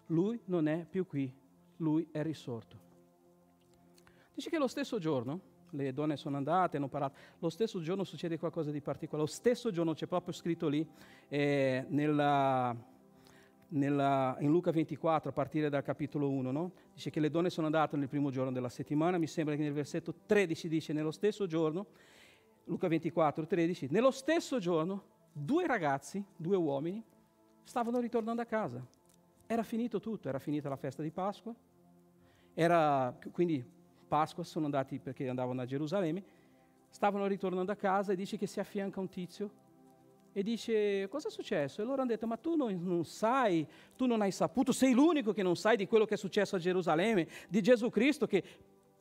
Lui 0.08 0.42
non 0.46 0.68
è 0.68 0.86
più 0.86 1.06
qui, 1.06 1.32
lui 1.78 2.08
è 2.12 2.22
risorto. 2.22 2.88
Dice 4.34 4.50
che 4.50 4.58
lo 4.58 4.68
stesso 4.68 5.00
giorno, 5.00 5.49
le 5.72 5.94
donne 5.94 6.18
sono 6.18 6.38
andate, 6.38 6.78
hanno 6.78 6.88
parlato, 6.88 7.16
lo 7.40 7.50
stesso 7.50 7.82
giorno 7.82 8.04
succede 8.04 8.38
qualcosa 8.38 8.72
di 8.72 8.82
particolare, 8.82 9.28
lo 9.28 9.34
stesso 9.34 9.72
giorno 9.72 9.94
c'è 9.94 10.08
proprio 10.08 10.34
scritto 10.34 10.68
lì 10.68 10.88
eh, 11.28 11.86
nella, 11.90 12.76
nella, 13.70 14.38
in 14.40 14.50
Luca 14.50 14.72
24, 14.72 15.30
a 15.30 15.34
partire 15.34 15.70
dal 15.70 15.84
capitolo 15.84 16.30
1, 16.30 16.52
no? 16.52 16.72
dice 16.94 17.10
che 17.10 17.20
le 17.20 17.30
donne 17.30 17.50
sono 17.50 17.68
andate 17.68 17.98
nel 17.98 18.08
primo 18.08 18.30
giorno 18.30 18.52
della 18.52 18.70
settimana, 18.70 19.18
mi 19.18 19.28
sembra 19.28 19.56
che 19.56 19.62
nel 19.62 19.74
versetto 19.74 20.14
13 20.26 20.68
dice 20.68 20.94
nello 20.94 21.12
stesso 21.12 21.46
giorno 21.46 21.88
Luca 22.66 22.88
24, 22.88 23.48
13, 23.48 23.88
nello 23.90 24.12
stesso 24.12 24.60
giorno 24.60 25.18
due 25.32 25.66
ragazzi, 25.66 26.24
due 26.36 26.56
uomini, 26.56 27.04
stavano 27.64 28.00
ritornando 28.00 28.42
a 28.42 28.46
casa. 28.46 28.86
Era 29.48 29.64
finito 29.64 30.00
tutto, 30.00 30.30
era 30.30 30.38
finita 30.38 30.70
la 30.70 30.76
festa 30.76 31.02
di 31.02 31.10
Pasqua, 31.10 31.54
era, 32.54 33.18
quindi 33.32 33.64
Pasqua 34.10 34.44
sono 34.44 34.66
andati 34.66 35.00
perché 35.00 35.30
andavano 35.30 35.62
a 35.62 35.66
Gerusalemme, 35.66 36.24
stavano 36.90 37.28
ritornando 37.28 37.72
a 37.72 37.76
casa 37.76 38.12
e 38.12 38.16
dice 38.16 38.38
che 38.38 38.48
si 38.48 38.60
affianca 38.60 39.00
un 39.00 39.08
tizio 39.08 39.52
e 40.34 40.44
dice 40.44 41.08
cosa 41.10 41.28
è 41.28 41.32
successo? 41.32 41.82
E 41.82 41.86
loro 41.86 42.02
hanno 42.02 42.10
detto 42.10 42.26
ma 42.26 42.36
tu 42.36 42.56
non, 42.56 42.78
non, 42.84 43.06
sai, 43.06 43.66
tu 43.96 44.08
non 44.08 44.22
hai 44.22 44.32
saputo, 44.32 44.72
sei 44.72 44.94
l'unico 44.94 45.32
che 45.32 45.44
non 45.44 45.56
sai 45.56 45.78
di 45.78 45.88
quello 45.88 46.06
che 46.06 46.16
è 46.16 46.18
successo 46.18 46.56
a 46.56 46.60
Gerusalemme, 46.60 47.28
di 47.48 47.62
Gesù 47.62 47.90
Cristo 47.90 48.26
che 48.26 48.44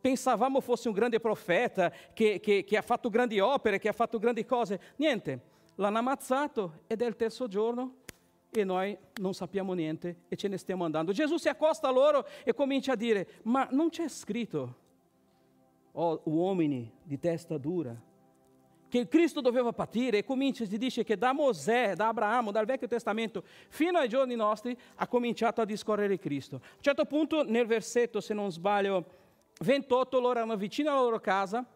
pensavamo 0.01 0.61
fosse 0.61 0.89
un 0.89 0.95
grande 0.95 1.21
profeta, 1.21 1.91
che, 2.13 2.39
che, 2.41 2.65
che 2.65 2.77
ha 2.77 2.83
fatto 2.83 3.09
grandi 3.09 3.41
opere, 3.41 3.79
che 3.79 3.89
ha 3.89 3.93
fatto 3.93 4.19
grandi 4.19 4.45
cose. 4.45 4.79
Niente, 4.97 5.41
l'hanno 5.77 5.99
ammazzato 5.99 6.83
ed 6.87 7.03
è 7.03 7.07
il 7.07 7.17
terzo 7.17 7.49
giorno 7.49 7.97
e 8.51 8.65
noi 8.65 8.97
non 9.21 9.35
sappiamo 9.35 9.73
niente 9.73 10.23
e 10.29 10.37
ce 10.37 10.49
ne 10.49 10.57
stiamo 10.57 10.85
andando. 10.85 11.13
Gesù 11.13 11.37
si 11.37 11.49
accosta 11.49 11.89
a 11.89 11.93
loro 11.93 12.27
e 12.45 12.55
comincia 12.55 12.93
a 12.93 12.97
dire, 12.97 13.41
ma 13.45 13.67
non 13.71 13.89
c'è 13.89 14.09
scritto, 14.09 14.87
oh, 15.99 16.21
uomini 16.25 16.91
di 17.03 17.19
testa 17.19 17.59
dura, 17.59 17.95
che 18.89 19.07
Cristo 19.07 19.41
doveva 19.41 19.73
patire 19.73 20.19
e 20.19 20.25
comincia, 20.25 20.65
si 20.65 20.79
dice 20.79 21.05
che 21.05 21.19
da 21.19 21.33
Mosè, 21.33 21.95
da 21.95 22.09
Abramo, 22.09 22.51
dal 22.51 22.65
Vecchio 22.65 22.87
Testamento 22.87 23.43
fino 23.69 23.99
ai 23.99 24.09
giorni 24.09 24.35
nostri 24.35 24.77
ha 24.95 25.07
cominciato 25.07 25.61
a 25.61 25.65
discorrere 25.65 26.19
Cristo. 26.19 26.57
A 26.57 26.61
un 26.77 26.83
certo 26.83 27.05
punto 27.05 27.43
nel 27.43 27.67
versetto, 27.67 28.21
se 28.21 28.33
non 28.33 28.51
sbaglio, 28.51 29.05
28 29.61 30.21
loro 30.21 30.39
erano 30.39 30.57
vicino 30.57 30.91
alla 30.91 31.01
loro 31.01 31.21
casa, 31.21 31.67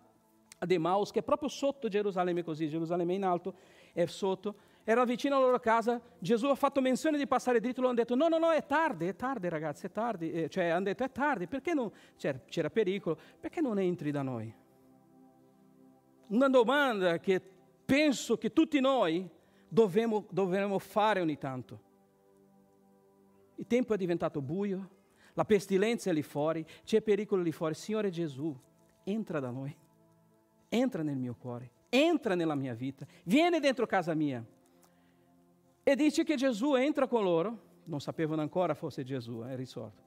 ad 0.59 0.71
Emaus, 0.71 1.11
che 1.11 1.19
è 1.19 1.23
proprio 1.23 1.49
sotto 1.49 1.89
Gerusalemme 1.89 2.45
così, 2.45 2.69
Gerusalemme 2.69 3.15
in 3.15 3.25
alto, 3.25 3.55
è 3.93 4.07
sotto, 4.07 4.55
erano 4.85 5.07
vicino 5.07 5.37
alla 5.37 5.45
loro 5.45 5.61
casa, 5.61 6.01
Gesù 6.19 6.47
ha 6.47 6.55
fatto 6.55 6.81
menzione 6.81 7.17
di 7.17 7.27
passare 7.27 7.61
dritto, 7.61 7.81
loro 7.81 7.93
hanno 7.93 8.01
detto 8.01 8.15
no, 8.15 8.29
no, 8.29 8.39
no, 8.39 8.51
è 8.51 8.65
tardi, 8.67 9.07
è 9.07 9.15
tardi 9.15 9.49
ragazzi, 9.49 9.87
è 9.87 9.91
tardi, 9.91 10.33
eh, 10.33 10.49
cioè 10.49 10.67
hanno 10.67 10.85
detto 10.85 11.05
è 11.05 11.11
tardi, 11.11 11.47
perché 11.47 11.75
non, 11.75 11.91
c'era, 12.17 12.41
c'era 12.47 12.71
pericolo, 12.71 13.19
perché 13.39 13.61
non 13.61 13.79
entri 13.79 14.11
da 14.11 14.23
noi? 14.23 14.53
Una 16.29 16.49
domanda 16.49 17.19
che 17.19 17.41
penso 17.85 18.39
che 18.39 18.53
tutti 18.53 18.81
noi 18.81 19.29
dovremmo, 19.69 20.27
dovremmo 20.31 20.79
fare 20.79 21.21
ogni 21.21 21.39
tanto. 21.39 21.91
Il 23.57 23.67
tempo 23.67 23.95
è 23.95 23.97
diventato 23.97 24.41
buio, 24.41 24.89
la 25.35 25.45
pestilenza 25.45 26.11
è 26.11 26.13
lì 26.13 26.23
fuori, 26.23 26.65
c'è 26.85 27.01
pericolo 27.01 27.43
lì 27.43 27.53
fuori. 27.53 27.75
Signore 27.75 28.11
Gesù, 28.11 28.55
entra 29.05 29.41
da 29.41 29.51
noi, 29.51 29.75
entra 30.69 31.03
nel 31.03 31.17
mio 31.17 31.35
cuore, 31.35 31.71
entra 31.89 32.35
nella 32.35 32.55
mia 32.55 32.75
vita, 32.75 33.07
vieni 33.25 33.61
dentro 33.61 33.87
casa 33.87 34.15
mia. 34.15 34.45
E 35.83 35.97
dice 35.97 36.25
che 36.25 36.37
Gesù 36.37 36.75
entra 36.75 37.09
con 37.09 37.25
loro, 37.25 37.71
non 37.85 38.01
sapevano 38.01 38.41
ancora 38.41 38.75
fosse 38.75 39.03
Gesù, 39.03 39.41
è 39.41 39.53
eh, 39.53 39.57
risorto. 39.57 40.03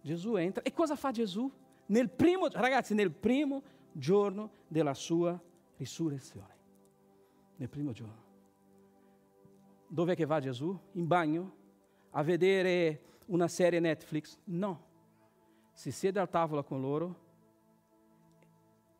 Gesù 0.00 0.36
entra 0.36 0.62
e 0.62 0.72
cosa 0.72 0.94
fa 0.94 1.10
Gesù? 1.10 1.50
Nel 1.86 2.08
primo, 2.08 2.48
ragazzi, 2.48 2.94
nel 2.94 3.10
primo 3.10 3.62
giorno 3.92 4.50
della 4.68 4.94
sua 4.94 5.40
risurrezione. 5.76 6.54
Nel 7.56 7.68
primo 7.68 7.92
giorno. 7.92 8.24
Dov'è 9.88 10.14
che 10.14 10.24
va 10.24 10.40
Gesù? 10.40 10.78
In 10.92 11.06
bagno? 11.06 11.54
A 12.10 12.22
vedere 12.22 13.02
una 13.26 13.48
serie 13.48 13.80
Netflix? 13.80 14.38
No. 14.44 14.84
Si 15.72 15.90
siede 15.90 16.20
al 16.20 16.30
tavolo 16.30 16.62
con 16.64 16.80
loro 16.80 17.24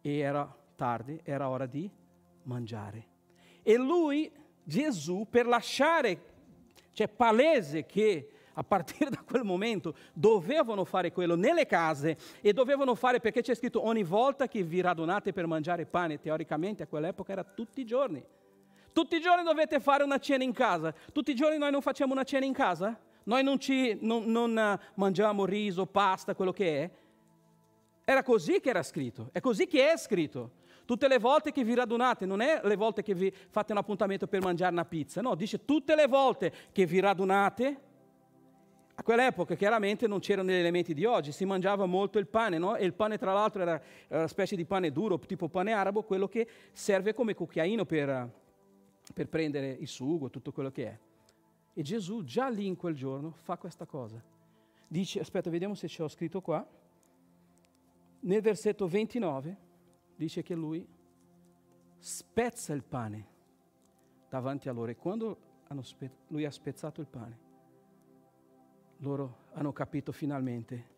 e 0.01 0.19
era 0.19 0.57
tardi, 0.75 1.21
era 1.23 1.49
ora 1.49 1.67
di 1.67 1.91
mangiare. 2.45 3.15
E 3.63 3.77
lui, 3.77 4.31
Gesù, 4.67 5.29
per 5.31 5.47
lasciare, 5.47 6.21
cioè 6.93 7.07
palese 7.07 7.87
che 7.87 8.31
a 8.55 8.65
partire 8.65 9.11
da 9.11 9.23
quel 9.25 9.45
momento 9.45 9.95
dovevano 10.13 10.85
fare 10.85 11.13
quello 11.13 11.37
nelle 11.37 11.67
case 11.67 12.17
e 12.41 12.53
dovevano 12.53 12.97
fare 12.97 13.21
perché 13.21 13.43
c'è 13.43 13.55
scritto 13.55 13.87
ogni 13.87 14.03
volta 14.03 14.49
che 14.49 14.65
vi 14.65 14.81
radunate 14.81 15.33
per 15.33 15.47
mangiare 15.47 15.87
pane, 15.87 16.19
teoricamente 16.19 16.83
a 16.83 16.87
quell'epoca 16.89 17.31
era 17.31 17.45
tutti 17.45 17.81
i 17.81 17.85
giorni. 17.85 18.23
Tutti 18.93 19.15
i 19.15 19.21
giorni 19.21 19.45
dovete 19.45 19.79
fare 19.79 20.03
una 20.03 20.19
cena 20.19 20.43
in 20.43 20.53
casa. 20.53 20.93
Tutti 21.13 21.31
i 21.31 21.35
giorni 21.35 21.59
noi 21.59 21.71
non 21.71 21.81
facciamo 21.81 22.13
una 22.13 22.25
cena 22.25 22.45
in 22.45 22.55
casa? 22.55 22.99
Noi 23.25 23.45
non, 23.45 23.61
ci, 23.61 23.97
non, 24.01 24.25
non 24.25 24.51
uh, 24.57 24.85
mangiamo 24.95 25.45
riso, 25.45 25.87
pasta, 25.87 26.35
quello 26.35 26.53
che 26.53 26.83
è. 26.83 26.91
Era 28.05 28.23
così 28.23 28.59
che 28.61 28.71
era 28.71 28.83
scritto, 28.83 29.29
è 29.33 29.41
così 29.41 29.67
che 29.67 29.93
è 29.93 29.97
scritto. 29.97 30.65
Tutte 30.87 31.09
le 31.09 31.19
volte 31.19 31.53
che 31.53 31.65
vi 31.65 31.75
radunate, 31.75 32.25
non 32.25 32.41
è 32.41 32.61
le 32.63 32.77
volte 32.77 33.03
che 33.03 33.13
vi 33.13 33.31
fate 33.51 33.73
un 33.73 33.79
appuntamento 33.79 34.27
per 34.27 34.41
mangiare 34.41 34.73
una 34.73 34.85
pizza, 34.85 35.21
no, 35.21 35.35
dice 35.35 35.65
tutte 35.65 35.95
le 35.95 36.07
volte 36.07 36.53
che 36.73 36.87
vi 36.87 37.01
radunate 37.01 37.81
a 38.99 39.03
quell'epoca 39.03 39.57
chiaramente 39.57 40.07
non 40.07 40.21
c'erano 40.21 40.49
gli 40.49 40.55
elementi 40.55 40.95
di 40.95 41.05
oggi, 41.05 41.31
si 41.31 41.45
mangiava 41.45 41.85
molto 41.85 42.19
il 42.19 42.29
pane, 42.29 42.57
no? 42.57 42.77
e 42.77 42.87
il 42.87 42.95
pane 42.95 43.19
tra 43.19 43.35
l'altro 43.35 43.61
era 43.61 43.81
una 44.09 44.27
specie 44.27 44.57
di 44.57 44.65
pane 44.65 44.91
duro, 44.91 45.19
tipo 45.19 45.49
pane 45.49 45.73
arabo, 45.73 46.03
quello 46.03 46.29
che 46.29 46.49
serve 46.73 47.13
come 47.13 47.35
cucchiaino 47.35 47.85
per, 47.85 48.31
per 49.13 49.29
prendere 49.29 49.77
il 49.79 49.87
sugo, 49.87 50.31
tutto 50.31 50.51
quello 50.51 50.71
che 50.71 50.87
è. 50.87 50.99
E 51.75 51.83
Gesù 51.83 52.25
già 52.25 52.49
lì 52.49 52.65
in 52.67 52.77
quel 52.77 52.95
giorno 52.95 53.35
fa 53.43 53.59
questa 53.59 53.85
cosa. 53.85 54.23
Dice, 54.89 55.21
aspetta, 55.21 55.51
vediamo 55.51 55.75
se 55.75 55.89
ci 55.89 56.01
ho 56.01 56.09
scritto 56.09 56.41
qua. 56.41 56.67
Nel 58.21 58.41
versetto 58.41 58.87
29 58.87 59.57
dice 60.17 60.43
che 60.43 60.55
lui 60.55 60.87
spezza 61.99 62.73
il 62.73 62.83
pane 62.83 63.35
davanti 64.29 64.69
a 64.69 64.73
loro 64.73 64.91
e 64.91 64.97
quando 64.97 65.39
spe- 65.83 66.11
lui 66.29 66.45
ha 66.45 66.51
spezzato 66.51 67.01
il 67.01 67.07
pane, 67.07 67.39
loro 68.99 69.45
hanno 69.53 69.73
capito 69.73 70.13
finalmente, 70.13 70.95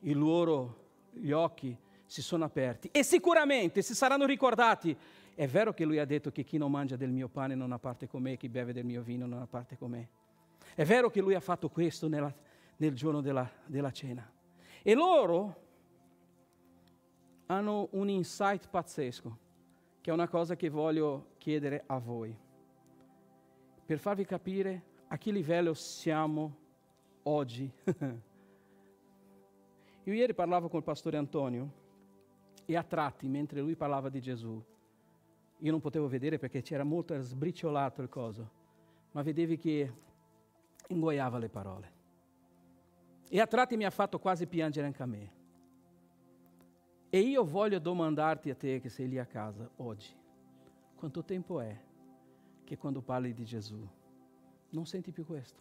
i 0.00 0.12
loro 0.12 0.86
gli 1.12 1.30
occhi 1.30 1.76
si 2.04 2.22
sono 2.22 2.44
aperti 2.44 2.88
e 2.92 3.02
sicuramente 3.02 3.82
si 3.82 3.94
saranno 3.94 4.26
ricordati. 4.26 4.96
È 5.34 5.46
vero 5.46 5.72
che 5.72 5.84
lui 5.84 5.98
ha 5.98 6.04
detto 6.04 6.32
che 6.32 6.42
chi 6.42 6.56
non 6.56 6.70
mangia 6.70 6.96
del 6.96 7.10
mio 7.10 7.28
pane 7.28 7.54
non 7.54 7.70
ha 7.70 7.78
parte 7.78 8.08
con 8.08 8.22
me, 8.22 8.36
chi 8.36 8.48
beve 8.48 8.72
del 8.72 8.84
mio 8.84 9.02
vino 9.02 9.26
non 9.26 9.40
ha 9.40 9.46
parte 9.46 9.76
con 9.76 9.90
me. 9.90 10.08
È 10.74 10.84
vero 10.84 11.10
che 11.10 11.20
lui 11.20 11.34
ha 11.34 11.40
fatto 11.40 11.68
questo 11.68 12.08
nella, 12.08 12.32
nel 12.76 12.94
giorno 12.94 13.20
della, 13.20 13.48
della 13.66 13.92
cena. 13.92 14.28
E 14.82 14.94
loro 14.94 15.66
hanno 17.50 17.88
un 17.92 18.08
insight 18.08 18.68
pazzesco, 18.68 19.38
che 20.00 20.10
è 20.10 20.12
una 20.12 20.28
cosa 20.28 20.54
che 20.56 20.68
voglio 20.68 21.30
chiedere 21.38 21.82
a 21.86 21.98
voi, 21.98 22.36
per 23.84 23.98
farvi 23.98 24.24
capire 24.24 24.82
a 25.08 25.16
che 25.16 25.30
livello 25.30 25.72
siamo 25.74 26.56
oggi. 27.22 27.70
Io 30.04 30.12
ieri 30.12 30.34
parlavo 30.34 30.68
con 30.68 30.78
il 30.78 30.84
pastore 30.84 31.16
Antonio 31.16 31.72
e 32.64 32.76
a 32.76 32.82
tratti, 32.82 33.28
mentre 33.28 33.60
lui 33.60 33.76
parlava 33.76 34.08
di 34.08 34.20
Gesù, 34.20 34.62
io 35.60 35.70
non 35.70 35.80
potevo 35.80 36.06
vedere 36.06 36.38
perché 36.38 36.62
c'era 36.62 36.84
molto 36.84 37.18
sbriciolato 37.20 38.00
il 38.00 38.08
coso, 38.08 38.50
ma 39.12 39.22
vedevi 39.22 39.56
che 39.56 39.92
ingoiava 40.88 41.38
le 41.38 41.48
parole. 41.48 41.92
E 43.28 43.40
a 43.40 43.46
tratti 43.46 43.76
mi 43.76 43.84
ha 43.84 43.90
fatto 43.90 44.18
quasi 44.18 44.46
piangere 44.46 44.86
anche 44.86 45.02
a 45.02 45.06
me. 45.06 45.32
E 47.10 47.20
io 47.20 47.42
voglio 47.42 47.78
domandarti 47.78 48.50
a 48.50 48.54
te 48.54 48.80
che 48.80 48.90
sei 48.90 49.08
lì 49.08 49.18
a 49.18 49.24
casa 49.24 49.68
oggi, 49.76 50.14
quanto 50.94 51.24
tempo 51.24 51.58
è 51.60 51.74
che 52.64 52.76
quando 52.76 53.00
parli 53.00 53.32
di 53.32 53.44
Gesù 53.44 53.88
non 54.70 54.84
senti 54.84 55.10
più 55.10 55.24
questo? 55.24 55.58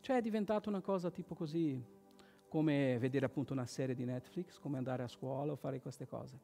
Cioè 0.00 0.18
è 0.18 0.20
diventato 0.20 0.68
una 0.68 0.82
cosa 0.82 1.10
tipo 1.10 1.34
così, 1.34 1.82
come 2.48 2.98
vedere 2.98 3.24
appunto 3.24 3.54
una 3.54 3.64
serie 3.64 3.94
di 3.94 4.04
Netflix, 4.04 4.58
come 4.58 4.76
andare 4.76 5.02
a 5.02 5.08
scuola 5.08 5.52
o 5.52 5.56
fare 5.56 5.80
queste 5.80 6.06
cose. 6.06 6.38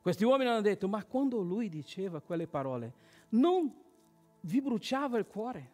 Questi 0.00 0.22
uomini 0.22 0.48
hanno 0.48 0.60
detto, 0.60 0.86
ma 0.86 1.04
quando 1.04 1.40
lui 1.40 1.68
diceva 1.68 2.20
quelle 2.20 2.46
parole, 2.46 2.94
non 3.30 3.74
vi 4.42 4.62
bruciava 4.62 5.18
il 5.18 5.26
cuore? 5.26 5.72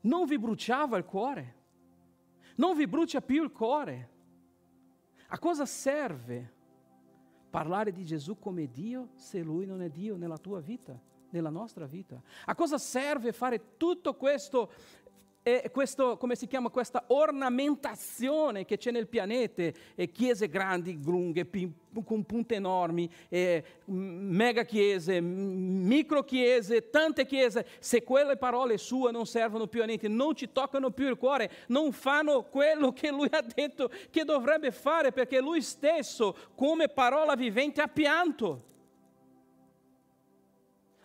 Non 0.00 0.26
vi 0.26 0.40
bruciava 0.40 0.96
il 0.96 1.04
cuore? 1.04 1.54
Non 2.56 2.76
vi 2.76 2.88
brucia 2.88 3.20
più 3.20 3.44
il 3.44 3.52
cuore? 3.52 4.18
A 5.32 5.38
cosa 5.38 5.64
serve 5.64 6.52
parlare 7.50 7.92
di 7.92 8.04
Gesù 8.04 8.38
come 8.38 8.68
Dio 8.68 9.10
se 9.14 9.40
Lui 9.42 9.64
non 9.64 9.80
è 9.80 9.88
Dio 9.88 10.16
nella 10.16 10.38
tua 10.38 10.60
vita, 10.60 11.00
nella 11.30 11.50
nostra 11.50 11.86
vita? 11.86 12.20
A 12.46 12.54
cosa 12.56 12.78
serve 12.78 13.32
fare 13.32 13.76
tutto 13.76 14.14
questo 14.14 14.72
e 15.42 15.70
questo, 15.72 16.18
come 16.18 16.36
si 16.36 16.46
chiama, 16.46 16.68
questa 16.68 17.04
ornamentazione 17.08 18.66
che 18.66 18.76
c'è 18.76 18.90
nel 18.90 19.08
pianeta, 19.08 19.62
e 19.94 20.10
chiese 20.10 20.48
grandi, 20.48 21.00
lunghe, 21.02 21.48
con 22.04 22.24
punte 22.24 22.56
enormi, 22.56 23.10
mega 23.86 24.64
chiese, 24.64 25.20
micro 25.20 26.24
chiese, 26.24 26.90
tante 26.90 27.24
chiese, 27.24 27.66
se 27.78 28.02
quelle 28.02 28.36
parole 28.36 28.76
sue 28.76 29.10
non 29.10 29.24
servono 29.24 29.66
più 29.66 29.82
a 29.82 29.86
niente, 29.86 30.08
non 30.08 30.34
ci 30.34 30.50
toccano 30.52 30.90
più 30.90 31.08
il 31.08 31.16
cuore, 31.16 31.50
non 31.68 31.90
fanno 31.92 32.42
quello 32.42 32.92
che 32.92 33.10
lui 33.10 33.28
ha 33.30 33.42
detto 33.42 33.90
che 34.10 34.24
dovrebbe 34.24 34.70
fare, 34.70 35.10
perché 35.10 35.40
lui 35.40 35.62
stesso, 35.62 36.36
come 36.54 36.88
parola 36.88 37.34
vivente, 37.34 37.80
ha 37.80 37.88
pianto. 37.88 38.68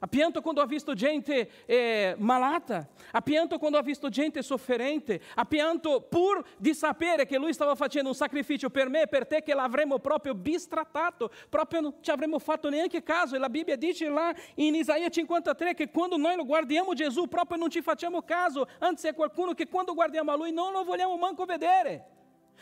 Ha 0.06 0.08
pianto 0.08 0.40
quando 0.40 0.62
ha 0.62 0.68
visto 0.68 0.94
gente 0.94 1.66
eh, 1.66 2.14
malata, 2.20 2.88
ha 3.10 3.22
pianto 3.22 3.58
quando 3.58 3.80
ha 3.80 3.82
visto 3.82 4.08
gente 4.08 4.44
sofferente, 4.44 5.20
ha 5.34 5.46
pianto 5.46 6.02
pur 6.02 6.46
di 6.60 6.76
sapere 6.76 7.26
che 7.26 7.40
lui 7.40 7.54
stava 7.54 7.74
facendo 7.74 8.10
un 8.10 8.14
sacrificio 8.16 8.70
per 8.70 8.88
me 8.88 9.02
e 9.02 9.08
per 9.08 9.26
te 9.26 9.42
che 9.42 9.56
l'avremmo 9.56 9.98
proprio 9.98 10.36
bistrattato, 10.36 11.32
proprio 11.50 11.82
non 11.82 11.96
ci 12.02 12.12
avremmo 12.12 12.38
fatto 12.38 12.70
neanche 12.70 13.02
caso. 13.02 13.36
E 13.36 13.40
la 13.40 13.50
Bibbia 13.50 13.76
dice 13.76 14.08
là 14.08 14.32
in 14.58 14.76
Isaia 14.76 15.10
53 15.10 15.74
che 15.74 15.90
quando 15.90 16.18
noi 16.18 16.36
guardiamo 16.46 16.94
Gesù 16.94 17.28
proprio 17.28 17.58
non 17.58 17.72
ci 17.72 17.82
facciamo 17.82 18.22
caso, 18.22 18.68
anzi 18.78 19.08
è 19.08 19.16
qualcuno 19.16 19.56
che 19.56 19.68
quando 19.68 19.96
guardiamo 19.96 20.32
a 20.32 20.36
lui 20.36 20.52
non 20.52 20.72
lo 20.72 20.84
vogliamo 20.84 21.18
manco 21.18 21.46
vedere. 21.46 22.06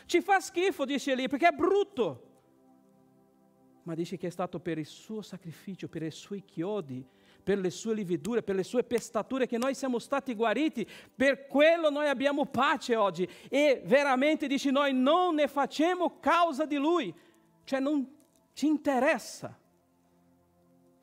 Ci 0.06 0.22
fa 0.22 0.40
schifo, 0.40 0.86
dice 0.86 1.14
lì, 1.14 1.28
perché 1.28 1.50
è 1.50 1.52
brutto. 1.52 2.32
Ma 3.84 3.96
dice 3.96 4.16
che 4.16 4.28
è 4.28 4.30
stato 4.30 4.60
per 4.62 4.78
il 4.78 4.86
suo 4.86 5.22
sacrificio, 5.22 5.90
per 5.90 6.04
i 6.04 6.12
suoi 6.12 6.46
chiodi, 6.46 7.06
per 7.44 7.60
le 7.60 7.70
sue 7.70 7.94
lividure, 7.94 8.42
per 8.42 8.56
le 8.56 8.64
sue 8.64 8.84
pestature 8.84 9.46
che 9.46 9.58
noi 9.58 9.76
siamo 9.76 10.00
stati 10.00 10.34
guariti, 10.34 10.88
per 11.16 11.46
quello 11.48 11.90
noi 11.90 12.08
abbiamo 12.08 12.46
pace 12.46 12.96
oggi 12.96 13.28
e 13.50 13.82
veramente 13.86 14.48
dice 14.48 14.72
noi 14.72 14.94
non 14.94 15.36
ne 15.36 15.48
facciamo 15.48 16.20
causa 16.20 16.66
di 16.66 16.78
lui, 16.78 17.14
cioè 17.66 17.80
non 17.80 18.10
ci 18.54 18.68
interessa. 18.68 19.58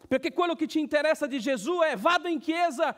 Perché 0.09 0.33
quello 0.33 0.55
che 0.55 0.67
ci 0.67 0.81
interessa 0.81 1.27
di 1.27 1.39
Gesù 1.39 1.79
è 1.79 1.97
vado 1.97 2.27
in 2.27 2.41
chiesa, 2.41 2.97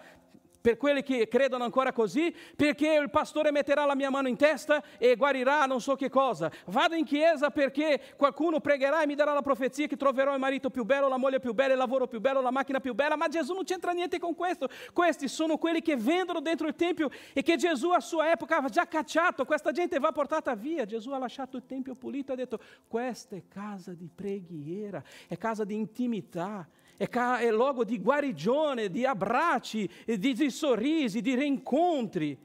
per 0.63 0.77
quelli 0.79 1.03
che 1.03 1.29
credono 1.29 1.65
ancora 1.65 1.93
così, 1.93 2.35
perché 2.57 2.95
il 2.95 3.11
pastore 3.11 3.51
metterà 3.51 3.85
la 3.85 3.97
mia 3.97 4.09
mano 4.09 4.29
in 4.29 4.37
testa 4.37 4.83
e 4.97 5.17
guarirà 5.17 5.67
non 5.67 5.81
so 5.81 5.97
che 5.97 6.09
cosa. 6.09 6.51
Vado 6.67 6.95
in 6.95 7.05
chiesa 7.05 7.51
perché 7.51 8.01
qualcuno 8.17 8.61
pregherà 8.61 9.03
e 9.03 9.07
mi 9.07 9.17
darà 9.17 9.35
la 9.35 9.43
profezia 9.43 9.87
che 9.87 9.97
troverò 9.97 10.33
il 10.33 10.39
marito 10.39 10.71
più 10.71 10.85
bello, 10.85 11.09
la 11.09 11.17
moglie 11.17 11.41
più 11.41 11.53
bella, 11.53 11.73
il 11.73 11.79
lavoro 11.79 12.07
più 12.07 12.21
bello, 12.21 12.41
la 12.41 12.53
macchina 12.53 12.81
più 12.81 12.95
bella, 12.95 13.17
ma 13.17 13.29
Gesù 13.29 13.53
non 13.53 13.65
c'entra 13.65 13.91
niente 13.91 14.19
con 14.19 14.35
questo. 14.35 14.69
Questi 14.93 15.29
sono 15.29 15.59
quelli 15.59 15.83
che 15.83 15.97
vendono 15.97 16.41
dentro 16.41 16.69
il 16.69 16.77
Tempio 16.77 17.11
e 17.33 17.43
che 17.43 17.57
Gesù 17.57 17.91
a 17.91 18.01
sua 18.01 18.31
epoca 18.31 18.55
aveva 18.55 18.69
già 18.69 18.87
cacciato, 18.87 19.45
questa 19.45 19.73
gente 19.73 19.99
va 19.99 20.13
portata 20.13 20.55
via. 20.55 20.85
Gesù 20.85 21.11
ha 21.11 21.19
lasciato 21.19 21.57
il 21.57 21.67
Tempio 21.67 21.97
pulito 21.97 22.31
e 22.31 22.35
ha 22.35 22.37
detto 22.37 22.61
questa 22.87 23.35
è 23.35 23.43
casa 23.49 23.93
di 23.93 24.09
preghiera, 24.15 25.03
è 25.27 25.37
casa 25.37 25.65
di 25.65 25.75
intimità 25.75 26.69
è, 27.09 27.51
luogo 27.51 27.85
di 27.85 28.01
guarigione, 28.01 28.91
di 28.91 29.05
abbracci, 29.05 29.89
di, 30.05 30.33
di 30.35 30.51
sorrisi, 30.51 31.21
di 31.21 31.35
rincontri. 31.35 32.39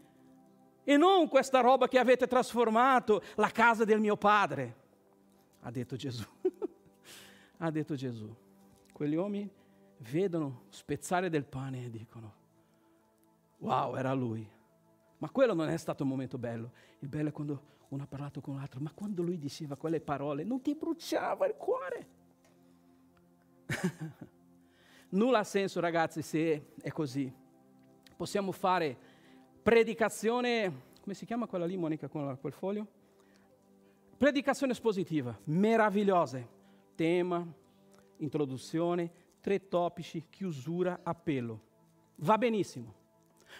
E 0.83 0.97
non 0.97 1.27
questa 1.27 1.59
roba 1.59 1.87
che 1.87 1.99
avete 1.99 2.27
trasformato 2.27 3.21
la 3.35 3.49
casa 3.49 3.83
del 3.83 3.99
mio 3.99 4.15
padre. 4.15 4.75
Ha 5.61 5.71
detto 5.71 5.95
Gesù. 5.95 6.25
ha 7.57 7.69
detto 7.69 7.95
Gesù. 7.95 8.33
Quegli 8.93 9.15
uomini 9.15 9.49
vedono 10.09 10.63
spezzare 10.69 11.29
del 11.29 11.45
pane 11.45 11.85
e 11.85 11.89
dicono, 11.89 12.33
wow, 13.57 13.95
era 13.95 14.13
lui. 14.13 14.49
Ma 15.19 15.29
quello 15.29 15.53
non 15.53 15.69
è 15.69 15.77
stato 15.77 16.03
un 16.03 16.09
momento 16.09 16.37
bello. 16.37 16.71
Il 16.99 17.09
bello 17.09 17.29
è 17.29 17.31
quando 17.31 17.75
uno 17.89 18.03
ha 18.03 18.07
parlato 18.07 18.41
con 18.41 18.55
l'altro, 18.55 18.79
ma 18.79 18.91
quando 18.93 19.21
lui 19.21 19.37
diceva 19.37 19.75
quelle 19.75 19.99
parole 19.99 20.43
non 20.43 20.61
ti 20.61 20.75
bruciava 20.75 21.47
il 21.47 21.55
cuore. 21.55 22.07
Nulla 25.09 25.39
ha 25.39 25.43
senso 25.43 25.79
ragazzi 25.79 26.21
se 26.21 26.73
è 26.81 26.89
così. 26.91 27.31
Possiamo 28.15 28.51
fare 28.51 28.97
predicazione, 29.61 30.81
come 31.01 31.15
si 31.15 31.25
chiama 31.25 31.47
quella 31.47 31.65
lì 31.65 31.77
Monica 31.77 32.07
con 32.07 32.37
quel 32.41 32.53
foglio? 32.53 32.87
Predicazione 34.17 34.73
espositiva, 34.73 35.37
meravigliose. 35.45 36.55
Tema, 36.95 37.45
introduzione, 38.17 39.11
tre 39.39 39.67
topici, 39.67 40.25
chiusura, 40.29 40.99
appello. 41.03 41.61
Va 42.15 42.37
benissimo. 42.37 42.93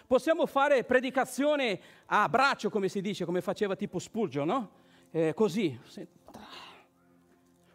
Possiamo 0.06 0.46
fare 0.48 0.84
predicazione 0.84 1.80
a 2.08 2.28
braccio, 2.28 2.70
come 2.70 2.90
si 2.90 3.00
dice, 3.02 3.26
come 3.26 3.42
faceva 3.42 3.76
tipo 3.76 4.00
Spurgeon, 4.00 4.48
no? 4.48 4.72
Eh, 5.12 5.34
così, 5.34 5.80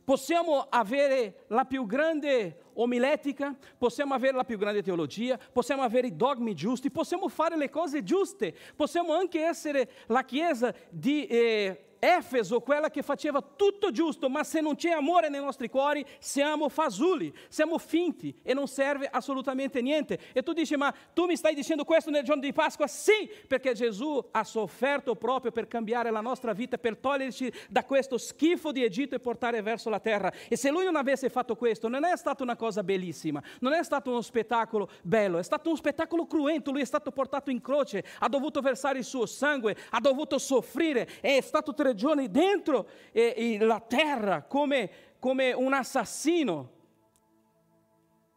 Possiamo 0.04 0.66
avere 0.68 1.44
la 1.48 1.64
più 1.64 1.86
grande 1.86 2.70
omiletica, 2.74 3.56
possiamo 3.78 4.14
avere 4.14 4.36
la 4.36 4.44
più 4.44 4.58
grande 4.58 4.82
teologia, 4.82 5.38
possiamo 5.52 5.82
avere 5.82 6.08
i 6.08 6.16
dogmi 6.16 6.54
giusti, 6.54 6.90
possiamo 6.90 7.28
fare 7.28 7.56
le 7.56 7.70
cose 7.70 8.02
giuste, 8.02 8.54
possiamo 8.74 9.14
anche 9.14 9.44
essere 9.44 9.90
la 10.06 10.24
Chiesa 10.24 10.74
di... 10.90 11.26
Eh, 11.26 11.86
Efeso, 12.04 12.58
quella 12.58 12.90
che 12.90 13.00
faceva 13.00 13.40
tutto 13.40 13.92
giusto, 13.92 14.28
ma 14.28 14.42
se 14.42 14.60
non 14.60 14.74
c'è 14.74 14.90
amore 14.90 15.28
nei 15.28 15.40
nostri 15.40 15.68
cuori, 15.68 16.04
siamo 16.18 16.68
fasulli, 16.68 17.32
siamo 17.48 17.78
finti 17.78 18.36
e 18.42 18.54
non 18.54 18.66
serve 18.66 19.06
assolutamente 19.06 19.80
niente. 19.80 20.18
E 20.32 20.42
tu 20.42 20.52
dici, 20.52 20.74
ma 20.74 20.92
tu 21.12 21.26
mi 21.26 21.36
stai 21.36 21.54
dicendo 21.54 21.84
questo 21.84 22.10
nel 22.10 22.24
giorno 22.24 22.42
di 22.42 22.52
Pasqua? 22.52 22.88
Sì, 22.88 23.30
perché 23.46 23.72
Gesù 23.72 24.20
ha 24.32 24.42
sofferto 24.42 25.14
proprio 25.14 25.52
per 25.52 25.68
cambiare 25.68 26.10
la 26.10 26.20
nostra 26.20 26.52
vita, 26.52 26.76
per 26.76 26.96
toglierci 26.96 27.52
da 27.68 27.84
questo 27.84 28.18
schifo 28.18 28.72
di 28.72 28.82
Egitto 28.82 29.14
e 29.14 29.20
portare 29.20 29.62
verso 29.62 29.88
la 29.88 30.00
terra. 30.00 30.32
E 30.48 30.56
se 30.56 30.70
lui 30.72 30.82
non 30.82 30.96
avesse 30.96 31.30
fatto 31.30 31.54
questo, 31.54 31.86
non 31.86 32.04
è 32.04 32.16
stata 32.16 32.42
una 32.42 32.56
cosa 32.56 32.82
bellissima, 32.82 33.40
non 33.60 33.74
è 33.74 33.84
stato 33.84 34.10
uno 34.10 34.22
spettacolo 34.22 34.90
bello, 35.02 35.38
è 35.38 35.44
stato 35.44 35.70
un 35.70 35.76
spettacolo 35.76 36.26
cruento, 36.26 36.72
lui 36.72 36.80
è 36.80 36.84
stato 36.84 37.12
portato 37.12 37.52
in 37.52 37.60
croce, 37.60 38.04
ha 38.18 38.28
dovuto 38.28 38.60
versare 38.60 38.98
il 38.98 39.04
suo 39.04 39.24
sangue, 39.24 39.76
ha 39.90 40.00
dovuto 40.00 40.36
soffrire, 40.38 41.08
è 41.20 41.40
stato 41.40 41.72
tre 41.92 41.94
giorni 41.94 42.30
dentro 42.30 42.88
eh, 43.12 43.58
la 43.60 43.80
terra 43.80 44.42
come, 44.42 44.90
come 45.18 45.52
un 45.52 45.72
assassino. 45.72 46.70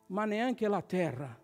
Ma 0.07 0.25
neanche 0.25 0.67
la 0.67 0.81
terra 0.81 1.43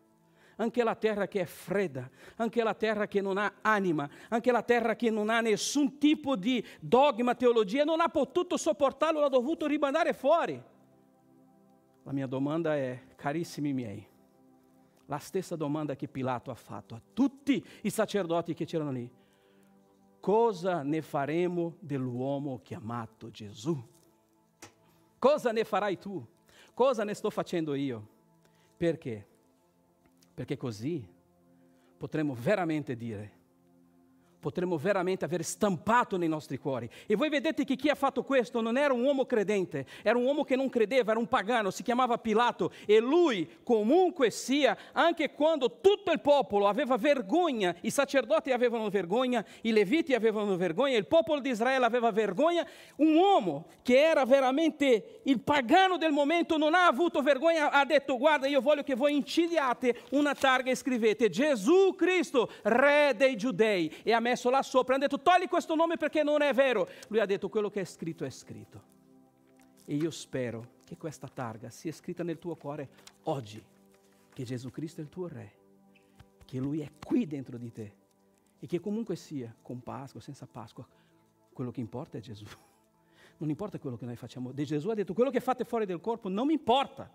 anche 0.58 0.84
la 0.84 0.94
terra 0.94 1.28
che 1.28 1.42
è 1.42 1.46
fredda, 1.46 2.08
anche 2.36 2.62
la 2.62 2.76
terra 2.76 3.08
che 3.08 3.20
non 3.20 3.40
ha 3.40 3.52
anima, 3.62 4.08
anche 4.30 4.52
la 4.52 4.62
terra 4.62 4.96
che 4.96 5.10
non 5.10 5.32
ha 5.32 5.42
nessun 5.42 5.98
tipo 5.98 6.36
di 6.36 6.64
dogma, 6.80 7.34
teologia, 7.34 7.84
non 7.84 8.00
ha 8.00 8.10
potuto 8.10 8.58
sopportarlo, 8.58 9.22
l'ha 9.22 9.28
dovuto 9.28 9.66
rimandare 9.66 10.14
fuori. 10.14 10.62
La 12.04 12.12
mia 12.12 12.28
domanda 12.28 12.76
è, 12.76 13.02
carissimi 13.16 13.74
miei, 13.74 14.08
la 15.08 15.18
stessa 15.18 15.56
domanda 15.56 15.96
che 15.96 16.08
Pilato 16.08 16.52
ha 16.52 16.56
fatto 16.56 16.94
a 16.94 17.02
tutti 17.12 17.66
i 17.82 17.90
sacerdoti 17.90 18.54
che 18.54 18.66
c'erano 18.66 18.92
lì 18.92 19.12
cosa 20.22 20.84
ne 20.84 21.02
faremo 21.02 21.76
dell'uomo 21.80 22.62
chiamato 22.64 23.30
Gesù? 23.30 23.78
Cosa 25.20 25.52
ne 25.52 25.66
farai 25.66 25.98
tu? 25.98 26.26
Cosa 26.74 27.04
ne 27.04 27.14
sto 27.14 27.30
facendo 27.30 27.74
io? 27.74 28.08
Perché? 28.78 29.28
Perché 30.34 30.56
così 30.56 31.06
potremo 31.98 32.34
veramente 32.34 32.96
dire 32.96 33.40
potremmo 34.42 34.76
veramente 34.76 35.24
aver 35.24 35.44
stampato 35.44 36.18
nei 36.18 36.28
nostri 36.28 36.58
cuori. 36.58 36.90
E 37.06 37.16
voi 37.16 37.30
vedete 37.30 37.64
che 37.64 37.76
chi 37.76 37.90
ha 37.90 37.96
fatto 37.96 38.24
questo 38.24 38.60
non 38.60 38.76
era 38.76 38.92
un 38.92 39.04
uomo 39.04 39.26
credente, 39.26 39.86
era 40.02 40.18
un 40.18 40.26
uomo 40.26 40.44
che 40.44 40.56
non 40.56 40.68
credeva, 40.68 41.12
era 41.12 41.20
un 41.20 41.28
pagano, 41.28 41.70
si 41.70 41.84
chiamava 41.84 42.18
Pilato 42.18 42.72
e 42.86 43.00
lui 43.00 43.48
comunque 43.64 44.32
sia, 44.32 44.76
anche 44.94 45.32
quando 45.32 45.80
tutto 45.80 46.12
il 46.12 46.22
popolo 46.22 46.68
aveva 46.68 46.98
vergogna, 46.98 47.74
i 47.82 47.92
sacerdoti 47.92 48.52
avevano 48.52 48.90
vergogna, 48.90 49.46
i 49.62 49.72
leviti 49.72 50.16
avevano 50.16 50.58
vergogna, 50.58 50.98
il 50.98 51.08
popolo 51.08 51.40
di 51.40 51.50
Israele 51.50 51.86
aveva 51.86 52.12
vergogna, 52.12 52.68
un 52.98 53.14
uomo 53.14 53.68
che 53.84 54.02
era 54.02 54.26
veramente 54.26 55.22
il 55.24 55.40
pagano 55.40 55.98
del 55.98 56.12
momento 56.12 56.58
non 56.58 56.74
ha 56.74 56.88
avuto 56.88 57.22
vergogna, 57.22 57.70
ha 57.70 57.86
detto 57.86 58.18
guarda 58.18 58.48
io 58.48 58.60
voglio 58.60 58.82
che 58.82 58.96
voi 58.96 59.14
incidiate 59.14 60.02
una 60.12 60.34
targa 60.34 60.72
e 60.72 60.76
scrivete 60.76 61.30
Gesù 61.30 61.94
Cristo, 61.96 62.50
re 62.64 63.14
dei 63.16 63.38
giudei 63.38 63.94
e 64.02 64.14
a 64.14 64.20
me 64.20 64.31
messo 64.32 64.50
là 64.50 64.62
sopra, 64.64 64.96
hanno 64.96 65.04
detto 65.08 65.22
togli 65.22 65.48
questo 65.48 65.76
nome 65.76 65.98
perché 65.98 66.24
non 66.24 66.42
è 66.42 66.54
vero. 66.54 66.88
Lui 67.10 67.20
ha 67.20 67.26
detto 67.26 67.50
quello 67.50 67.70
che 67.70 67.82
è 67.82 67.86
scritto 67.86 68.26
è 68.26 68.30
scritto. 68.30 69.00
E 69.86 69.96
io 69.96 70.12
spero 70.12 70.80
che 70.86 70.98
questa 70.98 71.28
targa 71.28 71.70
sia 71.70 71.92
scritta 71.92 72.24
nel 72.24 72.40
tuo 72.40 72.56
cuore 72.56 72.90
oggi, 73.24 73.64
che 74.34 74.44
Gesù 74.44 74.70
Cristo 74.70 75.02
è 75.02 75.04
il 75.04 75.10
tuo 75.10 75.28
Re, 75.28 75.54
che 76.46 76.60
Lui 76.60 76.82
è 76.82 76.92
qui 77.06 77.28
dentro 77.28 77.58
di 77.58 77.72
te 77.72 77.96
e 78.60 78.68
che 78.68 78.80
comunque 78.80 79.16
sia, 79.16 79.54
con 79.62 79.82
Pasqua 79.82 80.20
o 80.20 80.24
senza 80.24 80.48
Pasqua, 80.48 80.88
quello 81.52 81.72
che 81.72 81.82
importa 81.82 82.18
è 82.18 82.22
Gesù. 82.22 82.46
Non 83.42 83.50
importa 83.50 83.80
quello 83.80 83.98
che 83.98 84.06
noi 84.06 84.16
facciamo. 84.16 84.52
De 84.52 84.64
Gesù 84.66 84.90
ha 84.90 84.94
detto 84.94 85.16
quello 85.16 85.32
che 85.32 85.40
fate 85.40 85.66
fuori 85.66 85.88
del 85.88 86.00
corpo 86.00 86.30
non 86.30 86.46
mi 86.46 86.54
importa, 86.54 87.12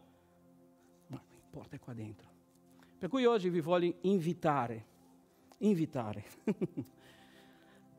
ma 1.07 1.23
mi 1.29 1.37
importa 1.37 1.77
è 1.77 1.79
qua 1.79 1.93
dentro. 1.93 2.29
Per 2.99 3.09
cui 3.09 3.25
oggi 3.25 3.49
vi 3.49 3.61
voglio 3.61 3.95
invitare, 4.01 4.87
invitare 5.59 6.25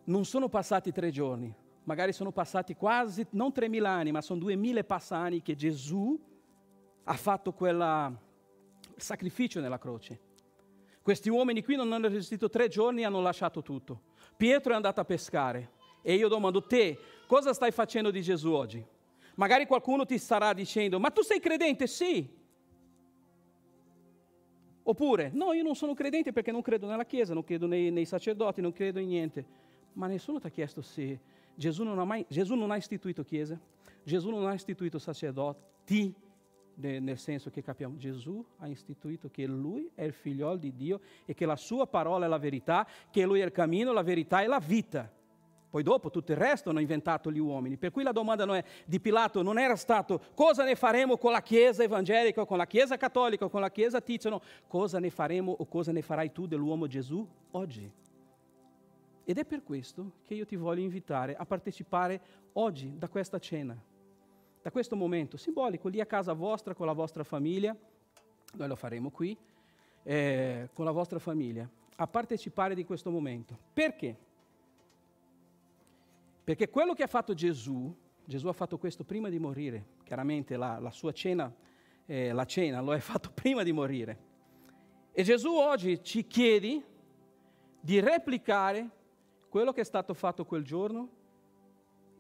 non 0.08 0.26
sono 0.26 0.50
passati 0.50 0.92
tre 0.92 1.12
giorni, 1.12 1.54
magari 1.84 2.14
sono 2.14 2.32
passati 2.32 2.76
quasi, 2.76 3.26
non 3.32 3.52
3.000 3.56 3.86
anni, 3.86 4.12
ma 4.12 4.22
sono 4.22 4.46
2.000 4.46 4.86
passani 4.86 5.42
che 5.42 5.56
Gesù 5.56 6.20
ha 7.04 7.14
fatto 7.14 7.54
quel 7.54 8.18
sacrificio 8.96 9.60
nella 9.60 9.78
croce. 9.78 10.20
Questi 11.02 11.30
uomini 11.30 11.64
qui 11.64 11.76
non 11.76 11.92
hanno 11.94 12.08
resistito 12.08 12.50
tre 12.50 12.68
giorni 12.68 13.02
e 13.02 13.06
hanno 13.06 13.22
lasciato 13.22 13.62
tutto. 13.62 14.02
Pietro 14.36 14.74
è 14.74 14.76
andato 14.76 15.00
a 15.00 15.06
pescare 15.06 15.72
e 16.02 16.16
io 16.16 16.28
domando 16.28 16.64
te, 16.64 16.98
cosa 17.26 17.54
stai 17.54 17.72
facendo 17.72 18.12
di 18.12 18.22
Gesù 18.22 18.52
oggi? 18.52 18.86
Magari 19.36 19.66
qualcuno 19.66 20.06
ti 20.06 20.18
starà 20.18 20.54
dicendo, 20.54 21.00
ma 21.00 21.10
tu 21.10 21.22
sei 21.22 21.40
credente? 21.40 21.88
Sì. 21.88 22.36
Oppure, 24.84 25.32
no, 25.34 25.54
io 25.54 25.64
non 25.64 25.76
sono 25.76 25.94
credente 25.94 26.32
perché 26.32 26.52
non 26.52 26.62
credo 26.62 26.88
nella 26.88 27.06
Chiesa, 27.06 27.34
non 27.34 27.44
credo 27.44 27.68
nei, 27.68 27.92
nei 27.92 28.06
sacerdoti, 28.06 28.62
non 28.62 28.72
credo 28.72 29.00
in 29.00 29.08
niente. 29.08 29.46
Ma 29.98 30.06
nessuno 30.06 30.40
ti 30.40 30.46
ha 30.46 30.52
chiesto 30.52 30.84
se 30.84 31.20
Gesù 31.56 31.84
non 31.84 31.98
ha, 31.98 32.06
mai, 32.06 32.24
Gesù 32.30 32.54
non 32.54 32.70
ha 32.70 32.78
istituito 32.78 33.24
chiesa, 33.24 33.60
Gesù 34.04 34.30
non 34.30 34.46
ha 34.46 34.54
istituito 34.54 35.00
sacerdoti, 35.00 36.14
nel 36.76 37.18
senso 37.18 37.50
che 37.50 37.64
capiamo, 37.64 37.98
Gesù 37.98 38.46
ha 38.58 38.68
istituito 38.68 39.30
che 39.32 39.48
Lui 39.48 39.90
è 39.96 40.04
il 40.04 40.14
figliolo 40.14 40.56
di 40.56 40.76
Dio 40.76 41.00
e 41.26 41.34
che 41.34 41.48
la 41.48 41.56
sua 41.56 41.88
parola 41.88 42.28
è 42.28 42.30
la 42.30 42.38
verità, 42.38 42.88
che 43.10 43.26
Lui 43.26 43.40
è 43.40 43.46
il 43.46 43.52
cammino, 43.52 43.92
la 43.92 44.04
verità 44.04 44.44
e 44.44 44.46
la 44.46 44.60
vita. 44.60 45.12
Poi 45.68 45.82
dopo 45.82 46.12
tutto 46.12 46.32
il 46.32 46.38
resto 46.38 46.70
hanno 46.70 46.80
inventato 46.80 47.32
gli 47.32 47.40
uomini. 47.40 47.78
Per 47.78 47.90
cui 47.90 48.04
la 48.04 48.12
domanda 48.12 48.46
non 48.46 48.58
è, 48.58 48.64
di 48.86 49.00
Pilato 49.00 49.42
non 49.42 49.58
era 49.58 49.76
stato 49.76 50.22
cosa 50.36 50.64
ne 50.64 50.76
faremo 50.76 51.18
con 51.18 51.32
la 51.32 51.42
Chiesa 51.42 51.82
evangelica, 51.82 52.46
con 52.46 52.58
la 52.58 52.68
Chiesa 52.68 52.98
cattolica, 52.98 53.48
con 53.48 53.62
la 53.62 53.72
Chiesa 53.72 54.00
tizia, 54.00 54.40
cosa 54.68 55.00
ne 55.00 55.10
faremo 55.10 55.56
o 55.58 55.66
cosa 55.66 55.92
ne 55.92 56.04
farai 56.04 56.32
tu 56.32 56.46
dell'uomo 56.46 56.86
Gesù 56.86 57.28
oggi. 57.52 57.92
Ed 59.30 59.38
è 59.38 59.44
per 59.44 59.62
questo 59.62 60.20
che 60.24 60.36
io 60.36 60.46
ti 60.46 60.56
voglio 60.56 60.80
invitare 60.80 61.36
a 61.36 61.46
partecipare 61.46 62.22
oggi 62.54 62.98
da 62.98 63.10
questa 63.10 63.40
cena, 63.40 63.78
da 64.62 64.72
questo 64.72 64.96
momento 64.96 65.36
simbolico, 65.36 65.90
lì 65.90 66.00
a 66.00 66.06
casa 66.06 66.32
vostra, 66.32 66.74
con 66.74 66.86
la 66.86 66.94
vostra 66.94 67.26
famiglia, 67.26 67.76
noi 68.54 68.68
lo 68.70 68.76
faremo 68.78 69.10
qui, 69.10 69.38
eh, 70.04 70.70
con 70.72 70.86
la 70.86 70.92
vostra 70.92 71.20
famiglia, 71.20 71.70
a 71.98 72.08
partecipare 72.08 72.74
di 72.74 72.86
questo 72.86 73.12
momento. 73.12 73.60
Perché? 73.74 74.18
Perché 76.46 76.70
quello 76.70 76.94
che 76.94 77.04
ha 77.04 77.08
fatto 77.08 77.34
Gesù, 77.34 77.94
Gesù 78.24 78.48
ha 78.48 78.54
fatto 78.54 78.78
questo 78.78 79.04
prima 79.04 79.28
di 79.28 79.40
morire, 79.40 79.88
chiaramente 80.06 80.56
la, 80.56 80.80
la 80.80 80.92
sua 80.92 81.12
cena, 81.12 81.54
eh, 82.06 82.32
la 82.32 82.46
cena 82.46 82.80
lo 82.80 82.94
ha 82.94 83.00
fatto 83.02 83.30
prima 83.36 83.64
di 83.64 83.74
morire. 83.74 84.20
E 85.12 85.22
Gesù 85.24 85.54
oggi 85.54 86.02
ci 86.02 86.26
chiede 86.26 86.82
di 87.82 88.00
replicare 88.00 88.96
quello 89.58 89.74
che 89.74 89.82
è 89.82 89.86
stato 89.86 90.14
fatto 90.14 90.46
quel 90.46 90.64
giorno 90.64 91.10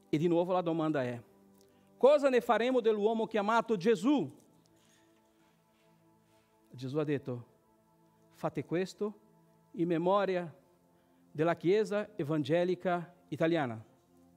e 0.09 0.17
di 0.17 0.27
nuovo 0.27 0.53
la 0.53 0.61
domanda 0.61 1.03
è, 1.03 1.21
cosa 1.95 2.29
ne 2.29 2.41
faremo 2.41 2.79
dell'uomo 2.79 3.27
chiamato 3.27 3.77
Gesù? 3.77 4.27
Gesù 6.71 6.97
ha 6.97 7.03
detto, 7.03 7.45
fate 8.31 8.65
questo 8.65 9.19
in 9.73 9.87
memoria 9.87 10.51
della 11.31 11.55
Chiesa 11.55 12.09
evangelica 12.15 13.13
italiana. 13.27 13.79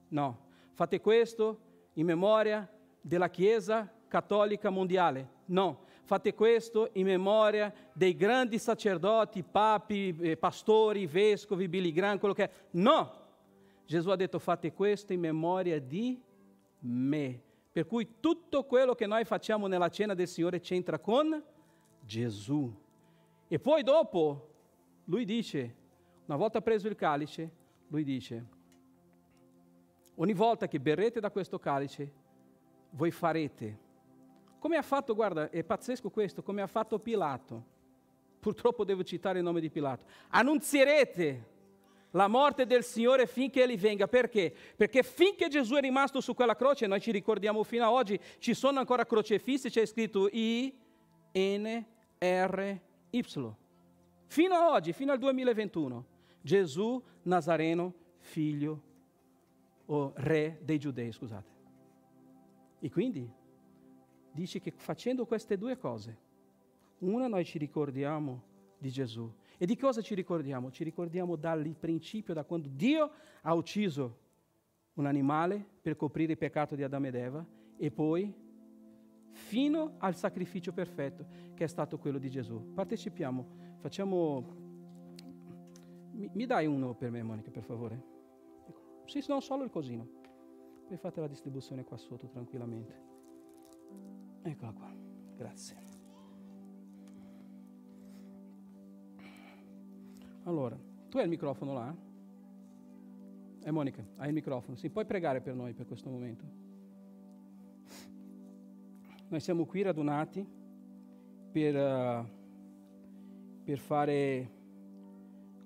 No, 0.08 0.38
fate 0.72 1.00
questo 1.00 1.58
in 1.94 2.04
memoria 2.04 2.70
della 3.00 3.30
Chiesa 3.30 3.90
cattolica 4.08 4.68
mondiale. 4.68 5.26
No, 5.46 5.86
fate 6.10 6.34
questo 6.34 6.88
in 6.94 7.06
memoria 7.06 7.72
dei 7.92 8.16
grandi 8.16 8.58
sacerdoti, 8.58 9.44
papi, 9.44 10.16
eh, 10.18 10.36
pastori, 10.36 11.06
vescovi, 11.06 11.68
Billy 11.68 11.92
Graham, 11.92 12.18
quello 12.18 12.34
che 12.34 12.50
è. 12.50 12.50
No! 12.70 13.12
Gesù 13.86 14.10
ha 14.10 14.16
detto 14.16 14.40
fate 14.40 14.72
questo 14.72 15.12
in 15.12 15.20
memoria 15.20 15.80
di 15.80 16.20
me. 16.80 17.40
Per 17.70 17.86
cui 17.86 18.16
tutto 18.18 18.64
quello 18.64 18.96
che 18.96 19.06
noi 19.06 19.24
facciamo 19.24 19.68
nella 19.68 19.88
cena 19.88 20.14
del 20.14 20.26
Signore 20.26 20.58
c'entra 20.58 20.98
con 20.98 21.40
Gesù. 22.00 22.76
E 23.46 23.58
poi 23.60 23.84
dopo 23.84 24.48
lui 25.04 25.24
dice, 25.24 25.76
una 26.26 26.36
volta 26.36 26.60
preso 26.60 26.88
il 26.88 26.96
calice, 26.96 27.52
lui 27.86 28.02
dice, 28.02 28.46
ogni 30.16 30.34
volta 30.34 30.66
che 30.66 30.80
berrete 30.80 31.20
da 31.20 31.30
questo 31.30 31.60
calice, 31.60 32.12
voi 32.90 33.12
farete 33.12 33.88
come 34.60 34.76
ha 34.76 34.82
fatto, 34.82 35.14
guarda, 35.14 35.50
è 35.50 35.64
pazzesco 35.64 36.10
questo, 36.10 36.42
come 36.42 36.60
ha 36.62 36.66
fatto 36.66 36.98
Pilato. 36.98 37.78
Purtroppo 38.38 38.84
devo 38.84 39.02
citare 39.02 39.38
il 39.38 39.44
nome 39.44 39.60
di 39.60 39.70
Pilato. 39.70 40.04
Annunzierete 40.28 41.48
la 42.12 42.28
morte 42.28 42.66
del 42.66 42.84
Signore 42.84 43.26
finché 43.26 43.62
Egli 43.62 43.78
venga. 43.78 44.06
Perché? 44.06 44.54
Perché 44.76 45.02
finché 45.02 45.48
Gesù 45.48 45.74
è 45.74 45.80
rimasto 45.80 46.20
su 46.20 46.34
quella 46.34 46.54
croce, 46.54 46.86
noi 46.86 47.00
ci 47.00 47.10
ricordiamo 47.10 47.62
fino 47.64 47.84
ad 47.84 47.92
oggi, 47.92 48.20
ci 48.38 48.52
sono 48.52 48.78
ancora 48.78 49.06
crocefissi, 49.06 49.70
c'è 49.70 49.86
scritto 49.86 50.28
I, 50.30 50.72
N, 51.32 51.84
R, 52.18 52.80
Y. 53.10 53.22
Fino 54.26 54.54
ad 54.54 54.72
oggi, 54.72 54.92
fino 54.92 55.10
al 55.10 55.18
2021, 55.18 56.04
Gesù 56.42 57.02
Nazareno, 57.22 57.94
figlio 58.18 58.82
o 59.86 60.12
re 60.16 60.60
dei 60.62 60.78
giudei, 60.78 61.10
scusate. 61.12 61.48
E 62.78 62.90
quindi 62.90 63.28
dice 64.32 64.60
che 64.60 64.70
facendo 64.70 65.26
queste 65.26 65.56
due 65.56 65.76
cose, 65.76 66.16
una 66.98 67.26
noi 67.26 67.44
ci 67.44 67.58
ricordiamo 67.58 68.42
di 68.78 68.90
Gesù. 68.90 69.30
E 69.58 69.66
di 69.66 69.76
cosa 69.76 70.00
ci 70.00 70.14
ricordiamo? 70.14 70.70
Ci 70.70 70.84
ricordiamo 70.84 71.36
dal 71.36 71.62
principio, 71.78 72.32
da 72.32 72.44
quando 72.44 72.68
Dio 72.70 73.10
ha 73.42 73.54
ucciso 73.54 74.18
un 74.94 75.06
animale 75.06 75.64
per 75.80 75.96
coprire 75.96 76.32
il 76.32 76.38
peccato 76.38 76.74
di 76.74 76.82
Adamo 76.82 77.06
ed 77.06 77.14
Eva 77.14 77.46
e 77.76 77.90
poi 77.90 78.32
fino 79.32 79.94
al 79.98 80.14
sacrificio 80.14 80.72
perfetto 80.72 81.26
che 81.54 81.64
è 81.64 81.68
stato 81.68 81.98
quello 81.98 82.18
di 82.18 82.30
Gesù. 82.30 82.72
Partecipiamo, 82.74 83.46
facciamo... 83.78 84.58
Mi, 86.12 86.30
mi 86.32 86.46
dai 86.46 86.66
uno 86.66 86.94
per 86.94 87.10
me, 87.10 87.22
Monica, 87.22 87.50
per 87.50 87.62
favore? 87.62 88.18
Sì, 89.04 89.22
no, 89.28 89.40
solo 89.40 89.64
il 89.64 89.70
cosino. 89.70 90.06
Poi 90.86 90.96
fate 90.96 91.20
la 91.20 91.28
distribuzione 91.28 91.84
qua 91.84 91.96
sotto 91.96 92.28
tranquillamente. 92.28 93.09
Eccola 94.42 94.72
qua, 94.72 94.90
grazie. 95.36 95.76
Allora, 100.44 100.78
tu 101.08 101.18
hai 101.18 101.24
il 101.24 101.28
microfono 101.28 101.74
là? 101.74 101.94
E 103.62 103.68
eh, 103.68 103.70
Monica, 103.70 104.02
hai 104.16 104.28
il 104.28 104.34
microfono. 104.34 104.76
Sì, 104.76 104.88
puoi 104.88 105.04
pregare 105.04 105.40
per 105.40 105.54
noi 105.54 105.74
per 105.74 105.86
questo 105.86 106.08
momento. 106.08 106.44
Noi 109.28 109.40
siamo 109.40 109.66
qui 109.66 109.82
radunati 109.82 110.44
per, 111.52 111.74
uh, 111.74 112.26
per 113.62 113.78
fare 113.78 114.50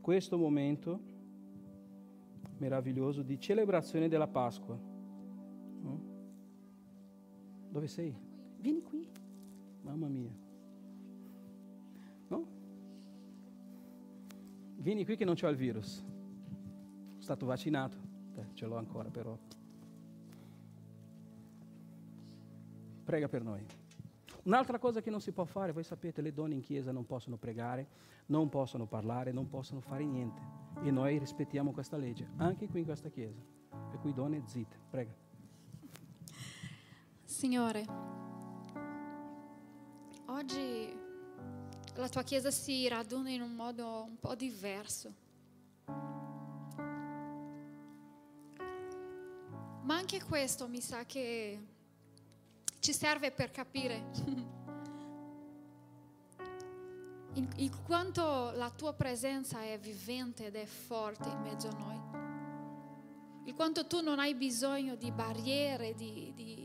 questo 0.01 0.37
momento 0.37 1.01
meraviglioso 2.59 3.23
di 3.23 3.39
celebrazione 3.39 4.09
della 4.09 4.27
Pasqua. 4.27 4.77
No? 5.81 6.01
Dove 7.71 7.87
sei? 7.87 8.24
Vieni 8.65 8.81
qui. 8.81 9.07
Mamma 9.83 10.09
mia. 10.09 10.35
No? 12.29 12.47
Vieni 14.77 15.05
qui 15.05 15.17
che 15.17 15.27
non 15.27 15.35
c'ho 15.35 15.49
il 15.49 15.57
virus. 15.57 15.97
Sono 15.97 17.21
stato 17.21 17.45
vaccinato. 17.45 17.99
Eh, 18.37 18.55
ce 18.55 18.65
l'ho 18.65 18.79
ancora 18.79 19.11
però. 19.11 19.39
Prega 23.05 23.29
per 23.29 23.43
noi. 23.43 23.67
Un'altra 24.45 24.79
cosa 24.79 25.03
che 25.03 25.11
non 25.11 25.21
si 25.21 25.33
può 25.33 25.45
fare, 25.45 25.73
voi 25.73 25.85
sapete, 25.85 26.23
le 26.23 26.33
donne 26.33 26.55
in 26.55 26.63
chiesa 26.63 26.91
non 26.91 27.05
possono 27.05 27.37
pregare, 27.37 27.87
non 28.27 28.49
possono 28.49 28.87
parlare, 28.87 29.31
non 29.31 29.47
possono 29.47 29.81
fare 29.83 30.07
niente. 30.07 30.41
E 30.83 30.91
noi 30.91 31.19
rispettiamo 31.19 31.73
questa 31.73 31.99
legge, 31.99 32.31
anche 32.37 32.67
qui 32.67 32.79
in 32.79 32.87
questa 32.87 33.11
chiesa. 33.11 33.43
Per 33.91 33.99
cui 34.01 34.15
donne 34.15 34.43
zitte, 34.47 34.79
prega. 34.89 35.15
Signore, 37.25 38.34
Oggi 40.27 40.97
la 41.97 42.09
tua 42.09 42.23
chiesa 42.23 42.51
si 42.51 42.89
raduna 42.89 43.29
in 43.29 43.43
un 43.43 43.55
modo 43.55 44.05
un 44.09 44.19
po' 44.19 44.35
diverso. 44.35 45.13
Ma 49.83 49.97
anche 49.97 50.23
questo 50.25 50.67
mi 50.67 50.81
sa 50.81 51.05
che 51.05 51.61
ci 52.79 52.95
serve 52.95 53.33
per 53.33 53.51
capire 53.51 54.03
in, 57.35 57.47
in, 57.57 57.83
quanto 57.85 58.51
la 58.53 58.71
tua 58.71 58.95
presenza 58.95 59.63
è 59.63 59.79
vivente 59.79 60.47
ed 60.47 60.57
è 60.57 60.65
forte 60.65 61.29
in 61.29 61.41
mezzo 61.43 61.69
a 61.69 61.73
noi. 61.73 62.01
Il 63.45 63.55
quanto 63.55 63.87
tu 63.87 64.01
non 64.01 64.19
hai 64.19 64.35
bisogno 64.35 64.95
di 64.95 65.11
barriere, 65.11 65.95
di, 65.95 66.33
di 66.35 66.64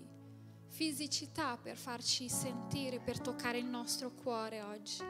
fisicità 0.79 1.57
per 1.61 1.75
farci 1.75 2.29
sentire, 2.29 3.01
per 3.01 3.19
toccare 3.19 3.57
il 3.57 3.65
nostro 3.65 4.11
cuore 4.13 4.61
oggi. 4.61 5.03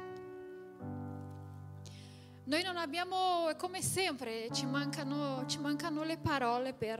Noi 2.46 2.64
non 2.64 2.76
abbiamo, 2.76 3.54
come 3.56 3.84
sempre, 3.84 4.50
ci 4.52 4.66
mancano, 4.66 5.46
ci 5.46 5.60
mancano 5.60 6.02
le 6.02 6.18
parole 6.18 6.74
per, 6.74 7.00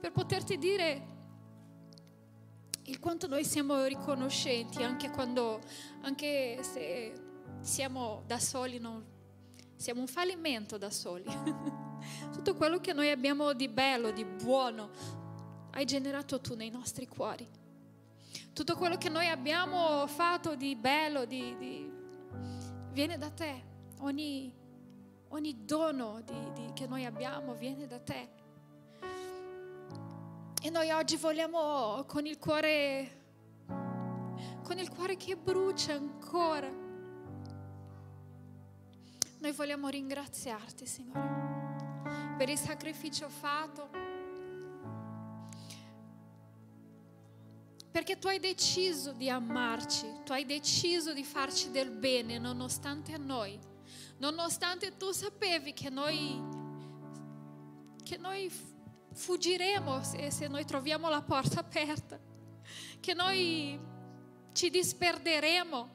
per 0.00 0.10
poterti 0.10 0.56
dire 0.56 1.06
il 2.84 2.98
quanto 2.98 3.26
noi 3.26 3.44
siamo 3.44 3.84
riconoscenti, 3.84 4.82
anche 4.82 5.10
quando, 5.10 5.60
anche 6.00 6.62
se 6.62 7.12
siamo 7.60 8.22
da 8.26 8.38
soli, 8.38 8.78
non, 8.78 9.04
siamo 9.76 10.00
un 10.00 10.06
fallimento 10.06 10.78
da 10.78 10.88
soli. 10.88 11.26
Tutto 12.32 12.54
quello 12.54 12.78
che 12.78 12.94
noi 12.94 13.10
abbiamo 13.10 13.52
di 13.52 13.68
bello, 13.68 14.12
di 14.12 14.24
buono, 14.24 14.88
hai 15.72 15.84
generato 15.84 16.40
tu 16.40 16.54
nei 16.54 16.70
nostri 16.70 17.06
cuori. 17.06 17.64
Tutto 18.56 18.74
quello 18.74 18.96
che 18.96 19.10
noi 19.10 19.28
abbiamo 19.28 20.06
fatto 20.06 20.56
di 20.56 20.74
bello, 20.76 21.26
di, 21.26 21.54
di, 21.58 21.92
viene 22.90 23.18
da 23.18 23.28
te. 23.28 23.62
Ogni, 23.98 24.50
ogni 25.28 25.66
dono 25.66 26.22
di, 26.22 26.72
che 26.72 26.86
noi 26.86 27.04
abbiamo 27.04 27.52
viene 27.52 27.86
da 27.86 28.00
te. 28.00 28.28
E 30.62 30.70
noi 30.70 30.90
oggi 30.90 31.16
vogliamo 31.16 32.02
con 32.06 32.24
il 32.24 32.38
cuore, 32.38 33.24
con 34.62 34.78
il 34.78 34.88
cuore 34.88 35.16
che 35.16 35.36
brucia 35.36 35.92
ancora, 35.92 36.70
noi 39.38 39.52
vogliamo 39.52 39.88
ringraziarti, 39.88 40.86
Signore. 40.86 42.34
per 42.38 42.48
il 42.48 42.56
sacrificio 42.56 43.28
fatto. 43.28 44.15
Perché 47.96 48.18
tu 48.18 48.26
hai 48.26 48.38
deciso 48.38 49.12
di 49.12 49.30
amarci, 49.30 50.06
tu 50.22 50.32
hai 50.32 50.44
deciso 50.44 51.14
di 51.14 51.24
farci 51.24 51.70
del 51.70 51.88
bene 51.88 52.36
nonostante 52.36 53.14
a 53.14 53.16
noi, 53.16 53.58
nonostante 54.18 54.98
tu 54.98 55.12
sapevi 55.12 55.72
che 55.72 55.88
noi, 55.88 56.38
che 58.02 58.18
noi 58.18 58.52
fuggiremo 59.14 60.02
se, 60.02 60.30
se 60.30 60.46
noi 60.46 60.66
troviamo 60.66 61.08
la 61.08 61.22
porta 61.22 61.60
aperta, 61.60 62.20
che 63.00 63.14
noi 63.14 63.80
ci 64.52 64.68
disperderemo. 64.68 65.88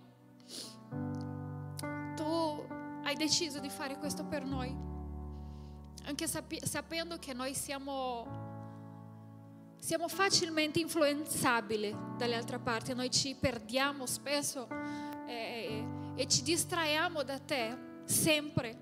Tu 2.15 2.65
hai 3.03 3.15
deciso 3.15 3.59
di 3.59 3.69
fare 3.69 3.99
questo 3.99 4.25
per 4.25 4.43
noi, 4.43 4.75
anche 6.05 6.27
sapi- 6.27 6.65
sapendo 6.65 7.19
che 7.19 7.33
noi 7.33 7.53
siamo 7.53 8.50
siamo 9.81 10.07
facilmente 10.07 10.79
influenzabili 10.79 11.93
dalle 12.15 12.35
altre 12.35 12.59
parti, 12.59 12.93
noi 12.93 13.09
ci 13.09 13.33
perdiamo 13.33 14.05
spesso 14.05 14.67
eh, 15.25 15.83
e 16.15 16.27
ci 16.27 16.43
distraiamo 16.43 17.23
da 17.23 17.39
te 17.39 17.75
sempre. 18.05 18.77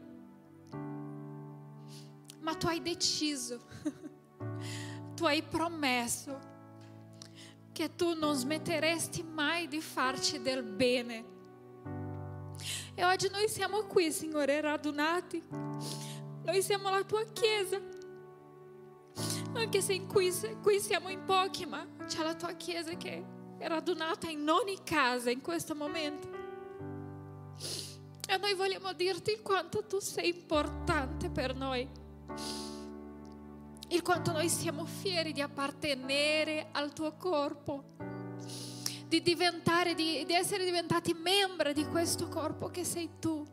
Ma 2.41 2.53
tu 2.55 2.67
hai 2.67 2.81
deciso, 2.81 3.61
tu 5.15 5.23
hai 5.23 5.41
promesso 5.41 6.37
che 7.71 7.95
tu 7.95 8.13
non 8.13 8.35
smetteresti 8.35 9.23
mai 9.23 9.69
di 9.69 9.79
farci 9.79 10.41
del 10.41 10.63
bene. 10.63 11.37
E 12.93 13.05
oggi 13.05 13.29
noi 13.29 13.47
siamo 13.47 13.83
qui, 13.83 14.11
Signore, 14.11 14.59
radunati. 14.59 15.41
Noi 16.43 16.61
siamo 16.61 16.89
la 16.89 17.03
tua 17.03 17.23
Chiesa 17.31 17.79
anche 19.59 19.81
se 19.81 20.05
qui, 20.05 20.31
qui 20.61 20.79
siamo 20.79 21.09
in 21.09 21.23
pochi, 21.25 21.65
ma 21.65 21.85
c'è 22.05 22.23
la 22.23 22.35
tua 22.35 22.53
chiesa 22.53 22.95
che 22.95 23.23
è 23.57 23.67
radunata 23.67 24.29
in 24.29 24.47
ogni 24.49 24.77
casa 24.83 25.29
in 25.29 25.41
questo 25.41 25.75
momento. 25.75 26.27
E 28.27 28.37
noi 28.37 28.53
vogliamo 28.53 28.93
dirti 28.93 29.39
quanto 29.41 29.85
tu 29.85 29.99
sei 29.99 30.29
importante 30.29 31.29
per 31.29 31.55
noi, 31.55 31.87
il 33.89 34.01
quanto 34.01 34.31
noi 34.31 34.49
siamo 34.49 34.85
fieri 34.85 35.33
di 35.33 35.41
appartenere 35.41 36.67
al 36.71 36.93
tuo 36.93 37.15
corpo, 37.17 37.83
di 39.07 39.21
diventare, 39.21 39.95
di, 39.95 40.23
di 40.25 40.33
essere 40.33 40.63
diventati 40.63 41.13
membri 41.13 41.73
di 41.73 41.85
questo 41.87 42.27
corpo 42.27 42.67
che 42.67 42.83
sei 42.83 43.09
tu, 43.19 43.43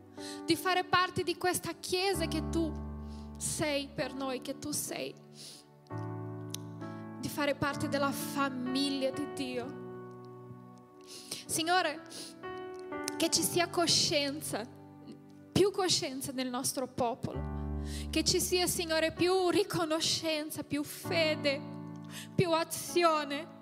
di 0.45 0.57
fare 0.57 0.85
parte 0.85 1.23
di 1.23 1.37
questa 1.37 1.73
chiesa 1.73 2.27
che 2.27 2.51
tu 2.51 2.71
sei 3.37 3.89
per 3.89 4.13
noi, 4.13 4.43
che 4.43 4.59
tu 4.59 4.73
sei 4.73 5.25
di 7.27 7.33
fare 7.33 7.57
parte 7.57 7.89
della 7.89 8.13
famiglia 8.13 9.11
di 9.11 9.27
Dio. 9.35 9.85
Signore, 11.45 12.03
che 13.17 13.29
ci 13.31 13.43
sia 13.43 13.69
coscienza, 13.69 14.65
più 15.51 15.73
coscienza 15.73 16.31
nel 16.31 16.49
nostro 16.49 16.87
popolo, 16.87 17.81
che 18.11 18.23
ci 18.23 18.41
sia, 18.41 18.69
Signore, 18.69 19.11
più 19.11 19.49
riconoscenza, 19.49 20.63
più 20.63 20.85
fede, 20.85 21.61
più 22.33 22.53
azione. 22.53 23.55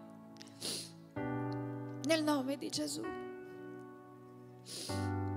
Nel 2.04 2.22
nome 2.22 2.58
di 2.58 2.68
Gesù. 2.68 3.02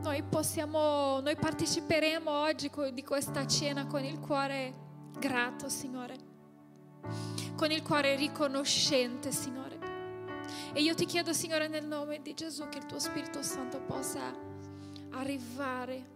Noi 0.02 0.24
possiamo, 0.24 1.22
noi 1.22 1.38
parteciperemo 1.38 2.30
oggi 2.30 2.70
di 2.92 3.04
questa 3.06 3.48
cena 3.48 3.88
con 3.88 4.04
il 4.04 4.20
cuore 4.20 4.74
grato, 5.18 5.70
Signore 5.70 6.28
con 7.58 7.72
il 7.72 7.82
cuore 7.82 8.16
riconoscente, 8.16 9.32
Signore. 9.32 9.80
E 10.74 10.82
io 10.82 10.94
ti 10.94 11.06
chiedo, 11.06 11.34
Signore, 11.34 11.68
nel 11.68 11.86
nome 11.86 12.22
di 12.22 12.36
Gesù, 12.36 12.70
che 12.70 12.78
il 12.78 12.86
tuo 12.86 13.00
Spirito 13.00 13.42
Santo 13.42 13.82
possa 13.82 14.32
arrivare, 15.10 16.16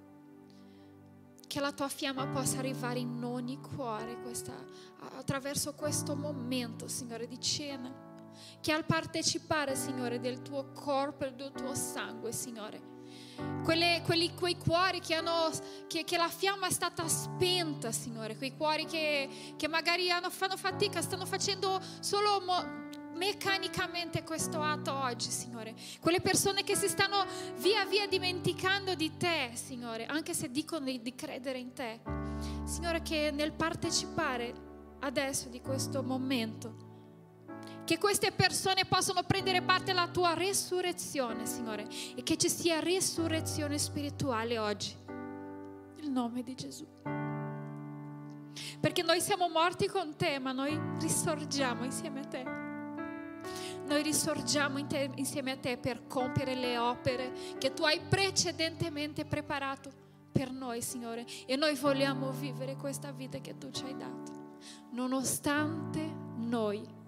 che 1.47 1.59
la 1.59 1.71
tua 1.71 1.89
fiamma 1.89 2.27
possa 2.27 2.59
arrivare 2.59 2.99
in 2.99 3.23
ogni 3.23 3.59
cuore 3.59 4.21
questa, 4.21 4.53
attraverso 5.17 5.73
questo 5.73 6.15
momento, 6.15 6.87
Signore, 6.87 7.27
di 7.27 7.39
cena. 7.39 7.91
Che 8.61 8.71
al 8.71 8.85
partecipare, 8.85 9.75
Signore, 9.75 10.19
del 10.19 10.43
tuo 10.43 10.71
corpo 10.71 11.25
e 11.25 11.33
del 11.33 11.51
tuo 11.51 11.73
sangue, 11.73 12.31
Signore, 12.31 12.90
quelle, 13.63 14.01
quelli, 14.05 14.33
quei 14.33 14.57
cuori 14.57 14.99
che, 14.99 15.13
hanno, 15.15 15.49
che, 15.87 16.03
che, 16.03 16.17
la 16.17 16.29
fiamma 16.29 16.67
è 16.67 16.71
stata 16.71 17.07
spenta, 17.07 17.91
Signore, 17.91 18.35
quei 18.35 18.55
cuori 18.55 18.85
che, 18.85 19.29
che 19.55 19.67
magari 19.67 20.09
hanno, 20.11 20.29
fanno 20.29 20.57
fatica, 20.57 21.01
stanno 21.01 21.25
facendo 21.25 21.79
solo 21.99 22.41
mo- 22.41 22.89
meccanicamente 23.15 24.23
questo 24.23 24.61
atto 24.61 24.93
oggi, 24.93 25.29
Signore. 25.29 25.75
Quelle 25.99 26.21
persone 26.21 26.63
che 26.63 26.75
si 26.75 26.87
stanno 26.87 27.25
via 27.57 27.85
via 27.85 28.07
dimenticando 28.07 28.95
di 28.95 29.15
te, 29.15 29.51
Signore, 29.53 30.05
anche 30.05 30.33
se 30.33 30.49
dicono 30.49 30.85
di, 30.85 31.01
di 31.01 31.13
credere 31.13 31.59
in 31.59 31.73
te. 31.73 31.99
Signore, 32.65 33.01
che 33.01 33.31
nel 33.31 33.51
partecipare 33.53 34.69
adesso 35.01 35.49
di 35.49 35.61
questo 35.61 36.01
momento, 36.01 36.90
che 37.91 37.97
queste 37.97 38.31
persone 38.31 38.85
possano 38.85 39.21
prendere 39.23 39.61
parte 39.61 39.91
alla 39.91 40.07
tua 40.07 40.33
resurrezione, 40.33 41.45
Signore, 41.45 41.85
e 42.15 42.23
che 42.23 42.37
ci 42.37 42.47
sia 42.47 42.79
resurrezione 42.79 43.77
spirituale 43.77 44.57
oggi. 44.57 44.95
Nel 45.97 46.09
nome 46.09 46.41
di 46.41 46.55
Gesù. 46.55 46.87
Perché 48.79 49.01
noi 49.03 49.19
siamo 49.19 49.49
morti 49.49 49.87
con 49.87 50.15
te, 50.15 50.39
ma 50.39 50.53
noi 50.53 50.79
risorgiamo 51.01 51.83
insieme 51.83 52.21
a 52.21 52.23
te. 52.23 52.43
Noi 53.85 54.01
risorgiamo 54.03 54.87
te, 54.87 55.09
insieme 55.15 55.51
a 55.51 55.57
te 55.57 55.75
per 55.75 56.07
compiere 56.07 56.55
le 56.55 56.77
opere 56.77 57.33
che 57.57 57.73
tu 57.73 57.83
hai 57.83 57.99
precedentemente 58.07 59.25
preparato 59.25 59.91
per 60.31 60.49
noi, 60.49 60.81
Signore. 60.81 61.25
E 61.45 61.57
noi 61.57 61.75
vogliamo 61.75 62.31
vivere 62.31 62.77
questa 62.77 63.11
vita 63.11 63.39
che 63.39 63.57
tu 63.57 63.69
ci 63.69 63.83
hai 63.83 63.97
dato, 63.97 64.59
nonostante 64.91 65.99
noi 66.37 66.99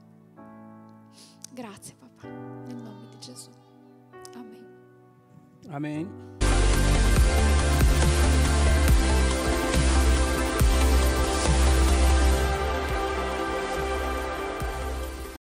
Grazie 1.54 1.94
papà, 1.94 2.28
nel 2.28 2.78
nome 2.78 3.08
di 3.12 3.20
Gesù. 3.20 3.52
Amen. 4.34 4.66
Amen. 5.70 6.33